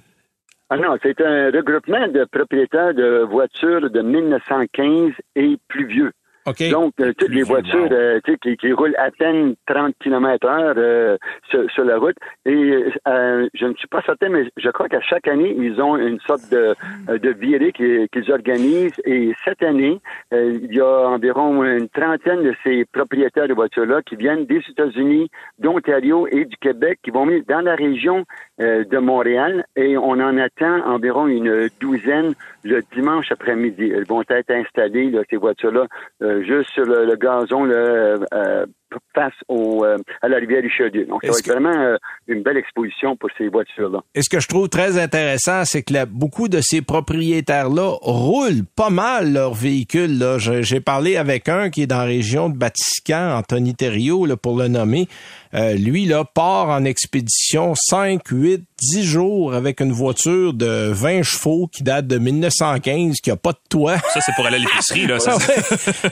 Ah 0.70 0.78
non, 0.78 0.96
c'est 1.02 1.20
un 1.22 1.48
regroupement 1.48 2.08
de 2.08 2.24
propriétaires 2.32 2.94
de 2.94 3.26
voitures 3.32 3.90
de 3.90 4.02
1915 4.02 5.14
et 5.36 5.58
plus 5.68 5.88
vieux. 5.88 6.12
Donc, 6.46 6.94
euh, 7.00 7.14
toutes 7.18 7.30
les 7.30 7.44
voitures 7.44 7.88
euh, 7.92 8.20
qui, 8.42 8.58
qui, 8.58 8.74
roulent 8.74 8.96
à 8.98 9.12
peine 9.12 9.56
30 9.66 9.96
km 10.02 10.46
heure 10.46 10.76
euh, 10.78 11.18
sur, 11.50 11.86
la 11.86 11.98
route. 11.98 12.18
Et 12.46 12.84
je 13.06 13.66
ne 13.66 13.74
suis 13.76 13.88
pas 13.88 14.02
certain, 14.06 14.30
mais 14.30 14.50
je 14.58 14.70
crois 14.70 14.90
qu'à 14.90 15.02
chaque 15.02 15.28
année, 15.28 15.56
ils 15.58 15.82
ont 15.82 15.96
une 15.96 16.20
sorte 16.22 16.50
de, 16.52 16.76
de 17.08 17.30
virée 17.30 17.72
qu'ils 17.72 18.32
organisent. 18.32 19.00
Et 19.06 19.34
cette 19.46 19.64
année, 19.64 20.00
il 20.32 20.74
y 20.74 20.82
a 20.82 21.08
environ 21.08 21.64
une 21.64 21.88
trentaine 21.90 22.44
de 22.44 22.54
ces 22.64 22.86
propriétaires 22.86 23.48
de 23.48 23.54
voitures-là 23.54 24.02
qui 24.02 24.16
viennent 24.16 24.46
des 24.46 24.62
États-Unis, 24.70 25.30
d'Ontario 25.60 26.28
et 26.28 26.46
du 26.46 26.58
Québec, 26.58 27.00
qui 27.04 27.12
vont 27.12 27.26
venir 27.26 27.44
dans 27.48 27.62
la 27.62 27.76
région 27.76 28.26
de 28.60 28.98
Montréal. 28.98 29.66
Et 29.76 29.98
on 29.98 30.12
en 30.12 30.38
attend 30.38 30.86
environ 30.86 31.28
une 31.28 31.70
douzaine 31.80 32.34
le 32.64 32.82
dimanche 32.94 33.32
après-midi. 33.32 33.92
Elles 33.94 34.06
vont 34.06 34.22
être 34.22 34.52
installées, 34.52 35.10
là, 35.10 35.22
ces 35.30 35.38
voitures-là, 35.38 35.88
euh, 36.22 36.33
juste 36.42 36.70
sur 36.72 36.86
le, 36.86 37.16
gazon 37.16 37.66
là, 37.66 38.18
euh, 38.34 38.66
face 39.14 39.34
au, 39.48 39.84
euh, 39.86 39.98
à 40.22 40.28
la 40.28 40.38
rivière 40.38 40.62
Richelieu. 40.64 41.06
Donc, 41.06 41.22
ça 41.24 41.32
va 41.32 41.38
être 41.38 41.48
vraiment 41.48 41.98
une 42.28 42.44
belle 42.44 42.58
exposition 42.58 43.16
pour 43.16 43.30
ces 43.38 43.48
voitures-là. 43.48 44.02
Et 44.16 44.22
ce 44.22 44.30
que 44.30 44.40
je 44.40 44.48
trouve 44.48 44.70
très 44.70 44.98
intéressant, 44.98 45.66
c'est 45.66 45.84
que 45.84 46.06
beaucoup 46.06 46.48
de 46.48 46.62
ces 46.62 46.82
propriétaires-là 46.82 47.98
roulent 48.02 48.66
pas 48.76 48.90
mal 48.90 49.34
leurs 49.34 49.54
véhicules. 49.54 50.18
Là. 50.18 50.38
J'ai 50.38 50.80
parlé 50.80 51.18
avec 51.18 51.50
un 51.50 51.70
qui 51.70 51.84
est 51.84 51.88
dans 51.88 51.98
la 51.98 52.04
région 52.04 52.50
de 52.50 52.58
Batiscan, 52.58 53.38
Anthony 53.38 53.76
Thériault, 53.76 54.26
là, 54.26 54.38
pour 54.38 54.58
le 54.58 54.68
nommer. 54.68 55.08
Euh, 55.54 55.74
lui, 55.76 56.06
là, 56.06 56.24
part 56.24 56.70
en 56.70 56.84
expédition 56.84 57.74
5, 57.76 58.22
8, 58.28 58.64
10 58.82 59.04
jours 59.04 59.54
avec 59.54 59.82
une 59.82 59.92
voiture 59.92 60.54
de 60.54 60.92
20 60.92 61.22
chevaux 61.22 61.68
qui 61.72 61.84
date 61.84 62.08
de 62.08 62.18
1915, 62.18 63.18
qui 63.22 63.30
a 63.30 63.36
pas 63.36 63.52
de 63.52 63.60
toit. 63.70 63.98
Ça, 64.14 64.20
c'est 64.22 64.34
pour 64.36 64.48
aller 64.48 64.56
à 64.56 64.60
l'épicerie, 64.60 65.06
là. 65.06 65.20
Ça, 65.24 65.38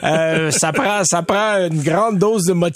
euh, 0.04 0.50
ça, 0.50 0.72
prend, 0.72 1.02
ça 1.04 1.22
prend 1.22 1.56
une 1.58 1.82
grande 1.82 2.18
dose 2.18 2.44
de 2.44 2.52
motivation 2.52 2.71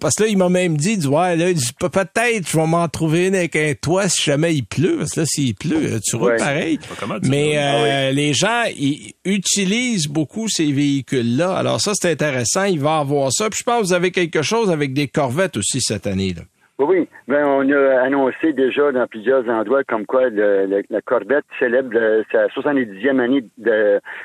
parce 0.00 0.14
que 0.14 0.24
là, 0.24 0.28
il 0.28 0.36
m'a 0.38 0.48
même 0.48 0.76
dit, 0.76 0.98
ouais, 1.06 1.36
là, 1.36 1.46
peut-être 1.78 2.48
je 2.48 2.56
vais 2.56 2.66
m'en 2.66 2.88
trouver 2.88 3.28
une 3.28 3.34
avec 3.34 3.56
un 3.56 3.74
toit 3.74 4.08
si 4.08 4.22
jamais 4.22 4.54
il 4.54 4.64
pleut. 4.64 4.98
Parce 4.98 5.12
que 5.12 5.20
là, 5.20 5.26
s'il 5.26 5.54
pleut, 5.54 6.00
tu 6.04 6.16
roules 6.16 6.36
pareil. 6.36 6.78
Mais 7.22 7.58
euh, 7.58 8.08
ah 8.08 8.12
les 8.12 8.34
gens, 8.34 8.64
ils 8.76 9.14
utilisent 9.24 10.08
beaucoup 10.08 10.48
ces 10.48 10.72
véhicules-là. 10.72 11.56
Alors 11.56 11.80
ça, 11.80 11.92
c'est 11.94 12.10
intéressant. 12.10 12.64
Il 12.64 12.80
va 12.80 12.98
avoir 12.98 13.32
ça. 13.32 13.48
Puis 13.50 13.58
je 13.60 13.64
pense 13.64 13.80
que 13.82 13.86
vous 13.86 13.92
avez 13.92 14.10
quelque 14.10 14.42
chose 14.42 14.70
avec 14.70 14.92
des 14.92 15.08
corvettes 15.08 15.56
aussi 15.56 15.80
cette 15.80 16.06
année. 16.06 16.34
Là. 16.34 16.42
Oui, 16.82 17.06
ben 17.28 17.44
on 17.44 17.70
a 17.70 18.00
annoncé 18.00 18.54
déjà 18.54 18.90
dans 18.90 19.06
plusieurs 19.06 19.46
endroits 19.50 19.84
comme 19.84 20.06
quoi 20.06 20.30
la 20.30 21.02
Corvette 21.04 21.44
célèbre 21.58 21.92
sa 22.32 22.46
70e 22.46 23.20
année 23.20 23.44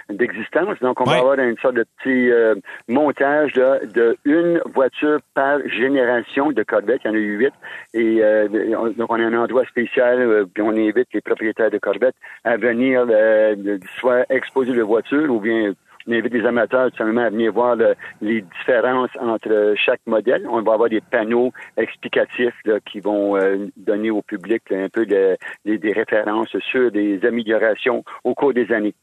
d'existence. 0.10 0.80
Donc, 0.80 1.02
on 1.02 1.04
va 1.04 1.18
avoir 1.18 1.38
une 1.38 1.58
sorte 1.58 1.76
de 1.76 1.86
petit 1.98 2.32
euh, 2.32 2.56
montage 2.88 3.52
de 3.52 4.18
une 4.24 4.62
voiture 4.74 5.20
par 5.34 5.60
génération 5.68 6.54
de 6.54 6.64
Corvette. 6.64 7.02
Il 7.04 7.08
y 7.08 7.12
en 7.12 7.14
a 7.16 7.18
eu 7.18 7.38
huit. 7.40 7.54
Et 7.94 8.24
euh, 8.24 8.48
donc, 8.98 9.12
on 9.12 9.20
a 9.20 9.24
un 9.24 9.34
endroit 9.34 9.66
spécial, 9.66 10.22
euh, 10.22 10.46
puis 10.46 10.64
on 10.64 10.70
invite 10.70 11.10
les 11.14 11.22
propriétaires 11.22 11.72
de 11.72 11.78
Corvette 11.78 12.16
à 12.46 12.56
venir 12.56 13.06
soit 14.00 14.26
exposer 14.30 14.72
leur 14.72 14.88
voiture 14.88 15.30
ou 15.30 15.42
bien 15.42 15.74
on 16.08 16.12
invite 16.12 16.34
les 16.34 16.46
amateurs 16.46 16.92
tout 16.92 16.98
simplement 16.98 17.22
à 17.22 17.30
venir 17.30 17.52
voir 17.52 17.76
les 18.22 18.42
différences 18.60 19.10
entre 19.20 19.74
chaque 19.84 20.02
modèle. 20.06 20.46
On 20.50 20.62
va 20.62 20.74
avoir 20.74 20.90
des 20.90 21.02
panneaux 21.02 21.52
explicatifs 21.78 22.54
qui 22.92 23.00
vont 23.00 23.36
euh, 23.36 23.68
donner 23.78 24.12
au 24.12 24.22
public 24.22 24.62
un 24.72 24.90
peu 24.90 25.06
des 25.06 25.92
références 25.94 26.56
sur 26.72 26.92
des 26.92 27.20
améliorations 27.26 28.04
au 28.24 28.34
cours 28.34 28.54
des 28.54 28.72
années. 28.72 28.94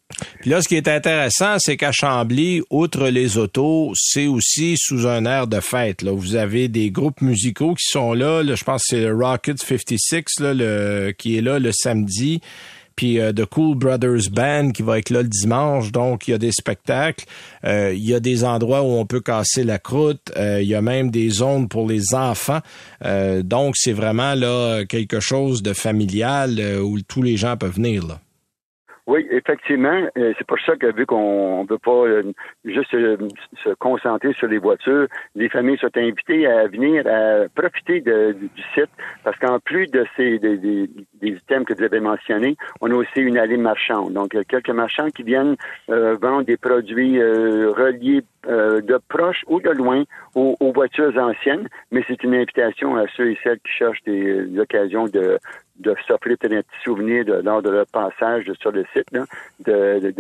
Puis 0.41 0.51
là, 0.51 0.61
ce 0.61 0.69
qui 0.69 0.77
est 0.77 0.89
intéressant, 0.89 1.57
c'est 1.59 1.77
qu'à 1.77 1.93
Chambly, 1.93 2.63
outre 2.71 3.09
les 3.09 3.39
autos, 3.39 3.93
c'est 3.95 4.27
aussi 4.27 4.77
sous 4.77 5.07
un 5.07 5.25
air 5.25 5.47
de 5.47 5.61
fête. 5.61 6.03
Là. 6.03 6.13
Vous 6.13 6.37
avez 6.37 6.69
des 6.69 6.91
groupes 6.91 7.21
musicaux 7.21 7.75
qui 7.75 7.87
sont 7.87 8.13
là. 8.13 8.43
je 8.45 8.65
pense 8.65 8.83
que 8.83 8.97
c'est 8.97 9.07
le 9.07 9.15
Rocket 9.15 9.59
56 9.59 10.41
là, 10.41 11.13
qui 11.13 11.39
est 11.39 11.41
là 11.41 11.59
le 11.59 11.73
samedi 11.73 12.41
puis 12.97 13.21
euh, 13.21 13.33
The 13.33 13.45
Cool 13.45 13.77
Brothers 13.77 14.31
Band 14.31 14.71
qui 14.73 14.83
va 14.83 14.99
être 14.99 15.11
là 15.11 15.23
le 15.23 15.29
dimanche. 15.29 15.93
Donc, 15.93 16.29
il 16.29 16.33
y 16.33 16.35
a 16.35 16.39
des 16.39 16.53
spectacles. 16.53 17.25
Euh, 17.65 17.93
il 17.95 18.05
y 18.05 18.15
a 18.15 18.21
des 18.21 18.45
endroits 18.45 18.83
où 18.83 18.93
on 18.93 19.07
peut 19.07 19.21
casser 19.21 19.65
la 19.65 19.79
croûte. 19.79 20.33
Euh, 20.37 20.61
il 20.63 20.69
y 20.69 20.75
a 20.75 20.83
même 20.83 21.11
des 21.11 21.31
zones 21.31 21.69
pour 21.69 21.89
les 21.89 22.15
enfants. 22.15 22.61
donc, 23.43 23.75
c'est 23.77 23.93
vraiment 23.93 24.35
là 24.35 24.85
quelque 24.85 25.21
chose 25.21 25.63
de 25.63 25.73
familial 25.73 26.61
où 26.83 27.01
tous 27.03 27.23
les 27.23 27.37
gens 27.37 27.57
peuvent 27.57 27.75
venir. 27.75 28.07
Là. 28.07 28.22
Oui, 29.09 29.27
effectivement. 29.31 30.07
Euh, 30.17 30.33
c'est 30.39 30.47
pour 30.47 30.61
ça 30.61 30.77
que 30.77 30.95
vu 30.95 31.07
qu'on 31.07 31.63
ne 31.63 31.67
peut 31.67 31.79
pas 31.79 32.07
euh, 32.07 32.23
juste 32.65 32.95
euh, 32.95 33.17
se 33.65 33.71
concentrer 33.71 34.33
sur 34.35 34.47
les 34.47 34.59
voitures, 34.59 35.09
les 35.35 35.49
familles 35.49 35.79
sont 35.79 35.91
invitées 35.97 36.47
à 36.47 36.69
venir 36.69 37.05
à 37.09 37.49
profiter 37.49 38.01
du 38.01 38.49
site 38.75 38.91
parce 39.25 39.37
qu'en 39.39 39.59
plus 39.59 39.89
de 39.89 40.07
ces 40.17 40.39
de, 40.39 40.89
items 41.21 41.67
que 41.67 41.75
vous 41.75 41.83
avez 41.83 41.99
mentionnés, 41.99 42.57
on 42.81 42.93
a 42.93 42.95
aussi 42.95 43.21
une 43.21 43.39
allée 43.39 43.57
marchande. 43.57 44.13
Donc, 44.13 44.29
il 44.35 44.37
y 44.37 44.41
a 44.41 44.45
quelques 44.45 44.71
marchands 44.71 45.11
qui 45.11 45.25
viennent 45.25 45.57
vendre 45.89 46.45
des 46.45 46.57
produits 46.57 47.21
reliés 47.21 48.23
de 48.47 48.99
proche 49.09 49.43
ou 49.49 49.61
de 49.61 49.71
loin 49.71 50.05
aux, 50.35 50.73
voitures 50.73 51.17
anciennes, 51.19 51.69
mais 51.91 52.05
c'est 52.09 52.23
une 52.23 52.35
invitation 52.35 52.97
à 52.97 53.07
ceux 53.17 53.33
et 53.33 53.39
celles 53.43 53.61
qui 53.61 53.73
cherchent 53.73 54.03
des 54.05 54.59
occasions 54.59 55.07
de, 55.07 55.39
de 55.79 55.95
s'offrir 56.07 56.37
peut-être 56.39 56.53
un 56.53 56.63
petit 56.63 56.85
souvenir 56.85 57.25
de, 57.25 57.35
lors 57.35 57.63
de 57.63 57.71
leur 57.71 57.87
passage 57.87 58.51
sur 58.61 58.73
le 58.73 58.85
site, 58.93 59.09
de, 59.67 60.15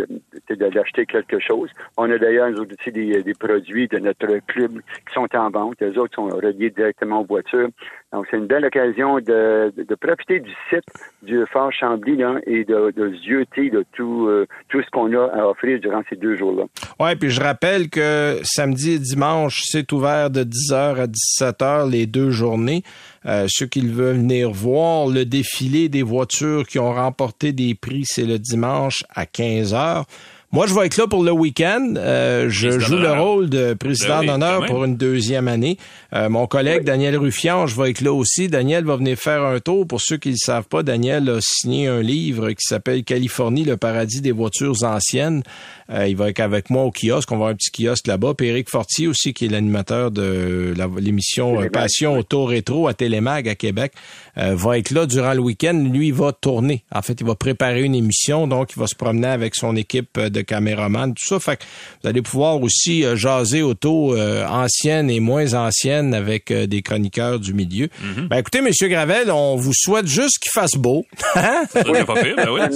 d'acheter 0.54 1.06
quelque 1.06 1.38
chose. 1.38 1.70
On 1.96 2.10
a 2.10 2.18
d'ailleurs 2.18 2.50
aussi 2.58 2.90
des, 2.90 3.22
des 3.22 3.34
produits 3.34 3.88
de 3.88 3.98
notre 3.98 4.38
club 4.46 4.78
qui 4.78 5.14
sont 5.14 5.28
en 5.36 5.50
vente. 5.50 5.76
Les 5.80 5.96
autres 5.98 6.14
sont 6.14 6.28
reliés 6.28 6.70
directement 6.70 7.20
aux 7.20 7.26
voitures. 7.26 7.68
Donc, 8.12 8.26
c'est 8.30 8.36
une 8.36 8.46
belle 8.46 8.66
occasion 8.66 9.20
de, 9.20 9.72
profiter 10.00 10.40
du 10.40 10.50
site 10.68 10.84
du 11.22 11.44
Fort 11.50 11.72
Chambly 11.72 12.22
et 12.46 12.64
de, 12.64 12.92
de 12.94 13.14
zioter 13.16 13.70
de 13.70 13.84
tout, 13.92 14.26
euh, 14.26 14.46
tout 14.68 14.82
ce 14.82 14.90
qu'on 14.90 15.14
a 15.14 15.24
à 15.32 15.46
offrir 15.46 15.80
durant 15.80 16.02
ces 16.10 16.16
deux 16.16 16.36
jours-là. 16.36 16.64
Oui, 17.00 17.16
puis 17.16 17.30
je 17.30 17.40
rappelle 17.40 17.88
que 17.88 18.38
samedi 18.42 18.92
et 18.92 18.98
dimanche, 18.98 19.62
c'est 19.64 19.90
ouvert 19.92 20.28
de 20.28 20.44
10h 20.44 20.96
à 20.96 21.06
17h 21.06 21.90
les 21.90 22.06
deux 22.06 22.30
journées. 22.30 22.82
Euh, 23.26 23.46
ceux 23.48 23.66
qui 23.66 23.80
veulent 23.80 24.16
venir 24.16 24.50
voir 24.50 25.06
le 25.06 25.24
défilé 25.24 25.88
des 25.88 26.02
voitures 26.02 26.66
qui 26.66 26.78
ont 26.78 26.92
remporté 26.92 27.52
des 27.52 27.74
prix, 27.74 28.02
c'est 28.04 28.24
le 28.24 28.38
dimanche 28.38 29.04
à 29.14 29.26
15 29.26 29.74
heures. 29.74 30.06
Moi, 30.54 30.66
je 30.66 30.74
vais 30.74 30.84
être 30.84 30.98
là 30.98 31.06
pour 31.06 31.24
le 31.24 31.32
week-end. 31.32 31.94
Euh, 31.96 32.50
je 32.50 32.78
joue 32.78 32.98
le 32.98 33.10
rôle 33.10 33.48
de 33.48 33.72
président 33.72 34.20
ben 34.20 34.26
d'honneur 34.26 34.66
pour 34.66 34.84
une 34.84 34.98
deuxième 34.98 35.48
année. 35.48 35.78
Euh, 36.12 36.28
mon 36.28 36.46
collègue 36.46 36.84
Daniel 36.84 37.16
Ruffian, 37.16 37.66
je 37.66 37.80
vais 37.80 37.88
être 37.88 38.02
là 38.02 38.12
aussi. 38.12 38.48
Daniel 38.48 38.84
va 38.84 38.96
venir 38.96 39.16
faire 39.16 39.44
un 39.44 39.60
tour. 39.60 39.86
Pour 39.86 40.02
ceux 40.02 40.18
qui 40.18 40.28
ne 40.28 40.34
le 40.34 40.38
savent 40.38 40.68
pas, 40.68 40.82
Daniel 40.82 41.30
a 41.30 41.38
signé 41.40 41.86
un 41.88 42.02
livre 42.02 42.50
qui 42.50 42.66
s'appelle 42.66 43.02
Californie, 43.02 43.64
le 43.64 43.78
paradis 43.78 44.20
des 44.20 44.30
voitures 44.30 44.84
anciennes. 44.84 45.42
Euh, 45.90 46.08
il 46.08 46.16
va 46.16 46.30
être 46.30 46.40
avec 46.40 46.70
moi 46.70 46.84
au 46.84 46.90
kiosque. 46.90 47.30
On 47.32 47.36
va 47.36 47.46
avoir 47.46 47.50
un 47.50 47.54
petit 47.54 47.70
kiosque 47.70 48.06
là-bas. 48.06 48.34
Puis 48.36 48.48
Éric 48.48 48.70
Fortier 48.70 49.08
aussi, 49.08 49.32
qui 49.34 49.46
est 49.46 49.48
l'animateur 49.48 50.10
de 50.10 50.74
l'émission 50.98 51.58
Passion 51.72 52.18
Auto 52.18 52.44
Rétro 52.44 52.88
à 52.88 52.94
Télémag 52.94 53.48
à 53.48 53.54
Québec, 53.54 53.92
va 54.36 54.78
être 54.78 54.90
là 54.90 55.06
durant 55.06 55.34
le 55.34 55.40
week-end. 55.40 55.74
Lui, 55.92 56.08
il 56.08 56.14
va 56.14 56.32
tourner. 56.32 56.84
En 56.94 57.02
fait, 57.02 57.20
il 57.20 57.26
va 57.26 57.34
préparer 57.34 57.82
une 57.82 57.94
émission. 57.94 58.46
Donc, 58.46 58.72
il 58.76 58.78
va 58.78 58.86
se 58.86 58.94
promener 58.94 59.28
avec 59.28 59.54
son 59.54 59.76
équipe 59.76 60.18
de 60.18 60.40
caméraman, 60.40 61.14
tout 61.14 61.26
ça. 61.26 61.40
Fait 61.40 61.56
que 61.56 61.64
vous 62.02 62.08
allez 62.08 62.22
pouvoir 62.22 62.60
aussi 62.60 63.04
euh, 63.04 63.16
jaser 63.16 63.62
auto 63.62 64.14
euh, 64.14 64.46
ancienne 64.46 65.10
et 65.10 65.20
moins 65.20 65.54
ancienne 65.54 66.14
avec 66.14 66.50
euh, 66.50 66.66
des 66.66 66.82
chroniqueurs 66.82 67.38
du 67.38 67.54
milieu. 67.54 67.88
Mhm. 68.00 68.28
Ben 68.28 68.38
écoutez, 68.38 68.60
Monsieur 68.60 68.88
Gravel, 68.88 69.30
on 69.30 69.56
vous 69.56 69.72
souhaite 69.74 70.06
juste 70.06 70.38
qu'il 70.38 70.50
fasse 70.52 70.74
beau. 70.76 71.04
Hein? 71.34 71.64
Ben 71.74 72.04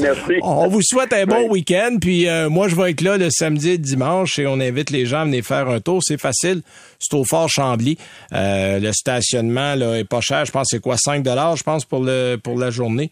Merci. 0.00 0.32
On 0.42 0.66
vous 0.68 0.80
souhaite 0.82 1.12
un 1.12 1.26
bon 1.26 1.48
week-end. 1.50 1.98
Puis 2.00 2.26
moi, 2.48 2.68
je 2.68 2.74
vais 2.74 2.90
être 2.90 2.95
là 3.00 3.16
le 3.16 3.30
samedi 3.30 3.70
et 3.70 3.78
dimanche 3.78 4.38
et 4.38 4.46
on 4.46 4.61
invite 4.61 4.90
les 4.90 5.06
gens 5.06 5.20
à 5.20 5.24
venir 5.24 5.44
faire 5.44 5.68
un 5.68 5.80
tour. 5.80 6.02
C'est 6.02 6.20
facile. 6.20 6.62
C'est 6.98 7.14
au 7.14 7.24
Fort 7.24 7.48
Chambly. 7.48 7.98
le 8.32 8.92
stationnement 8.92 9.74
là, 9.74 9.98
est 9.98 10.04
pas 10.04 10.20
cher. 10.20 10.44
Je 10.44 10.52
pense 10.52 10.68
c'est 10.70 10.80
quoi? 10.80 10.96
5 10.96 11.24
je 11.24 11.62
pense 11.62 11.85
pour 11.85 12.02
le 12.02 12.37
pour 12.37 12.59
la 12.59 12.70
journée. 12.70 13.11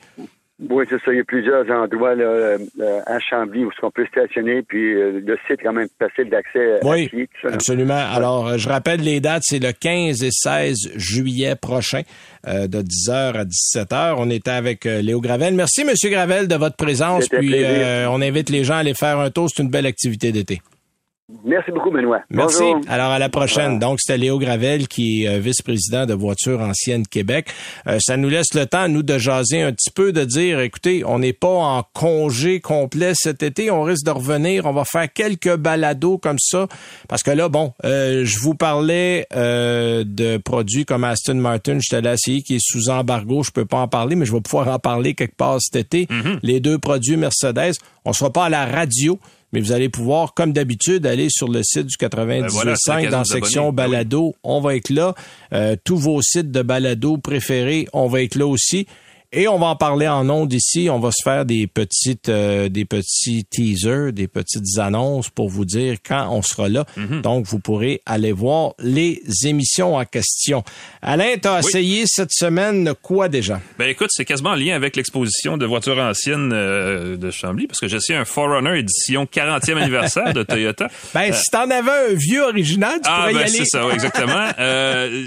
Oui, 0.70 0.84
c'est 0.88 1.00
ça. 1.04 1.12
Il 1.12 1.16
y 1.16 1.20
a 1.20 1.24
plusieurs 1.24 1.68
endroits 1.70 2.14
là, 2.14 2.24
euh, 2.24 2.58
à 3.06 3.18
Chambly 3.18 3.64
où 3.64 3.70
on 3.82 3.90
peut 3.90 4.06
stationner, 4.06 4.62
puis 4.62 4.94
euh, 4.94 5.20
le 5.24 5.36
site 5.46 5.60
est 5.60 5.64
quand 5.64 5.72
même 5.72 5.88
facile 5.98 6.30
d'accès 6.30 6.80
oui, 6.82 7.10
absolument. 7.44 8.02
Alors, 8.12 8.48
euh, 8.48 8.56
je 8.56 8.68
rappelle 8.68 9.00
les 9.00 9.20
dates, 9.20 9.42
c'est 9.44 9.62
le 9.62 9.72
15 9.72 10.22
et 10.22 10.30
16 10.30 10.92
juillet 10.96 11.54
prochain, 11.56 12.02
de 12.46 12.82
10h 12.82 13.10
à 13.10 13.44
17h. 13.44 14.14
On 14.18 14.28
était 14.30 14.50
avec 14.50 14.84
Léo 14.84 15.20
Gravel. 15.20 15.54
Merci, 15.54 15.84
Monsieur 15.84 16.10
Gravel, 16.10 16.46
de 16.46 16.56
votre 16.56 16.76
présence. 16.76 17.28
Puis, 17.28 17.64
on 18.08 18.20
invite 18.20 18.50
les 18.50 18.64
gens 18.64 18.74
à 18.74 18.78
aller 18.78 18.94
faire 18.94 19.18
un 19.18 19.30
tour. 19.30 19.48
C'est 19.48 19.62
une 19.62 19.70
belle 19.70 19.86
activité 19.86 20.32
d'été. 20.32 20.60
Merci 21.42 21.70
beaucoup, 21.72 21.90
Benoît. 21.90 22.20
Merci. 22.28 22.64
Alors, 22.86 23.10
à 23.10 23.18
la 23.18 23.30
prochaine. 23.30 23.78
Donc, 23.78 23.98
c'était 23.98 24.18
Léo 24.18 24.38
Gravel, 24.38 24.88
qui 24.88 25.24
est 25.24 25.28
euh, 25.28 25.38
vice-président 25.38 26.04
de 26.04 26.12
Voitures 26.12 26.60
Anciennes 26.60 27.06
Québec. 27.06 27.48
Euh, 27.86 27.98
ça 27.98 28.18
nous 28.18 28.28
laisse 28.28 28.52
le 28.52 28.66
temps, 28.66 28.88
nous, 28.88 29.02
de 29.02 29.16
jaser 29.16 29.62
un 29.62 29.72
petit 29.72 29.90
peu, 29.90 30.12
de 30.12 30.22
dire, 30.22 30.60
écoutez, 30.60 31.02
on 31.06 31.20
n'est 31.20 31.32
pas 31.32 31.48
en 31.48 31.82
congé 31.94 32.60
complet 32.60 33.12
cet 33.14 33.42
été. 33.42 33.70
On 33.70 33.84
risque 33.84 34.04
de 34.04 34.10
revenir. 34.10 34.66
On 34.66 34.74
va 34.74 34.84
faire 34.84 35.10
quelques 35.10 35.56
balados 35.56 36.18
comme 36.18 36.38
ça. 36.38 36.68
Parce 37.08 37.22
que 37.22 37.30
là, 37.30 37.48
bon, 37.48 37.72
euh, 37.86 38.26
je 38.26 38.38
vous 38.40 38.54
parlais 38.54 39.26
de 39.34 40.36
produits 40.36 40.84
comme 40.84 41.04
Aston 41.04 41.36
Martin, 41.36 41.78
je 41.80 41.88
t'allais 41.88 42.12
essayer, 42.12 42.42
qui 42.42 42.56
est 42.56 42.62
sous 42.62 42.90
embargo. 42.90 43.42
Je 43.42 43.50
peux 43.50 43.64
pas 43.64 43.78
en 43.78 43.88
parler, 43.88 44.14
mais 44.14 44.26
je 44.26 44.32
vais 44.32 44.42
pouvoir 44.42 44.68
en 44.68 44.78
parler 44.78 45.14
quelque 45.14 45.36
part 45.36 45.56
cet 45.60 45.76
été. 45.76 46.04
Mm-hmm. 46.04 46.38
Les 46.42 46.60
deux 46.60 46.78
produits 46.78 47.16
Mercedes. 47.16 47.72
On 48.04 48.12
sera 48.12 48.30
pas 48.30 48.44
à 48.44 48.48
la 48.50 48.66
radio, 48.66 49.18
mais 49.54 49.60
vous 49.60 49.70
allez 49.70 49.88
pouvoir, 49.88 50.34
comme 50.34 50.52
d'habitude, 50.52 51.06
aller 51.06 51.28
sur 51.30 51.48
le 51.48 51.62
site 51.62 51.86
du 51.86 51.96
98.5 51.96 53.02
ben 53.02 53.10
dans 53.10 53.18
la 53.18 53.24
section 53.24 53.72
balado. 53.72 54.34
On 54.42 54.60
va 54.60 54.74
être 54.74 54.90
là. 54.90 55.14
Euh, 55.52 55.76
tous 55.84 55.96
vos 55.96 56.20
sites 56.22 56.50
de 56.50 56.60
balado 56.60 57.18
préférés, 57.18 57.86
on 57.92 58.08
va 58.08 58.22
être 58.22 58.34
là 58.34 58.48
aussi. 58.48 58.88
Et 59.36 59.48
on 59.48 59.58
va 59.58 59.66
en 59.66 59.76
parler 59.76 60.06
en 60.06 60.30
ondes 60.30 60.52
ici. 60.52 60.88
On 60.88 61.00
va 61.00 61.10
se 61.10 61.22
faire 61.24 61.44
des 61.44 61.66
petites, 61.66 62.28
euh, 62.28 62.68
des 62.68 62.84
petits 62.84 63.44
teasers, 63.44 64.12
des 64.12 64.28
petites 64.28 64.78
annonces 64.78 65.28
pour 65.28 65.48
vous 65.48 65.64
dire 65.64 65.96
quand 66.06 66.28
on 66.30 66.40
sera 66.40 66.68
là. 66.68 66.84
Mhm. 66.96 67.20
Donc, 67.20 67.44
vous 67.46 67.58
pourrez 67.58 68.00
aller 68.06 68.30
voir 68.30 68.74
les 68.78 69.20
émissions 69.44 69.96
en 69.96 70.04
question. 70.04 70.62
Alain, 71.02 71.34
tu 71.42 71.48
as 71.48 71.58
essayé 71.58 72.04
cette 72.06 72.30
semaine 72.32 72.92
quoi 73.02 73.28
déjà? 73.28 73.60
Ben 73.76 73.88
écoute, 73.88 74.10
c'est 74.12 74.24
quasiment 74.24 74.50
en 74.50 74.54
lien 74.54 74.76
avec 74.76 74.94
l'exposition 74.94 75.56
de 75.56 75.66
voitures 75.66 75.98
anciennes 75.98 76.52
euh, 76.52 77.16
de 77.16 77.30
Chambly, 77.32 77.66
parce 77.66 77.80
que 77.80 77.88
j'ai 77.88 77.96
essayé 77.96 78.16
un 78.16 78.24
Forerunner 78.24 78.78
édition 78.78 79.24
40e 79.24 79.76
anniversaire 79.78 80.32
de 80.32 80.44
Toyota. 80.44 80.88
Ben, 81.12 81.32
si 81.32 81.50
t'en 81.50 81.70
avais 81.70 82.12
un 82.12 82.14
vieux 82.14 82.42
original, 82.42 82.94
tu 82.94 83.08
ah, 83.08 83.18
pourrais 83.18 83.32
ben, 83.32 83.40
y 83.40 83.42
aller. 83.42 83.50
c'est 83.50 83.64
ça, 83.66 83.88
exactement. 83.92 84.48
euh, 84.58 85.24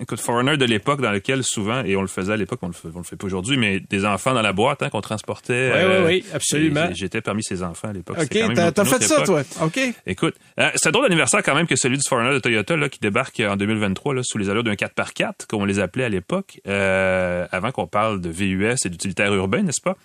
écoute, 0.00 0.20
Forerunner 0.20 0.56
de 0.56 0.64
l'époque 0.64 1.00
dans 1.00 1.10
lequel 1.10 1.42
souvent, 1.42 1.82
et 1.84 1.96
on 1.96 2.02
le 2.02 2.08
faisait 2.08 2.32
à 2.32 2.36
l'époque, 2.36 2.60
on 2.62 2.68
le 2.68 2.72
fait, 2.72 2.88
on 2.94 2.98
le 2.98 3.04
fait 3.04 3.16
aujourd'hui, 3.24 3.56
mais 3.56 3.80
des 3.80 4.04
enfants 4.04 4.34
dans 4.34 4.42
la 4.42 4.52
boîte 4.52 4.82
hein, 4.82 4.90
qu'on 4.90 5.00
transportait. 5.00 5.72
Oui, 5.74 5.80
oui, 5.84 6.04
oui, 6.06 6.24
euh, 6.28 6.36
absolument. 6.36 6.88
J'étais 6.92 7.20
parmi 7.20 7.42
ces 7.42 7.62
enfants 7.62 7.88
à 7.88 7.92
l'époque. 7.92 8.18
OK, 8.20 8.54
t'as 8.74 8.84
fait 8.84 9.02
ça, 9.02 9.22
toi. 9.22 9.42
OK. 9.62 9.80
Écoute, 10.06 10.34
euh, 10.58 10.70
c'est 10.74 10.88
un 10.88 10.92
drôle 10.92 11.04
d'anniversaire 11.04 11.42
quand 11.42 11.54
même 11.54 11.66
que 11.66 11.76
celui 11.76 11.96
du 11.96 12.02
Foreigner 12.08 12.34
de 12.34 12.38
Toyota 12.38 12.76
là, 12.76 12.88
qui 12.88 12.98
débarque 13.00 13.40
en 13.40 13.56
2023 13.56 14.14
là, 14.14 14.22
sous 14.24 14.38
les 14.38 14.50
allures 14.50 14.64
d'un 14.64 14.74
4x4, 14.74 15.46
comme 15.48 15.62
on 15.62 15.64
les 15.64 15.78
appelait 15.78 16.04
à 16.04 16.08
l'époque, 16.08 16.60
euh, 16.66 17.46
avant 17.52 17.72
qu'on 17.72 17.86
parle 17.86 18.20
de 18.20 18.30
VUS 18.30 18.76
et 18.84 18.88
d'utilitaires 18.88 19.32
urbains, 19.34 19.62
n'est-ce 19.62 19.82
pas? 19.82 19.96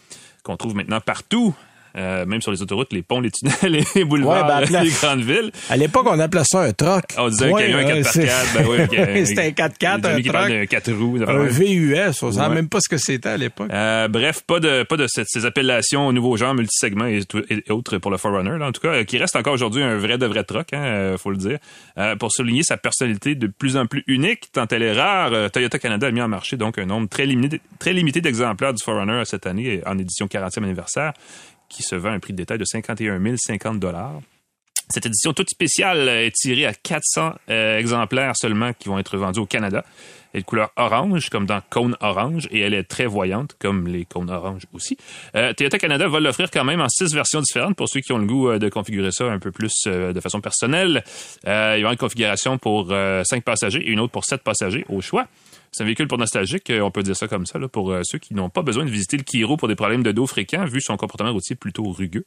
Qu'on 0.44 0.58
trouve 0.58 0.76
maintenant 0.76 1.02
partout 1.02 1.56
euh, 1.96 2.26
même 2.26 2.42
sur 2.42 2.52
les 2.52 2.62
autoroutes, 2.62 2.94
les 2.94 3.02
ponts, 3.02 3.20
les 3.20 3.32
tunnels, 3.32 3.84
les 3.96 4.04
boulevards, 4.04 4.48
ouais, 4.48 4.68
ben, 4.70 4.84
les 4.84 4.90
grandes 4.90 5.22
villes. 5.22 5.52
À 5.70 5.78
l'époque, 5.78 6.08
on 6.10 6.20
appelait 6.20 6.44
ça 6.44 6.62
un 6.62 6.74
troc. 6.74 7.04
On 7.18 7.30
disait 7.30 7.54
avait 7.54 7.74
un 7.74 8.02
4x4. 8.02 8.54
Ben 8.54 8.66
oui, 8.68 9.26
c'était 9.26 9.48
un 9.48 9.68
4x4, 9.68 10.06
un 10.06 10.22
troc. 10.22 10.52
Un 10.52 10.66
4 10.66 10.92
roues. 10.94 11.20
Un 11.28 11.46
VUS, 11.46 12.24
on 12.24 12.28
ne 12.28 12.32
savait 12.32 12.56
même 12.56 12.70
pas 12.70 12.80
ce 12.82 12.90
que 12.90 12.98
c'était 12.98 13.30
à 13.30 13.38
l'époque. 13.38 13.70
Euh, 13.72 14.08
bref, 14.08 14.44
pas 14.46 14.60
de 14.60 14.84
pas 14.84 14.98
de 14.98 15.08
ces 15.08 15.46
appellations 15.46 16.08
au 16.08 16.14
nouveau 16.14 16.38
genre, 16.38 16.54
multisegments 16.54 17.08
et, 17.08 17.22
et, 17.50 17.72
autres 17.72 17.98
pour 17.98 18.12
le 18.12 18.18
Forerunner, 18.18 18.58
là, 18.58 18.68
en 18.68 18.72
tout 18.72 18.82
cas, 18.82 19.04
qui 19.04 19.18
reste 19.18 19.36
encore 19.36 19.54
aujourd'hui 19.54 19.84
un 19.84 19.98
vrai 19.98 20.18
de 20.18 20.26
vrai 20.26 20.44
troc, 20.44 20.74
hein, 20.74 20.84
euh, 20.84 21.18
faut 21.18 21.32
le 21.32 21.38
dire. 21.38 21.60
Euh, 21.98 22.16
pour 22.16 22.32
souligner 22.32 22.64
sa 22.64 22.78
personnalité 22.78 23.36
de 23.36 23.48
plus 23.48 23.78
en 23.78 23.86
plus 23.86 24.04
unique, 24.08 24.52
tant 24.52 24.68
elle 24.70 24.84
est 24.84 24.94
rare, 24.94 25.34
euh, 25.34 25.50
Toyota 25.50 25.80
Canada 25.80 26.08
a 26.08 26.12
mis 26.12 26.22
en 26.22 26.28
marché 26.28 26.58
donc 26.58 26.78
un 26.78 26.86
nombre 26.86 27.08
très 27.10 27.26
limité, 27.26 27.62
très 27.80 27.94
limité 27.94 28.22
d'exemplaires 28.22 28.74
du 28.74 28.84
Forerunner 28.84 29.24
cette 29.26 29.48
année 29.48 29.82
en 29.86 29.98
édition 29.98 30.28
40e 30.28 30.64
anniversaire 30.64 31.14
qui 31.70 31.84
se 31.84 31.96
vend 31.96 32.10
à 32.10 32.14
un 32.14 32.20
prix 32.20 32.34
de 32.34 32.38
détail 32.38 32.58
de 32.58 32.66
51 32.66 33.20
050 33.38 33.80
dollars. 33.80 34.22
Cette 34.90 35.06
édition 35.06 35.34
toute 35.34 35.50
spéciale 35.50 36.08
est 36.08 36.32
tirée 36.32 36.66
à 36.66 36.74
400 36.74 37.34
euh, 37.50 37.78
exemplaires 37.78 38.34
seulement 38.38 38.72
qui 38.72 38.88
vont 38.88 38.98
être 38.98 39.18
vendus 39.18 39.42
au 39.42 39.46
Canada. 39.46 39.84
Elle 40.32 40.40
est 40.40 40.42
de 40.44 40.48
couleur 40.48 40.72
orange, 40.78 41.30
comme 41.30 41.46
dans 41.46 41.60
Cône 41.70 41.98
Orange, 42.00 42.48
et 42.52 42.62
elle 42.62 42.74
est 42.74 42.84
très 42.84 43.06
voyante, 43.06 43.56
comme 43.60 43.88
les 43.88 44.06
cônes 44.06 44.30
orange 44.30 44.64
aussi. 44.72 44.98
Euh, 45.36 45.52
Toyota 45.54 45.78
Canada 45.78 46.08
va 46.08 46.22
l'offrir 46.22 46.50
quand 46.52 46.64
même 46.64 46.80
en 46.80 46.88
six 46.88 47.14
versions 47.14 47.42
différentes 47.42 47.76
pour 47.76 47.90
ceux 47.90 48.00
qui 48.00 48.14
ont 48.14 48.18
le 48.18 48.28
goût 48.28 48.50
euh, 48.50 48.60
de 48.60 48.70
configurer 48.70 49.12
ça 49.12 49.26
un 49.26 49.40
peu 49.40 49.52
plus 49.52 49.74
de 49.86 50.20
façon 50.22 50.40
personnelle. 50.40 51.04
il 51.46 51.80
y 51.80 51.84
aura 51.84 51.92
une 51.92 51.98
configuration 51.98 52.58
pour 52.58 52.94
cinq 53.26 53.44
passagers 53.44 53.80
et 53.80 53.90
une 53.90 54.00
autre 54.00 54.14
pour 54.14 54.24
sept 54.24 54.42
passagers 54.42 54.86
au 54.88 55.02
choix. 55.02 55.28
C'est 55.72 55.84
un 55.84 55.86
véhicule 55.86 56.08
pour 56.08 56.18
nostalgique, 56.18 56.70
euh, 56.70 56.82
on 56.82 56.92
peut 56.92 57.04
dire 57.04 57.16
ça 57.16 57.28
comme 57.28 57.46
ça, 57.46 57.60
pour 57.68 57.92
euh, 57.92 58.02
ceux 58.04 58.18
qui 58.18 58.34
n'ont 58.34 58.50
pas 58.50 58.62
besoin 58.62 58.86
de 58.86 58.90
visiter 58.90 59.18
le 59.18 59.24
Kiro 59.24 59.58
pour 59.58 59.68
des 59.68 59.76
problèmes 59.76 60.04
de 60.04 60.12
dos 60.12 60.28
fréquents, 60.28 60.66
vu 60.66 60.82
son 60.82 60.98
comportement 60.98 61.32
routier 61.32 61.56
plutôt 61.56 61.92
rugueux. 61.92 62.26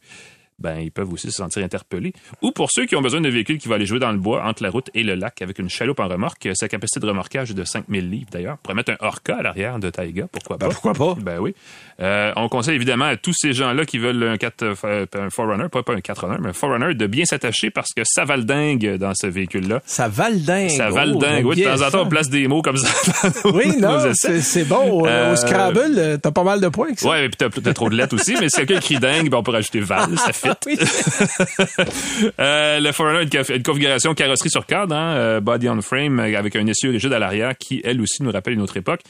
Ben 0.60 0.78
ils 0.78 0.92
peuvent 0.92 1.12
aussi 1.12 1.30
se 1.30 1.36
sentir 1.36 1.64
interpellés. 1.64 2.12
Ou 2.42 2.52
pour 2.52 2.70
ceux 2.70 2.86
qui 2.86 2.96
ont 2.96 3.02
besoin 3.02 3.20
d'un 3.20 3.30
véhicule 3.30 3.58
qui 3.58 3.68
va 3.68 3.76
aller 3.76 3.86
jouer 3.86 3.98
dans 3.98 4.12
le 4.12 4.18
bois 4.18 4.44
entre 4.44 4.62
la 4.62 4.70
route 4.70 4.90
et 4.94 5.02
le 5.02 5.14
lac 5.14 5.42
avec 5.42 5.58
une 5.58 5.68
chaloupe 5.68 6.00
en 6.00 6.08
remorque, 6.08 6.48
sa 6.54 6.68
capacité 6.68 7.00
de 7.00 7.06
remorquage 7.06 7.50
est 7.50 7.54
de 7.54 7.64
5000 7.64 8.10
livres 8.10 8.28
d'ailleurs. 8.30 8.54
On 8.54 8.62
pourrait 8.62 8.74
mettre 8.74 8.92
un 8.92 8.96
Orca 9.00 9.36
à 9.36 9.42
l'arrière 9.42 9.78
de 9.78 9.90
Taiga, 9.90 10.26
pourquoi 10.30 10.56
ben, 10.56 10.68
pas? 10.68 10.72
pourquoi 10.72 10.92
pas? 10.94 11.20
Ben 11.20 11.38
oui. 11.38 11.54
Euh, 12.00 12.32
on 12.36 12.48
conseille 12.48 12.76
évidemment 12.76 13.06
à 13.06 13.16
tous 13.16 13.34
ces 13.36 13.52
gens-là 13.52 13.84
qui 13.84 13.98
veulent 13.98 14.22
un, 14.22 14.36
4, 14.36 14.62
euh, 14.62 15.06
un 15.14 15.68
pas, 15.68 15.82
pas 15.82 15.92
un 15.94 16.00
4 16.00 16.26
mais 16.40 16.50
un 16.50 16.52
Forerunner, 16.52 16.94
de 16.94 17.06
bien 17.06 17.24
s'attacher 17.24 17.70
parce 17.70 17.92
que 17.94 18.02
ça 18.04 18.24
va 18.24 18.36
le 18.36 18.44
dingue 18.44 18.96
dans 18.96 19.12
ce 19.14 19.26
véhicule-là. 19.26 19.80
Ça 19.84 20.08
va 20.08 20.30
le 20.30 20.38
dingue. 20.38 20.70
Ça 20.70 20.90
va 20.90 21.06
le 21.06 21.16
dingue. 21.16 21.46
oui, 21.46 21.56
de 21.56 21.64
temps 21.64 21.86
en 21.86 21.90
temps, 21.90 22.02
on 22.02 22.08
place 22.08 22.28
des 22.28 22.48
mots 22.48 22.62
comme 22.62 22.76
ça. 22.76 23.28
oui, 23.54 23.76
non, 23.78 23.98
c'est 24.14 24.64
bon. 24.64 25.06
Euh, 25.06 25.32
au 25.32 25.36
Scrabble, 25.36 26.18
t'as 26.22 26.30
pas 26.30 26.44
mal 26.44 26.60
de 26.60 26.68
points. 26.68 26.88
Oui, 27.02 27.18
et 27.18 27.28
puis 27.28 27.36
t'as 27.62 27.72
trop 27.72 27.90
de 27.90 27.96
lettres 27.96 28.14
aussi, 28.14 28.34
mais 28.40 28.48
si 28.48 28.56
quelqu'un 28.56 28.80
crie 28.80 28.98
dingue, 28.98 29.30
ben 29.30 29.38
on 29.38 29.42
peut 29.42 29.52
rajouter 29.52 29.80
Val, 29.80 30.18
ça 30.18 30.32
euh, 32.40 32.80
le 32.80 32.92
Forerunner 32.92 33.28
a 33.36 33.54
une, 33.54 33.62
configuration 33.62 34.14
carrosserie 34.14 34.50
sur 34.50 34.66
cadre, 34.66 34.94
hein, 34.94 35.14
euh, 35.16 35.40
body 35.40 35.68
on 35.68 35.80
frame, 35.80 36.18
avec 36.20 36.56
un 36.56 36.66
essieu 36.66 36.90
rigide 36.90 37.12
à 37.12 37.18
l'arrière 37.18 37.56
qui, 37.56 37.80
elle 37.84 38.00
aussi, 38.00 38.22
nous 38.22 38.30
rappelle 38.30 38.54
une 38.54 38.62
autre 38.62 38.76
époque. 38.76 39.00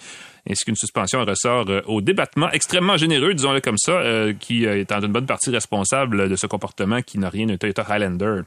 Ainsi 0.49 0.65
qu'une 0.65 0.77
suspension 0.77 1.25
ressort 1.25 1.69
euh, 1.69 1.83
au 1.87 2.01
débattement 2.01 2.51
extrêmement 2.51 2.97
généreux, 2.97 3.35
disons-le 3.35 3.61
comme 3.61 3.79
ça, 3.79 3.93
euh, 3.93 4.33
qui 4.33 4.65
est 4.65 4.91
en 4.93 5.01
une 5.01 5.13
bonne 5.13 5.27
partie 5.27 5.51
responsable 5.51 6.29
de 6.29 6.37
ce 6.37 6.47
comportement 6.47 7.03
qui 7.03 7.19
n'a 7.19 7.29
rien 7.29 7.47
d'un 7.47 7.57
Toyota 7.57 7.85
Highlander, 7.89 8.43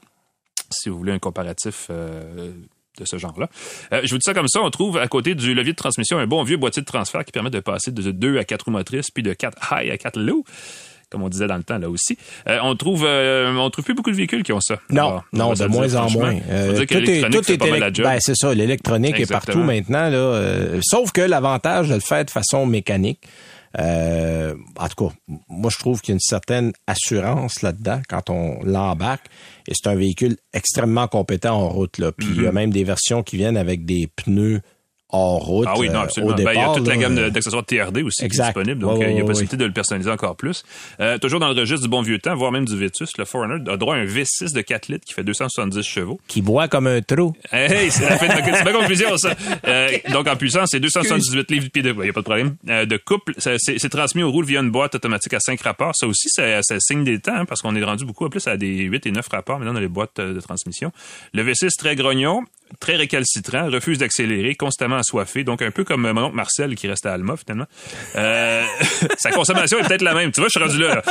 si 0.71 0.89
vous 0.89 0.97
voulez 0.97 1.13
un 1.13 1.19
comparatif 1.19 1.89
de 1.89 3.05
ce 3.05 3.17
genre-là. 3.17 3.49
je 3.91 4.09
vous 4.09 4.17
dis 4.17 4.25
ça 4.25 4.33
comme 4.33 4.47
ça, 4.47 4.61
on 4.61 4.69
trouve 4.71 4.97
à 4.97 5.07
côté 5.07 5.35
du 5.35 5.53
levier 5.53 5.73
de 5.73 5.77
transmission 5.77 6.17
un 6.17 6.25
bon 6.25 6.43
vieux 6.43 6.57
boîtier 6.57 6.81
de 6.81 6.87
transfert 6.87 7.23
qui 7.25 7.31
permet 7.31 7.51
de 7.51 7.59
passer 7.59 7.91
de 7.91 8.11
2 8.11 8.37
à 8.37 8.43
4 8.43 8.65
roues 8.65 8.71
motrices, 8.71 9.11
puis 9.11 9.23
de 9.23 9.33
4 9.33 9.57
high 9.71 9.91
à 9.91 9.97
4 9.97 10.19
low 10.19 10.43
comme 11.13 11.23
on 11.23 11.29
disait 11.29 11.47
dans 11.47 11.57
le 11.57 11.63
temps 11.63 11.77
là 11.77 11.89
aussi. 11.89 12.17
Euh, 12.49 12.57
on 12.63 12.75
trouve 12.75 13.05
euh, 13.07 13.55
on 13.55 13.69
trouve 13.69 13.85
plus 13.85 13.93
beaucoup 13.93 14.09
de 14.09 14.15
véhicules 14.15 14.41
qui 14.41 14.51
ont 14.51 14.59
ça. 14.59 14.79
Non, 14.89 15.21
non, 15.31 15.53
de 15.53 15.65
moins 15.67 15.95
en 15.95 16.09
moins. 16.09 16.35
Euh, 16.49 16.85
tout 16.85 16.97
est, 16.97 17.29
tout 17.29 17.51
est 17.51 18.01
ben, 18.01 18.17
c'est 18.19 18.35
ça, 18.35 18.53
l'électronique 18.53 19.19
est 19.19 19.29
partout 19.29 19.59
maintenant 19.59 20.09
là. 20.09 20.79
Sauf 20.81 21.11
que 21.11 21.21
l'avantage 21.21 21.89
de 21.89 21.93
le 21.93 21.99
faire 21.99 22.25
de 22.25 22.31
façon 22.31 22.65
mécanique. 22.65 23.21
En 23.77 24.87
tout 24.89 25.07
cas, 25.07 25.15
moi 25.49 25.69
je 25.71 25.77
trouve 25.77 26.01
qu'il 26.01 26.09
y 26.09 26.13
a 26.13 26.15
une 26.15 26.19
certaine 26.19 26.73
assurance 26.87 27.61
là-dedans 27.61 28.01
quand 28.09 28.29
on 28.31 28.59
l'embarque. 28.63 29.27
Et 29.67 29.73
c'est 29.75 29.87
un 29.89 29.95
véhicule 29.95 30.35
extrêmement 30.51 31.07
compétent 31.07 31.55
en 31.55 31.69
route 31.69 31.99
là. 31.99 32.11
Puis 32.11 32.27
il 32.35 32.41
y 32.41 32.45
a 32.45 32.49
mm-hmm. 32.49 32.53
même 32.53 32.73
des 32.73 32.83
versions 32.83 33.23
qui 33.23 33.37
viennent 33.37 33.57
avec 33.57 33.85
des 33.85 34.07
pneus 34.07 34.61
hors 35.13 35.39
route. 35.39 35.67
Ah 35.69 35.75
oui, 35.77 35.89
non, 35.89 35.99
euh, 35.99 36.03
absolument. 36.03 36.33
Ben, 36.35 36.51
il 36.53 36.59
y 36.59 36.61
a 36.61 36.73
toute 36.73 36.87
la 36.87 36.97
gamme 36.97 37.15
d'accessoires 37.29 37.65
TRD 37.65 38.03
aussi 38.03 38.27
qui 38.27 38.35
est 38.37 38.43
disponible, 38.43 38.81
donc 38.81 39.01
euh, 39.01 39.09
il 39.09 39.17
y 39.17 39.21
a 39.21 39.23
possibilité 39.23 39.57
de 39.57 39.65
le 39.65 39.71
personnaliser 39.71 40.11
encore 40.11 40.35
plus. 40.35 40.63
Euh, 40.99 41.17
toujours 41.17 41.39
dans 41.39 41.47
le 41.47 41.59
registre 41.59 41.83
du 41.83 41.89
bon 41.89 42.01
vieux 42.01 42.19
temps, 42.19 42.35
voire 42.35 42.51
même 42.51 42.65
du 42.65 42.77
Vitus, 42.77 43.17
le 43.17 43.25
Forerunner 43.25 43.71
a 43.71 43.77
droit 43.77 43.95
à 43.95 43.99
un 43.99 44.05
V6 44.05 44.53
de 44.53 44.61
4 44.61 44.87
litres 44.87 45.05
qui 45.05 45.13
fait 45.13 45.23
270 45.23 45.81
chevaux. 45.83 46.19
Qui 46.27 46.41
boit 46.41 46.67
comme 46.67 46.87
un 46.87 47.01
trou. 47.01 47.33
Hey, 47.51 47.91
c'est 47.91 48.09
la 48.09 48.17
de 48.17 48.63
ma 48.63 48.73
confusion, 48.73 49.15
ça. 49.17 49.35
donc 50.11 50.27
en 50.27 50.35
puissance, 50.35 50.69
c'est 50.71 50.79
278 50.79 51.51
livres 51.51 51.65
de 51.65 51.69
pied 51.69 51.81
de... 51.83 51.93
Il 51.93 51.99
n'y 51.99 52.09
a 52.09 52.13
pas 52.13 52.21
de 52.21 52.25
problème. 52.25 52.55
de 52.65 52.97
couple, 52.97 53.35
c'est 53.37 53.89
transmis 53.89 54.23
au 54.23 54.31
roule 54.31 54.45
via 54.45 54.61
une 54.61 54.71
boîte 54.71 54.95
automatique 54.95 55.33
à 55.33 55.39
5 55.39 55.61
rapports. 55.61 55.93
Ça 55.95 56.07
aussi, 56.07 56.29
ça, 56.29 56.61
signe 56.79 57.03
des 57.03 57.19
temps, 57.19 57.35
hein, 57.35 57.45
parce 57.45 57.61
qu'on 57.61 57.75
est 57.75 57.83
rendu 57.83 58.05
beaucoup 58.05 58.25
en 58.25 58.29
plus 58.29 58.47
à 58.47 58.57
des 58.57 58.83
8 58.83 59.05
et 59.05 59.11
9 59.11 59.27
rapports 59.29 59.59
maintenant 59.59 59.73
dans 59.73 59.79
les 59.79 59.87
boîtes 59.87 60.19
de 60.19 60.39
transmission. 60.39 60.91
Le 61.33 61.43
V6 61.43 61.69
très 61.77 61.95
grognon, 61.95 62.43
très 62.79 62.95
récalcitrant, 62.95 63.69
refuse 63.69 63.97
d'accélérer, 63.97 64.55
constamment 64.55 64.97
assoiffé, 64.97 65.43
donc 65.43 65.61
un 65.61 65.71
peu 65.71 65.83
comme 65.83 66.11
mon 66.11 66.25
oncle 66.25 66.35
Marcel 66.35 66.75
qui 66.75 66.87
reste 66.87 67.05
à 67.05 67.13
Alma 67.13 67.35
finalement. 67.37 67.65
Euh, 68.15 68.63
sa 69.17 69.31
consommation 69.31 69.79
est 69.79 69.87
peut-être 69.87 70.01
la 70.01 70.13
même. 70.13 70.31
Tu 70.31 70.39
vois, 70.39 70.49
je 70.53 70.59
suis 70.59 70.67
rendu 70.67 70.79
là. 70.79 71.01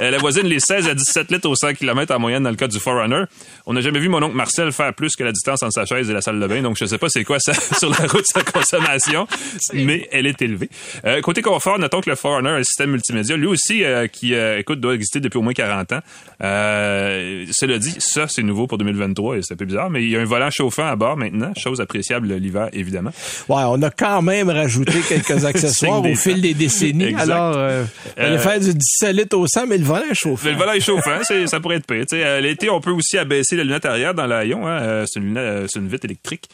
Euh, 0.00 0.10
la 0.10 0.18
voisine 0.18 0.46
les 0.46 0.60
16 0.60 0.88
à 0.88 0.94
17 0.94 1.30
litres 1.30 1.48
au 1.48 1.54
100 1.54 1.74
km 1.74 2.14
en 2.14 2.18
moyenne 2.18 2.42
dans 2.42 2.50
le 2.50 2.56
cas 2.56 2.68
du 2.68 2.78
Forerunner. 2.78 3.24
On 3.66 3.72
n'a 3.74 3.80
jamais 3.80 4.00
vu 4.00 4.08
mon 4.08 4.22
oncle 4.22 4.36
Marcel 4.36 4.72
faire 4.72 4.92
plus 4.94 5.16
que 5.16 5.24
la 5.24 5.32
distance 5.32 5.62
entre 5.62 5.72
sa 5.72 5.86
chaise 5.86 6.10
et 6.10 6.12
la 6.12 6.20
salle 6.20 6.40
de 6.40 6.46
bain, 6.46 6.62
donc 6.62 6.76
je 6.78 6.84
sais 6.84 6.98
pas 6.98 7.08
c'est 7.08 7.24
quoi 7.24 7.38
ça 7.38 7.52
sur 7.78 7.90
la 7.90 8.06
route 8.06 8.24
sa 8.26 8.42
consommation, 8.42 9.26
mais 9.74 10.08
elle 10.12 10.26
est 10.26 10.40
élevée. 10.42 10.70
Euh, 11.04 11.20
côté 11.20 11.42
confort, 11.42 11.78
notons 11.78 12.00
que 12.00 12.10
le 12.10 12.16
Forerunner 12.16 12.50
a 12.50 12.54
un 12.54 12.64
système 12.64 12.90
multimédia, 12.90 13.36
lui 13.36 13.46
aussi 13.46 13.84
qui 14.12 14.34
écoute 14.34 14.80
doit 14.80 14.94
exister 14.94 15.20
depuis 15.20 15.38
au 15.38 15.42
moins 15.42 15.52
40 15.52 15.92
ans. 15.92 16.00
cela 16.40 17.78
dit, 17.78 17.94
ça 17.98 18.26
c'est 18.28 18.42
nouveau 18.42 18.66
pour 18.66 18.78
2023 18.78 19.38
et 19.38 19.42
c'est 19.42 19.54
un 19.54 19.56
peu 19.56 19.64
bizarre, 19.64 19.90
mais 19.90 20.02
il 20.02 20.10
y 20.10 20.16
a 20.16 20.20
un 20.20 20.24
volant 20.24 20.50
chauffant 20.50 20.86
à 20.86 20.96
bord 20.96 21.11
maintenant, 21.16 21.52
chose 21.56 21.80
appréciable 21.80 22.34
l'hiver, 22.34 22.68
évidemment. 22.72 23.10
Ouais, 23.48 23.62
on 23.66 23.80
a 23.82 23.90
quand 23.90 24.22
même 24.22 24.50
rajouté 24.50 24.92
quelques 25.08 25.44
accessoires 25.44 26.04
au 26.04 26.14
fil 26.14 26.40
des 26.40 26.54
décennies. 26.54 27.14
Alors, 27.14 27.56
euh, 27.56 27.84
on 28.16 28.20
allait 28.20 28.36
euh, 28.36 28.38
faire 28.38 28.60
du 28.60 28.74
17 28.74 29.16
litres 29.16 29.36
au 29.36 29.46
100, 29.46 29.66
mais 29.66 29.78
le 29.78 29.84
volant 29.84 30.04
est 30.10 30.14
chauffant. 30.14 30.48
Le 30.48 30.56
volant 30.56 30.72
est 30.72 30.80
chauffant, 30.80 31.22
ça 31.46 31.60
pourrait 31.60 31.76
être 31.76 31.86
pire. 31.86 32.04
Euh, 32.12 32.40
l'été, 32.40 32.70
on 32.70 32.80
peut 32.80 32.90
aussi 32.90 33.18
abaisser 33.18 33.56
la 33.56 33.64
lunette 33.64 33.84
arrière 33.84 34.14
dans 34.14 34.26
l'avion. 34.26 34.66
Hein. 34.66 35.04
C'est 35.06 35.20
une, 35.20 35.38
une 35.38 35.88
vitre 35.88 36.04
électrique 36.04 36.48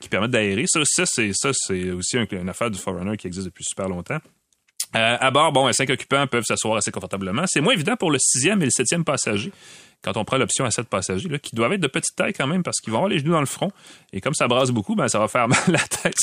qui 0.00 0.08
permet 0.08 0.28
d'aérer. 0.28 0.64
Ça, 0.66 0.80
ça 0.84 1.04
c'est 1.06 1.30
ça, 1.32 1.50
c'est 1.52 1.92
aussi 1.92 2.16
une 2.32 2.48
affaire 2.48 2.70
du 2.70 2.78
Forerunner 2.78 3.16
qui 3.16 3.28
existe 3.28 3.46
depuis 3.46 3.64
super 3.64 3.88
longtemps. 3.88 4.18
à 4.92 5.30
bord, 5.30 5.52
bon, 5.52 5.72
cinq 5.72 5.90
occupants 5.90 6.26
peuvent 6.26 6.44
s'asseoir 6.44 6.76
assez 6.76 6.90
confortablement. 6.90 7.44
C'est 7.46 7.60
moins 7.60 7.74
évident 7.74 7.94
pour 7.94 8.10
le 8.10 8.18
sixième 8.18 8.60
et 8.62 8.64
le 8.64 8.70
septième 8.72 9.04
passager 9.04 9.52
quand 10.02 10.16
on 10.16 10.24
prend 10.24 10.36
l'option 10.36 10.64
à 10.64 10.70
7 10.70 10.88
passagers, 10.88 11.28
là, 11.28 11.38
qui 11.38 11.56
doivent 11.56 11.72
être 11.72 11.80
de 11.80 11.88
petite 11.88 12.14
taille 12.14 12.32
quand 12.32 12.46
même 12.46 12.62
parce 12.62 12.78
qu'ils 12.80 12.92
vont 12.92 12.98
avoir 12.98 13.10
les 13.10 13.18
genoux 13.18 13.32
dans 13.32 13.40
le 13.40 13.46
front. 13.46 13.70
Et 14.12 14.20
comme 14.20 14.34
ça 14.34 14.46
brasse 14.46 14.70
beaucoup, 14.70 14.94
ben, 14.94 15.08
ça 15.08 15.18
va 15.18 15.28
faire 15.28 15.48
mal 15.48 15.58
à 15.66 15.72
la 15.72 15.78
tête. 15.78 16.14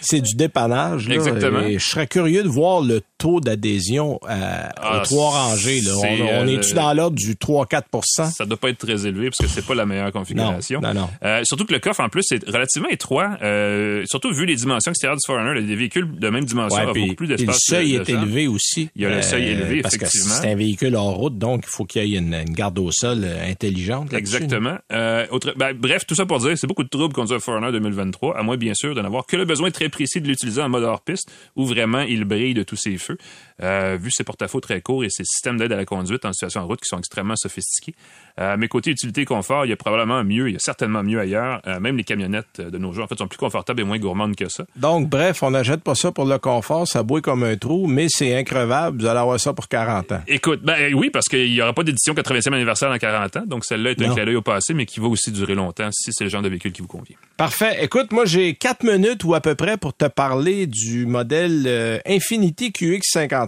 c'est 0.00 0.20
du 0.20 0.34
dépannage. 0.34 1.08
Là, 1.08 1.16
Exactement. 1.16 1.60
Et 1.60 1.78
je 1.78 1.84
serais 1.84 2.06
curieux 2.06 2.42
de 2.42 2.48
voir 2.48 2.80
le 2.80 3.02
taux 3.18 3.40
d'adhésion 3.40 4.20
euh, 4.28 4.68
aux 4.68 4.70
ah, 4.76 5.02
trois 5.04 5.30
rangées. 5.30 5.80
Là. 5.80 5.92
On, 5.96 6.46
est-tu 6.46 6.72
euh, 6.72 6.76
dans 6.76 6.92
l'ordre 6.94 7.16
du 7.16 7.34
3-4% 7.34 8.30
Ça 8.32 8.44
doit 8.44 8.56
pas 8.56 8.70
être 8.70 8.78
très 8.78 9.06
élevé 9.06 9.30
parce 9.30 9.38
que 9.38 9.46
c'est 9.46 9.66
pas 9.66 9.74
la 9.74 9.86
meilleure 9.86 10.12
configuration. 10.12 10.80
Non, 10.80 10.94
non, 10.94 11.10
euh, 11.24 11.42
surtout 11.44 11.64
que 11.64 11.72
le 11.72 11.80
coffre, 11.80 12.00
en 12.00 12.08
plus, 12.08 12.24
est 12.32 12.48
relativement 12.48 12.88
étroit. 12.88 13.38
Euh, 13.42 14.04
surtout 14.06 14.32
vu 14.32 14.46
les 14.46 14.56
dimensions 14.56 14.92
extérieures 14.92 15.16
du 15.16 15.26
Forerunner, 15.26 15.62
des 15.62 15.76
véhicules 15.76 16.18
de 16.18 16.28
même 16.28 16.44
dimension 16.44 16.78
ouais, 16.78 16.86
ont 16.86 16.92
beaucoup 16.92 17.14
plus 17.14 17.26
d'espace. 17.26 17.56
Le 17.68 17.74
seuil 17.74 17.94
est 17.96 18.08
élevé 18.08 18.46
aussi. 18.46 18.88
Il 18.94 19.02
y 19.02 19.06
a 19.06 19.10
le 19.10 19.22
seuil 19.22 19.48
élevé, 19.48 19.82
parce 19.82 19.94
effectivement. 19.94 20.34
que 20.34 20.40
c'est 20.40 20.50
un 20.50 20.56
véhicule 20.56 20.94
hors 20.94 21.14
route, 21.14 21.38
donc 21.38 21.64
il 21.66 21.70
faut 21.70 21.84
qu'il 21.84 22.06
y 22.06 22.14
ait 22.14 22.18
une 22.18 22.51
garde 22.52 22.78
au 22.78 22.90
sol 22.92 23.22
euh, 23.24 23.50
intelligente. 23.50 24.12
Exactement. 24.12 24.78
Euh, 24.92 25.26
ben, 25.56 25.74
bref, 25.74 26.06
tout 26.06 26.14
ça 26.14 26.26
pour 26.26 26.38
dire, 26.38 26.56
c'est 26.56 26.66
beaucoup 26.66 26.84
de 26.84 26.88
troubles 26.88 27.14
conduire 27.14 27.36
un 27.36 27.40
Forerunner 27.40 27.72
2023, 27.72 28.36
à 28.36 28.42
moins 28.42 28.56
bien 28.56 28.74
sûr 28.74 28.94
de 28.94 29.00
n'avoir 29.00 29.26
que 29.26 29.36
le 29.36 29.44
besoin 29.44 29.70
très 29.70 29.88
précis 29.88 30.20
de 30.20 30.28
l'utiliser 30.28 30.62
en 30.62 30.68
mode 30.68 30.84
hors-piste, 30.84 31.30
où 31.56 31.66
vraiment 31.66 32.00
il 32.00 32.24
brille 32.24 32.54
de 32.54 32.62
tous 32.62 32.76
ses 32.76 32.98
feux, 32.98 33.18
euh, 33.62 33.96
vu 34.00 34.10
ses 34.10 34.24
porte-à-faux 34.24 34.60
très 34.60 34.80
courts 34.80 35.04
et 35.04 35.10
ses 35.10 35.24
systèmes 35.24 35.58
d'aide 35.58 35.72
à 35.72 35.76
la 35.76 35.84
conduite 35.84 36.24
en 36.24 36.32
situation 36.32 36.62
en 36.62 36.66
route 36.66 36.80
qui 36.80 36.88
sont 36.88 36.98
extrêmement 36.98 37.36
sophistiqués. 37.36 37.94
Euh, 38.40 38.56
mais 38.58 38.68
côté 38.68 38.90
utilité 38.90 39.22
et 39.22 39.24
confort, 39.24 39.66
il 39.66 39.68
y 39.68 39.72
a 39.72 39.76
probablement 39.76 40.24
mieux, 40.24 40.48
il 40.48 40.54
y 40.54 40.56
a 40.56 40.60
certainement 40.60 41.02
mieux 41.02 41.20
ailleurs. 41.20 41.60
Euh, 41.66 41.78
même 41.80 41.96
les 41.96 42.04
camionnettes 42.04 42.60
de 42.60 42.78
nos 42.78 42.92
jours, 42.92 43.04
en 43.04 43.06
fait, 43.06 43.18
sont 43.18 43.28
plus 43.28 43.38
confortables 43.38 43.80
et 43.80 43.84
moins 43.84 43.98
gourmandes 43.98 44.34
que 44.34 44.48
ça. 44.48 44.64
Donc, 44.76 45.08
bref, 45.08 45.42
on 45.42 45.50
n'achète 45.50 45.82
pas 45.82 45.94
ça 45.94 46.12
pour 46.12 46.24
le 46.24 46.38
confort, 46.38 46.88
ça 46.88 47.02
bouille 47.02 47.22
comme 47.22 47.44
un 47.44 47.56
trou, 47.56 47.86
mais 47.86 48.06
c'est 48.08 48.34
increvable. 48.36 49.00
Vous 49.00 49.06
allez 49.06 49.20
avoir 49.20 49.38
ça 49.38 49.52
pour 49.52 49.68
40 49.68 50.12
ans. 50.12 50.20
Écoute, 50.26 50.62
ben 50.62 50.76
eh 50.78 50.94
oui, 50.94 51.10
parce 51.10 51.28
qu'il 51.28 51.50
n'y 51.50 51.60
aura 51.60 51.72
pas 51.72 51.82
d'édition 51.82 52.14
80e 52.14 52.54
anniversaire 52.54 52.90
dans 52.90 52.98
40 52.98 53.36
ans, 53.36 53.44
donc 53.46 53.64
celle-là 53.64 53.90
est 53.90 54.02
un 54.02 54.14
clin 54.14 54.24
d'œil 54.24 54.36
au 54.36 54.42
passé, 54.42 54.74
mais 54.74 54.86
qui 54.86 55.00
va 55.00 55.08
aussi 55.08 55.30
durer 55.30 55.54
longtemps 55.54 55.88
si 55.92 56.10
c'est 56.12 56.24
le 56.24 56.30
genre 56.30 56.42
de 56.42 56.48
véhicule 56.48 56.72
qui 56.72 56.82
vous 56.82 56.88
convient. 56.88 57.16
Parfait. 57.36 57.78
Écoute, 57.80 58.12
moi, 58.12 58.24
j'ai 58.24 58.54
4 58.54 58.84
minutes 58.84 59.24
ou 59.24 59.34
à 59.34 59.40
peu 59.40 59.54
près 59.54 59.76
pour 59.76 59.94
te 59.94 60.06
parler 60.06 60.66
du 60.66 61.06
modèle 61.06 62.00
Infinity 62.06 62.70
QX50 62.70 63.41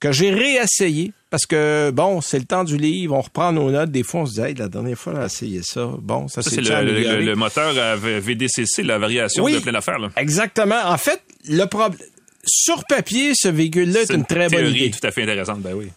que 0.00 0.12
j'ai 0.12 0.30
réessayé 0.30 1.12
parce 1.30 1.46
que, 1.46 1.90
bon, 1.90 2.20
c'est 2.20 2.38
le 2.38 2.44
temps 2.44 2.62
du 2.62 2.76
livre, 2.76 3.16
on 3.16 3.20
reprend 3.20 3.52
nos 3.52 3.70
notes. 3.70 3.90
Des 3.90 4.02
fois, 4.02 4.20
on 4.20 4.26
se 4.26 4.34
dit, 4.34 4.40
hey, 4.40 4.54
la 4.54 4.68
dernière 4.68 4.96
fois, 4.96 5.14
on 5.16 5.20
a 5.20 5.26
essayé 5.26 5.62
ça. 5.62 5.90
Bon, 5.98 6.28
ça, 6.28 6.42
c'est 6.42 6.60
le, 6.60 7.20
le, 7.20 7.34
moteur 7.34 7.74
VDCC, 7.96 8.82
la 8.84 8.98
variation 8.98 9.42
oui, 9.42 9.54
de 9.54 9.58
plein 9.58 9.74
affaire. 9.74 9.98
Là. 9.98 10.10
Exactement. 10.16 10.80
En 10.84 10.98
fait, 10.98 11.20
le 11.48 11.64
problème. 11.64 11.98
Sur 12.46 12.84
papier, 12.84 13.32
ce 13.34 13.48
véhicule-là 13.48 14.02
est, 14.02 14.12
une, 14.12 14.26
très 14.26 14.48
bonne 14.48 14.66
idée. 14.66 14.90
tout 14.90 15.04
à 15.04 15.10
fait 15.10 15.22
intéressante, 15.22 15.60
ben 15.60 15.72
oui. 15.74 15.88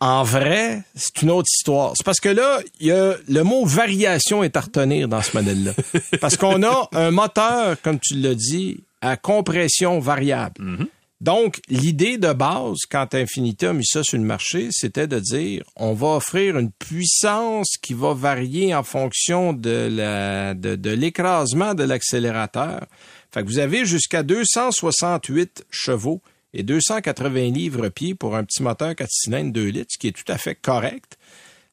En 0.00 0.24
vrai, 0.24 0.82
c'est 0.94 1.22
une 1.22 1.30
autre 1.30 1.48
histoire. 1.54 1.92
C'est 1.96 2.04
parce 2.04 2.20
que 2.20 2.28
là, 2.28 2.60
y 2.80 2.90
a, 2.90 3.14
le 3.28 3.42
mot 3.42 3.64
variation 3.64 4.42
est 4.42 4.56
à 4.56 4.60
retenir 4.60 5.06
dans 5.06 5.22
ce 5.22 5.36
modèle-là. 5.36 5.72
parce 6.20 6.36
qu'on 6.36 6.62
a 6.62 6.88
un 6.92 7.10
moteur, 7.10 7.80
comme 7.82 7.98
tu 8.00 8.14
l'as 8.14 8.34
dit, 8.34 8.80
à 9.00 9.16
compression 9.16 9.98
variable. 10.00 10.54
Mm. 10.58 10.86
Donc, 11.20 11.60
l'idée 11.68 12.18
de 12.18 12.32
base, 12.34 12.80
quand 12.90 13.14
Infinity 13.14 13.66
a 13.66 13.72
mis 13.72 13.86
ça 13.86 14.02
sur 14.02 14.18
le 14.18 14.24
marché, 14.24 14.68
c'était 14.70 15.06
de 15.06 15.18
dire, 15.18 15.62
on 15.76 15.94
va 15.94 16.08
offrir 16.16 16.58
une 16.58 16.70
puissance 16.70 17.76
qui 17.80 17.94
va 17.94 18.12
varier 18.12 18.74
en 18.74 18.82
fonction 18.82 19.54
de 19.54 19.88
la, 19.90 20.52
de, 20.52 20.90
l'écrasement 20.90 21.72
de 21.74 21.84
l'accélérateur. 21.84 22.86
Fait 23.32 23.42
que 23.42 23.46
vous 23.46 23.58
avez 23.58 23.86
jusqu'à 23.86 24.22
268 24.22 25.64
chevaux 25.70 26.20
et 26.52 26.62
280 26.62 27.50
livres-pieds 27.50 28.14
pour 28.14 28.36
un 28.36 28.44
petit 28.44 28.62
moteur 28.62 28.94
4 28.94 29.08
cylindres 29.10 29.52
2 29.52 29.64
litres, 29.68 29.92
ce 29.92 29.98
qui 29.98 30.08
est 30.08 30.12
tout 30.12 30.30
à 30.30 30.36
fait 30.36 30.54
correct. 30.54 31.16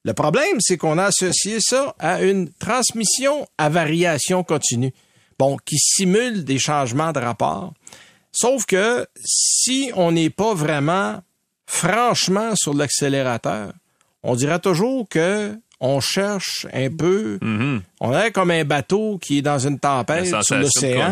Le 0.05 0.13
problème, 0.13 0.57
c'est 0.59 0.77
qu'on 0.77 0.97
a 0.97 1.05
associé 1.05 1.59
ça 1.59 1.95
à 1.99 2.21
une 2.21 2.49
transmission 2.53 3.45
à 3.57 3.69
variation 3.69 4.43
continue. 4.43 4.93
Bon, 5.37 5.57
qui 5.65 5.77
simule 5.77 6.45
des 6.45 6.59
changements 6.59 7.11
de 7.11 7.19
rapport. 7.19 7.73
Sauf 8.33 8.65
que 8.65 9.05
si 9.23 9.91
on 9.95 10.11
n'est 10.11 10.31
pas 10.31 10.53
vraiment 10.53 11.21
franchement 11.67 12.55
sur 12.55 12.73
l'accélérateur, 12.73 13.71
on 14.23 14.35
dirait 14.35 14.59
toujours 14.59 15.07
que 15.07 15.55
on 15.79 15.99
cherche 15.99 16.65
un 16.73 16.89
peu. 16.89 17.37
Mm-hmm. 17.41 17.81
On 17.99 18.17
est 18.17 18.31
comme 18.31 18.51
un 18.51 18.63
bateau 18.63 19.19
qui 19.21 19.39
est 19.39 19.41
dans 19.41 19.59
une 19.59 19.79
tempête 19.79 20.33
sur 20.43 20.55
l'océan. 20.57 21.11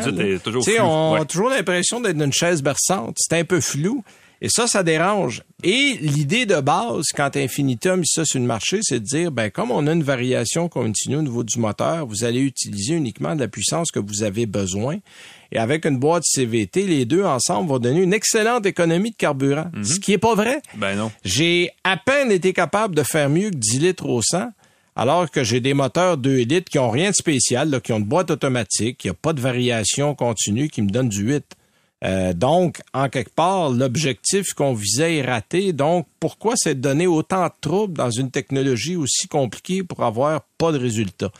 On 0.79 1.15
a 1.15 1.25
toujours 1.25 1.49
l'impression 1.49 1.99
d'être 1.99 2.17
dans 2.17 2.25
une 2.25 2.33
chaise 2.33 2.63
berçante. 2.63 3.17
C'est 3.17 3.37
un 3.37 3.43
peu 3.43 3.59
flou. 3.59 4.03
Et 4.43 4.49
ça, 4.49 4.65
ça 4.65 4.81
dérange. 4.81 5.43
Et 5.63 5.97
l'idée 6.01 6.47
de 6.47 6.59
base, 6.59 7.05
quand 7.15 7.35
Infinitum 7.35 8.03
ça 8.05 8.25
sur 8.25 8.39
le 8.39 8.45
marché, 8.45 8.79
c'est 8.81 8.99
de 8.99 9.05
dire, 9.05 9.31
ben, 9.31 9.51
comme 9.51 9.69
on 9.69 9.85
a 9.85 9.91
une 9.91 10.01
variation 10.01 10.67
continue 10.67 11.17
au 11.17 11.21
niveau 11.21 11.43
du 11.43 11.59
moteur, 11.59 12.07
vous 12.07 12.23
allez 12.23 12.39
utiliser 12.39 12.95
uniquement 12.95 13.35
de 13.35 13.41
la 13.41 13.47
puissance 13.47 13.91
que 13.91 13.99
vous 13.99 14.23
avez 14.23 14.47
besoin. 14.47 14.97
Et 15.51 15.59
avec 15.59 15.85
une 15.85 15.99
boîte 15.99 16.23
CVT, 16.25 16.87
les 16.87 17.05
deux 17.05 17.23
ensemble 17.23 17.69
vont 17.69 17.77
donner 17.77 18.01
une 18.01 18.13
excellente 18.13 18.65
économie 18.65 19.11
de 19.11 19.15
carburant. 19.15 19.69
Mhm. 19.73 19.83
Ce 19.83 19.99
qui 19.99 20.13
est 20.13 20.17
pas 20.17 20.33
vrai. 20.33 20.61
Ben 20.75 20.95
non. 20.95 21.11
J'ai 21.23 21.69
à 21.83 21.97
peine 21.97 22.31
été 22.31 22.51
capable 22.53 22.95
de 22.95 23.03
faire 23.03 23.29
mieux 23.29 23.51
que 23.51 23.57
10 23.57 23.79
litres 23.79 24.07
au 24.07 24.21
100 24.23 24.51
alors 24.95 25.29
que 25.31 25.43
j'ai 25.43 25.61
des 25.61 25.73
moteurs 25.73 26.17
2 26.17 26.37
litres 26.37 26.69
qui 26.69 26.79
ont 26.79 26.89
rien 26.89 27.11
de 27.11 27.15
spécial, 27.15 27.69
là, 27.69 27.79
qui 27.79 27.93
ont 27.93 27.97
une 27.97 28.03
boîte 28.03 28.29
automatique, 28.29 28.97
qui 28.97 29.09
a 29.09 29.13
pas 29.13 29.33
de 29.33 29.39
variation 29.39 30.15
continue, 30.15 30.67
qui 30.67 30.81
me 30.81 30.89
donne 30.89 31.09
du 31.09 31.21
8. 31.21 31.45
Euh, 32.03 32.33
donc, 32.33 32.81
en 32.93 33.09
quelque 33.09 33.33
part, 33.33 33.69
l'objectif 33.69 34.53
qu'on 34.53 34.73
visait 34.73 35.17
est 35.17 35.21
raté. 35.21 35.71
Donc, 35.71 36.07
pourquoi 36.19 36.55
c'est 36.57 36.75
de 36.75 36.81
donner 36.81 37.07
autant 37.07 37.45
de 37.45 37.53
troubles 37.61 37.93
dans 37.93 38.09
une 38.09 38.31
technologie 38.31 38.95
aussi 38.95 39.27
compliquée 39.27 39.83
pour 39.83 40.03
avoir 40.03 40.41
pas 40.57 40.71
de 40.71 40.79
résultat? 40.79 41.31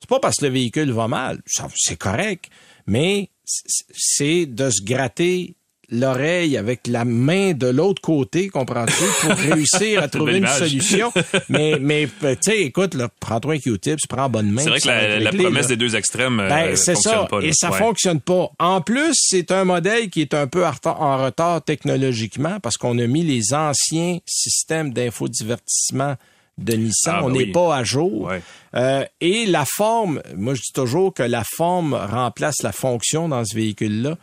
C'est 0.00 0.08
pas 0.08 0.20
parce 0.20 0.36
que 0.36 0.46
le 0.46 0.52
véhicule 0.52 0.90
va 0.90 1.08
mal, 1.08 1.40
c'est 1.76 1.96
correct, 1.96 2.50
mais 2.86 3.30
c'est 3.44 4.46
de 4.46 4.68
se 4.70 4.82
gratter 4.82 5.54
l'oreille 5.92 6.56
avec 6.56 6.86
la 6.88 7.04
main 7.04 7.52
de 7.52 7.68
l'autre 7.68 8.02
côté, 8.02 8.48
comprends-tu, 8.48 9.04
pour 9.20 9.30
réussir 9.52 10.02
à 10.02 10.08
trouver 10.08 10.38
une 10.38 10.46
solution. 10.46 11.12
mais, 11.48 11.76
mais 11.80 12.08
tu 12.22 12.36
sais, 12.40 12.62
écoute, 12.62 12.96
prends-toi 13.20 13.54
un 13.54 13.58
Q-tip, 13.58 13.98
prends 14.08 14.28
bonne 14.28 14.50
main. 14.50 14.62
C'est 14.62 14.70
vrai 14.70 14.80
que 14.80 15.22
la, 15.22 15.30
promesse 15.30 15.68
des 15.68 15.76
deux 15.76 15.94
extrêmes 15.94 16.40
euh, 16.40 16.48
ben, 16.48 16.76
c'est 16.76 16.96
ça, 16.96 17.26
pas, 17.30 17.40
et 17.40 17.52
ça 17.52 17.70
fonctionne 17.70 18.20
pas. 18.20 18.50
En 18.58 18.80
plus, 18.80 19.14
c'est 19.14 19.52
un 19.52 19.64
modèle 19.64 20.08
qui 20.08 20.22
est 20.22 20.34
un 20.34 20.46
peu 20.46 20.64
en 20.64 21.24
retard 21.24 21.62
technologiquement 21.62 22.58
parce 22.60 22.76
qu'on 22.76 22.98
a 22.98 23.06
mis 23.06 23.22
les 23.22 23.52
anciens 23.54 24.18
systèmes 24.26 24.92
d'infodivertissement 24.92 26.16
de 26.58 26.74
Nissan. 26.74 27.14
Ah, 27.16 27.24
on 27.24 27.30
ben 27.30 27.38
n'est 27.38 27.52
pas 27.52 27.76
à 27.76 27.84
jour. 27.84 28.30
Euh, 28.74 29.04
et 29.20 29.46
la 29.46 29.64
forme, 29.64 30.22
moi 30.36 30.54
je 30.54 30.60
dis 30.60 30.72
toujours 30.74 31.12
que 31.12 31.22
la 31.22 31.44
forme 31.44 31.94
remplace 31.94 32.62
la 32.62 32.72
fonction 32.72 33.28
dans 33.28 33.44
ce 33.44 33.54
véhicule-là 33.54 34.16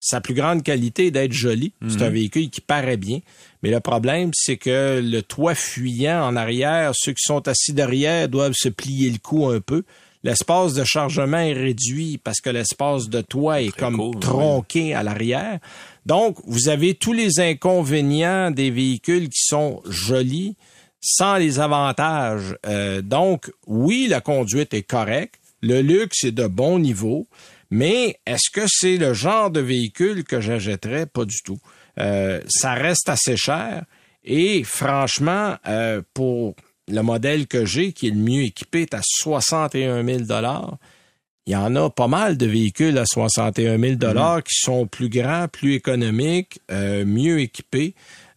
sa 0.00 0.22
plus 0.22 0.34
grande 0.34 0.62
qualité 0.62 1.06
est 1.06 1.10
d'être 1.10 1.32
joli. 1.32 1.72
C'est 1.88 2.02
un 2.02 2.06
mhm. 2.06 2.14
véhicule 2.14 2.50
qui 2.50 2.62
paraît 2.62 2.96
bien. 2.96 3.20
Mais 3.62 3.70
le 3.70 3.80
problème, 3.80 4.30
c'est 4.34 4.56
que 4.56 5.00
le 5.04 5.22
toit 5.22 5.54
fuyant 5.54 6.26
en 6.26 6.36
arrière, 6.36 6.92
ceux 6.94 7.12
qui 7.12 7.22
sont 7.22 7.46
assis 7.46 7.74
derrière 7.74 8.28
doivent 8.28 8.54
se 8.54 8.70
plier 8.70 9.10
le 9.10 9.18
cou 9.18 9.48
un 9.48 9.60
peu. 9.60 9.84
L'espace 10.22 10.74
de 10.74 10.84
chargement 10.84 11.38
est 11.38 11.52
réduit 11.52 12.18
parce 12.18 12.40
que 12.40 12.50
l'espace 12.50 13.08
de 13.08 13.20
toit 13.20 13.62
est 13.62 13.74
comme 13.74 14.18
tronqué 14.20 14.94
à 14.94 15.02
l'arrière. 15.02 15.60
Donc, 16.06 16.38
vous 16.46 16.68
avez 16.68 16.94
tous 16.94 17.12
les 17.12 17.40
inconvénients 17.40 18.50
des 18.50 18.70
véhicules 18.70 19.28
qui 19.28 19.42
sont 19.42 19.82
jolis 19.88 20.56
sans 21.00 21.36
les 21.36 21.58
avantages. 21.58 22.56
Euh, 22.66 23.00
donc, 23.00 23.50
oui, 23.66 24.06
la 24.08 24.20
conduite 24.20 24.74
est 24.74 24.82
correcte. 24.82 25.40
Le 25.62 25.80
luxe 25.80 26.24
est 26.24 26.32
de 26.32 26.46
bon 26.46 26.78
niveau. 26.78 27.26
Mais 27.70 28.18
est-ce 28.26 28.50
que 28.50 28.66
c'est 28.66 28.96
le 28.96 29.14
genre 29.14 29.50
de 29.50 29.60
véhicule 29.60 30.24
que 30.24 30.40
j'achèterais? 30.40 31.06
Pas 31.06 31.24
du 31.24 31.40
tout. 31.42 31.58
Euh, 31.98 32.40
ça 32.48 32.74
reste 32.74 33.08
assez 33.08 33.36
cher. 33.36 33.84
Et 34.24 34.64
franchement, 34.64 35.56
euh, 35.66 36.02
pour 36.14 36.54
le 36.88 37.00
modèle 37.02 37.46
que 37.46 37.64
j'ai, 37.64 37.92
qui 37.92 38.08
est 38.08 38.10
le 38.10 38.16
mieux 38.16 38.42
équipé, 38.42 38.82
est 38.82 38.94
à 38.94 39.00
61 39.02 40.04
000 40.04 40.24
il 41.46 41.54
y 41.54 41.56
en 41.56 41.74
a 41.74 41.90
pas 41.90 42.06
mal 42.06 42.36
de 42.36 42.46
véhicules 42.46 42.96
à 42.98 43.06
61 43.06 43.78
000 43.78 43.94
dollars 43.94 44.42
qui 44.44 44.54
sont 44.54 44.86
plus 44.86 45.08
grands, 45.08 45.48
plus 45.48 45.74
économiques, 45.74 46.60
euh, 46.70 47.04
mieux 47.04 47.40
équipés. 47.40 47.94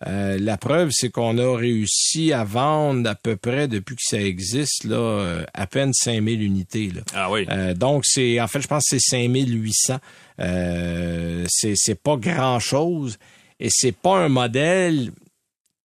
Euh, 0.07 0.37
la 0.39 0.57
preuve, 0.57 0.89
c'est 0.91 1.09
qu'on 1.09 1.37
a 1.37 1.57
réussi 1.57 2.33
à 2.33 2.43
vendre 2.43 3.09
à 3.09 3.15
peu 3.15 3.35
près 3.35 3.67
depuis 3.67 3.95
que 3.95 4.01
ça 4.03 4.21
existe 4.21 4.83
là, 4.83 4.97
euh, 4.97 5.45
à 5.53 5.67
peine 5.67 5.93
5000 5.93 6.41
unités. 6.41 6.91
Là. 6.93 7.01
Ah 7.13 7.31
oui. 7.31 7.45
donc 7.75 8.03
c'est, 8.05 8.41
en 8.41 8.47
fait, 8.47 8.61
je 8.61 8.67
pense 8.67 8.83
que 8.89 8.97
c'est 8.97 9.17
5800. 9.17 9.99
Euh, 10.39 11.45
c'est 11.47 11.73
c'est 11.75 11.99
pas 12.01 12.17
grand 12.17 12.59
chose 12.59 13.19
et 13.59 13.67
c'est 13.69 13.95
pas 13.95 14.17
un 14.17 14.29
modèle 14.29 15.11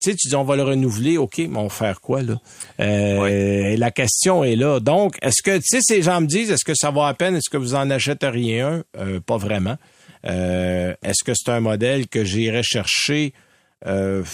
tu 0.00 0.10
sais, 0.10 0.16
tu 0.16 0.28
dis 0.28 0.36
on 0.36 0.44
va 0.44 0.54
le 0.54 0.62
renouveler, 0.62 1.18
ok, 1.18 1.38
mais 1.38 1.56
on 1.56 1.64
va 1.64 1.68
faire 1.68 2.00
quoi 2.00 2.22
là? 2.22 2.40
Euh, 2.78 3.76
La 3.76 3.90
question 3.90 4.44
est 4.44 4.54
là. 4.54 4.78
Donc, 4.78 5.16
est-ce 5.22 5.42
que 5.42 5.56
tu 5.56 5.64
sais, 5.64 5.80
ces 5.82 6.02
gens 6.02 6.20
me 6.20 6.26
disent, 6.26 6.52
est-ce 6.52 6.64
que 6.64 6.74
ça 6.76 6.92
va 6.92 7.08
à 7.08 7.14
peine? 7.14 7.34
Est-ce 7.34 7.50
que 7.50 7.56
vous 7.56 7.74
en 7.74 7.90
achèteriez 7.90 8.60
un 8.60 8.84
euh, 8.96 9.18
Pas 9.18 9.38
vraiment. 9.38 9.76
Euh, 10.24 10.94
est-ce 11.02 11.24
que 11.24 11.32
c'est 11.34 11.50
un 11.50 11.58
modèle 11.58 12.06
que 12.06 12.24
j'irais 12.24 12.62
chercher 12.62 13.32
euh, 13.86 14.24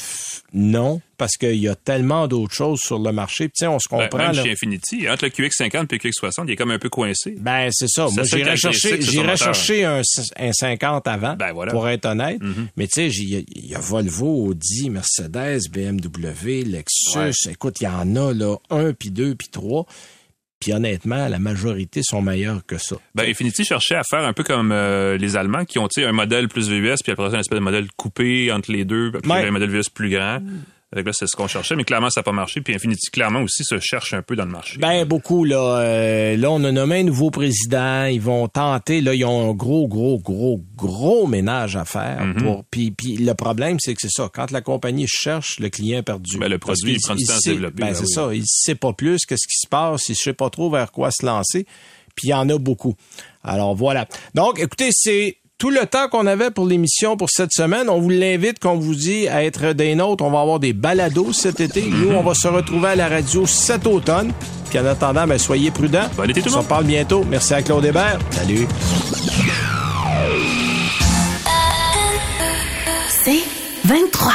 non, 0.55 1.03
parce 1.18 1.36
qu'il 1.36 1.57
y 1.57 1.68
a 1.68 1.74
tellement 1.74 2.26
d'autres 2.28 2.55
choses 2.55 2.80
sur 2.80 2.99
le 2.99 3.12
marché. 3.12 3.49
Puis, 3.49 3.66
on 3.66 3.78
se 3.78 3.88
ben, 3.90 4.09
comprend. 4.09 4.32
même 4.32 4.34
chez 4.34 4.53
Infinity, 4.53 5.09
entre 5.09 5.26
le 5.26 5.30
QX50 5.30 5.86
et 5.90 5.99
le 6.03 6.11
QX60, 6.11 6.45
il 6.47 6.53
est 6.53 6.57
comme 6.57 6.70
un 6.70 6.78
peu 6.78 6.88
coincé. 6.88 7.34
Ben, 7.38 7.68
c'est 7.70 7.88
ça. 7.88 8.09
Moi, 8.11 8.24
j'irais 8.24 8.57
chercher, 8.57 9.03
j'irais 9.03 9.36
chercher 9.36 9.84
un, 9.84 10.01
un, 10.38 10.53
50 10.53 11.07
avant, 11.09 11.36
ben, 11.36 11.53
pour 11.70 11.88
être 11.88 12.07
honnête. 12.07 12.40
Mm-hmm. 12.40 12.66
Mais 12.76 12.86
tu 12.86 13.11
sais, 13.11 13.22
il 13.22 13.68
y, 13.68 13.74
a 13.74 13.80
Volvo, 13.80 14.47
Audi, 14.47 14.88
Mercedes, 14.88 15.68
BMW, 15.70 16.64
Lexus. 16.64 17.51
Écoute, 17.51 17.80
il 17.80 17.84
y 17.84 17.88
en 17.88 18.16
a, 18.16 18.32
là, 18.32 18.57
un, 18.70 18.92
puis 18.95 19.11
deux, 19.11 19.34
puis 19.34 19.49
trois. 19.49 19.86
Puis 20.65 20.73
honnêtement, 20.73 21.29
la 21.29 21.39
majorité 21.39 22.01
sont 22.03 22.23
meilleures 22.23 22.65
que 22.65 22.79
ça. 22.79 22.97
Ben, 23.15 23.29
Infinity 23.29 23.67
cherchait 23.67 23.97
à 23.97 24.03
faire 24.03 24.25
un 24.25 24.33
peu 24.33 24.45
comme 24.45 24.73
euh, 24.73 25.19
les 25.19 25.37
Allemands 25.37 25.67
qui 25.67 25.79
ont 25.79 25.89
un 25.99 26.12
modèle 26.12 26.49
plus 26.49 26.71
VUS, 26.71 26.97
puis 27.03 27.12
après 27.12 27.35
un 27.35 27.39
espèce 27.39 27.59
de 27.59 27.62
modèle 27.62 27.87
coupé 27.99 28.51
entre 28.51 28.73
les 28.73 28.87
deux, 28.87 29.12
puis 29.12 29.31
un 29.31 29.51
modèle 29.51 29.69
VUS 29.69 29.91
plus 29.93 30.09
grand 30.09 30.41
là, 31.03 31.12
c'est 31.12 31.26
ce 31.26 31.36
qu'on 31.36 31.49
cherchait, 31.49 31.76
mais 31.76 31.84
clairement, 31.84 32.11
ça 32.11 32.20
n'a 32.20 32.24
pas 32.24 32.32
marché. 32.32 32.61
Puis 32.61 32.74
Infinity, 32.74 33.11
clairement 33.11 33.42
aussi, 33.42 33.64
se 33.64 33.78
cherche 33.80 34.14
un 34.14 34.22
peu 34.22 34.36
dans 34.36 34.45
le 34.45 34.51
marché. 34.51 34.78
Ben, 34.78 35.05
beaucoup, 35.05 35.45
là. 35.45 35.78
Euh, 35.80 36.36
là, 36.36 36.51
on 36.51 36.62
a 36.64 36.72
nommé 36.72 37.01
un 37.01 37.03
nouveau 37.05 37.30
président. 37.30 38.05
Ils 38.05 38.20
vont 38.20 38.49
tenter, 38.49 39.01
là, 39.01 39.14
ils 39.14 39.24
ont 39.24 39.51
un 39.51 39.55
gros, 39.55 39.88
gros, 39.88 40.18
gros, 40.18 40.61
gros 40.76 41.26
ménage 41.26 41.76
à 41.76 41.84
faire. 41.84 42.24
Mhm. 42.24 42.42
pour, 42.42 42.64
puis, 42.64 42.90
puis 42.90 43.16
le 43.16 43.34
problème, 43.34 43.78
c'est 43.80 43.95
que 43.95 44.01
c'est 44.01 44.12
ça. 44.12 44.30
Quand 44.32 44.51
la 44.51 44.61
compagnie 44.61 45.07
cherche, 45.09 45.59
le 45.59 45.68
client 45.68 45.99
est 45.99 46.03
perdu. 46.03 46.38
Ben, 46.38 46.49
le 46.49 46.59
produit, 46.59 46.95
il, 46.95 47.01
prend 47.01 47.14
du 47.14 47.24
temps 47.24 47.34
à 47.34 47.40
se 47.40 47.51
développer. 47.51 47.82
Ben, 47.82 47.95
c'est 47.95 48.07
ça. 48.07 48.30
Il 48.32 48.45
sait 48.47 48.74
pas 48.74 48.92
plus 48.92 49.24
qu'est-ce 49.26 49.47
qui 49.47 49.59
se 49.59 49.68
passe. 49.68 50.09
Il 50.09 50.12
ne 50.12 50.16
sait 50.16 50.32
pas 50.32 50.51
trop 50.51 50.70
vers 50.70 50.92
quoi 50.92 51.11
se 51.11 51.24
lancer. 51.24 51.66
Puis 52.14 52.28
il 52.28 52.30
y 52.30 52.34
en 52.34 52.49
a 52.49 52.59
beaucoup. 52.59 52.95
Alors, 53.42 53.74
voilà. 53.74 54.07
Donc, 54.34 54.61
écoutez, 54.61 54.90
c'est 54.92 55.38
tout 55.59 55.70
le 55.70 55.86
temps 55.86 56.09
qu'on 56.09 56.26
avait 56.26 56.50
pour 56.50 56.66
l'émission 56.66 57.16
pour 57.16 57.30
cette 57.30 57.52
semaine. 57.52 57.88
On 57.88 58.00
vous 58.00 58.11
l'invite, 58.11 58.59
comme 58.59 58.80
vous 58.80 58.94
dit, 58.94 59.28
à 59.28 59.44
être 59.44 59.72
des 59.72 59.94
nôtres. 59.94 60.24
On 60.24 60.30
va 60.30 60.40
avoir 60.40 60.59
des 60.59 60.72
balados 60.72 61.32
cet 61.32 61.61
été. 61.61 61.82
Nous, 61.82 62.11
on 62.11 62.22
va 62.22 62.34
se 62.34 62.48
retrouver 62.48 62.88
à 62.88 62.96
la 62.96 63.09
radio 63.09 63.46
cet 63.46 63.86
automne. 63.86 64.32
Puis 64.70 64.78
en 64.78 64.86
attendant, 64.86 65.26
ben, 65.26 65.38
soyez 65.38 65.70
prudents. 65.70 66.09
Bon 66.16 66.28
été 66.28 66.42
tout. 66.42 66.55
On 66.55 66.62
se 66.62 66.66
parle 66.66 66.84
bientôt. 66.84 67.24
Merci 67.28 67.55
à 67.55 67.62
Claude 67.62 67.84
Hébert. 67.84 68.18
Salut. 68.30 68.66
C'est 73.24 73.42
23. 73.84 74.32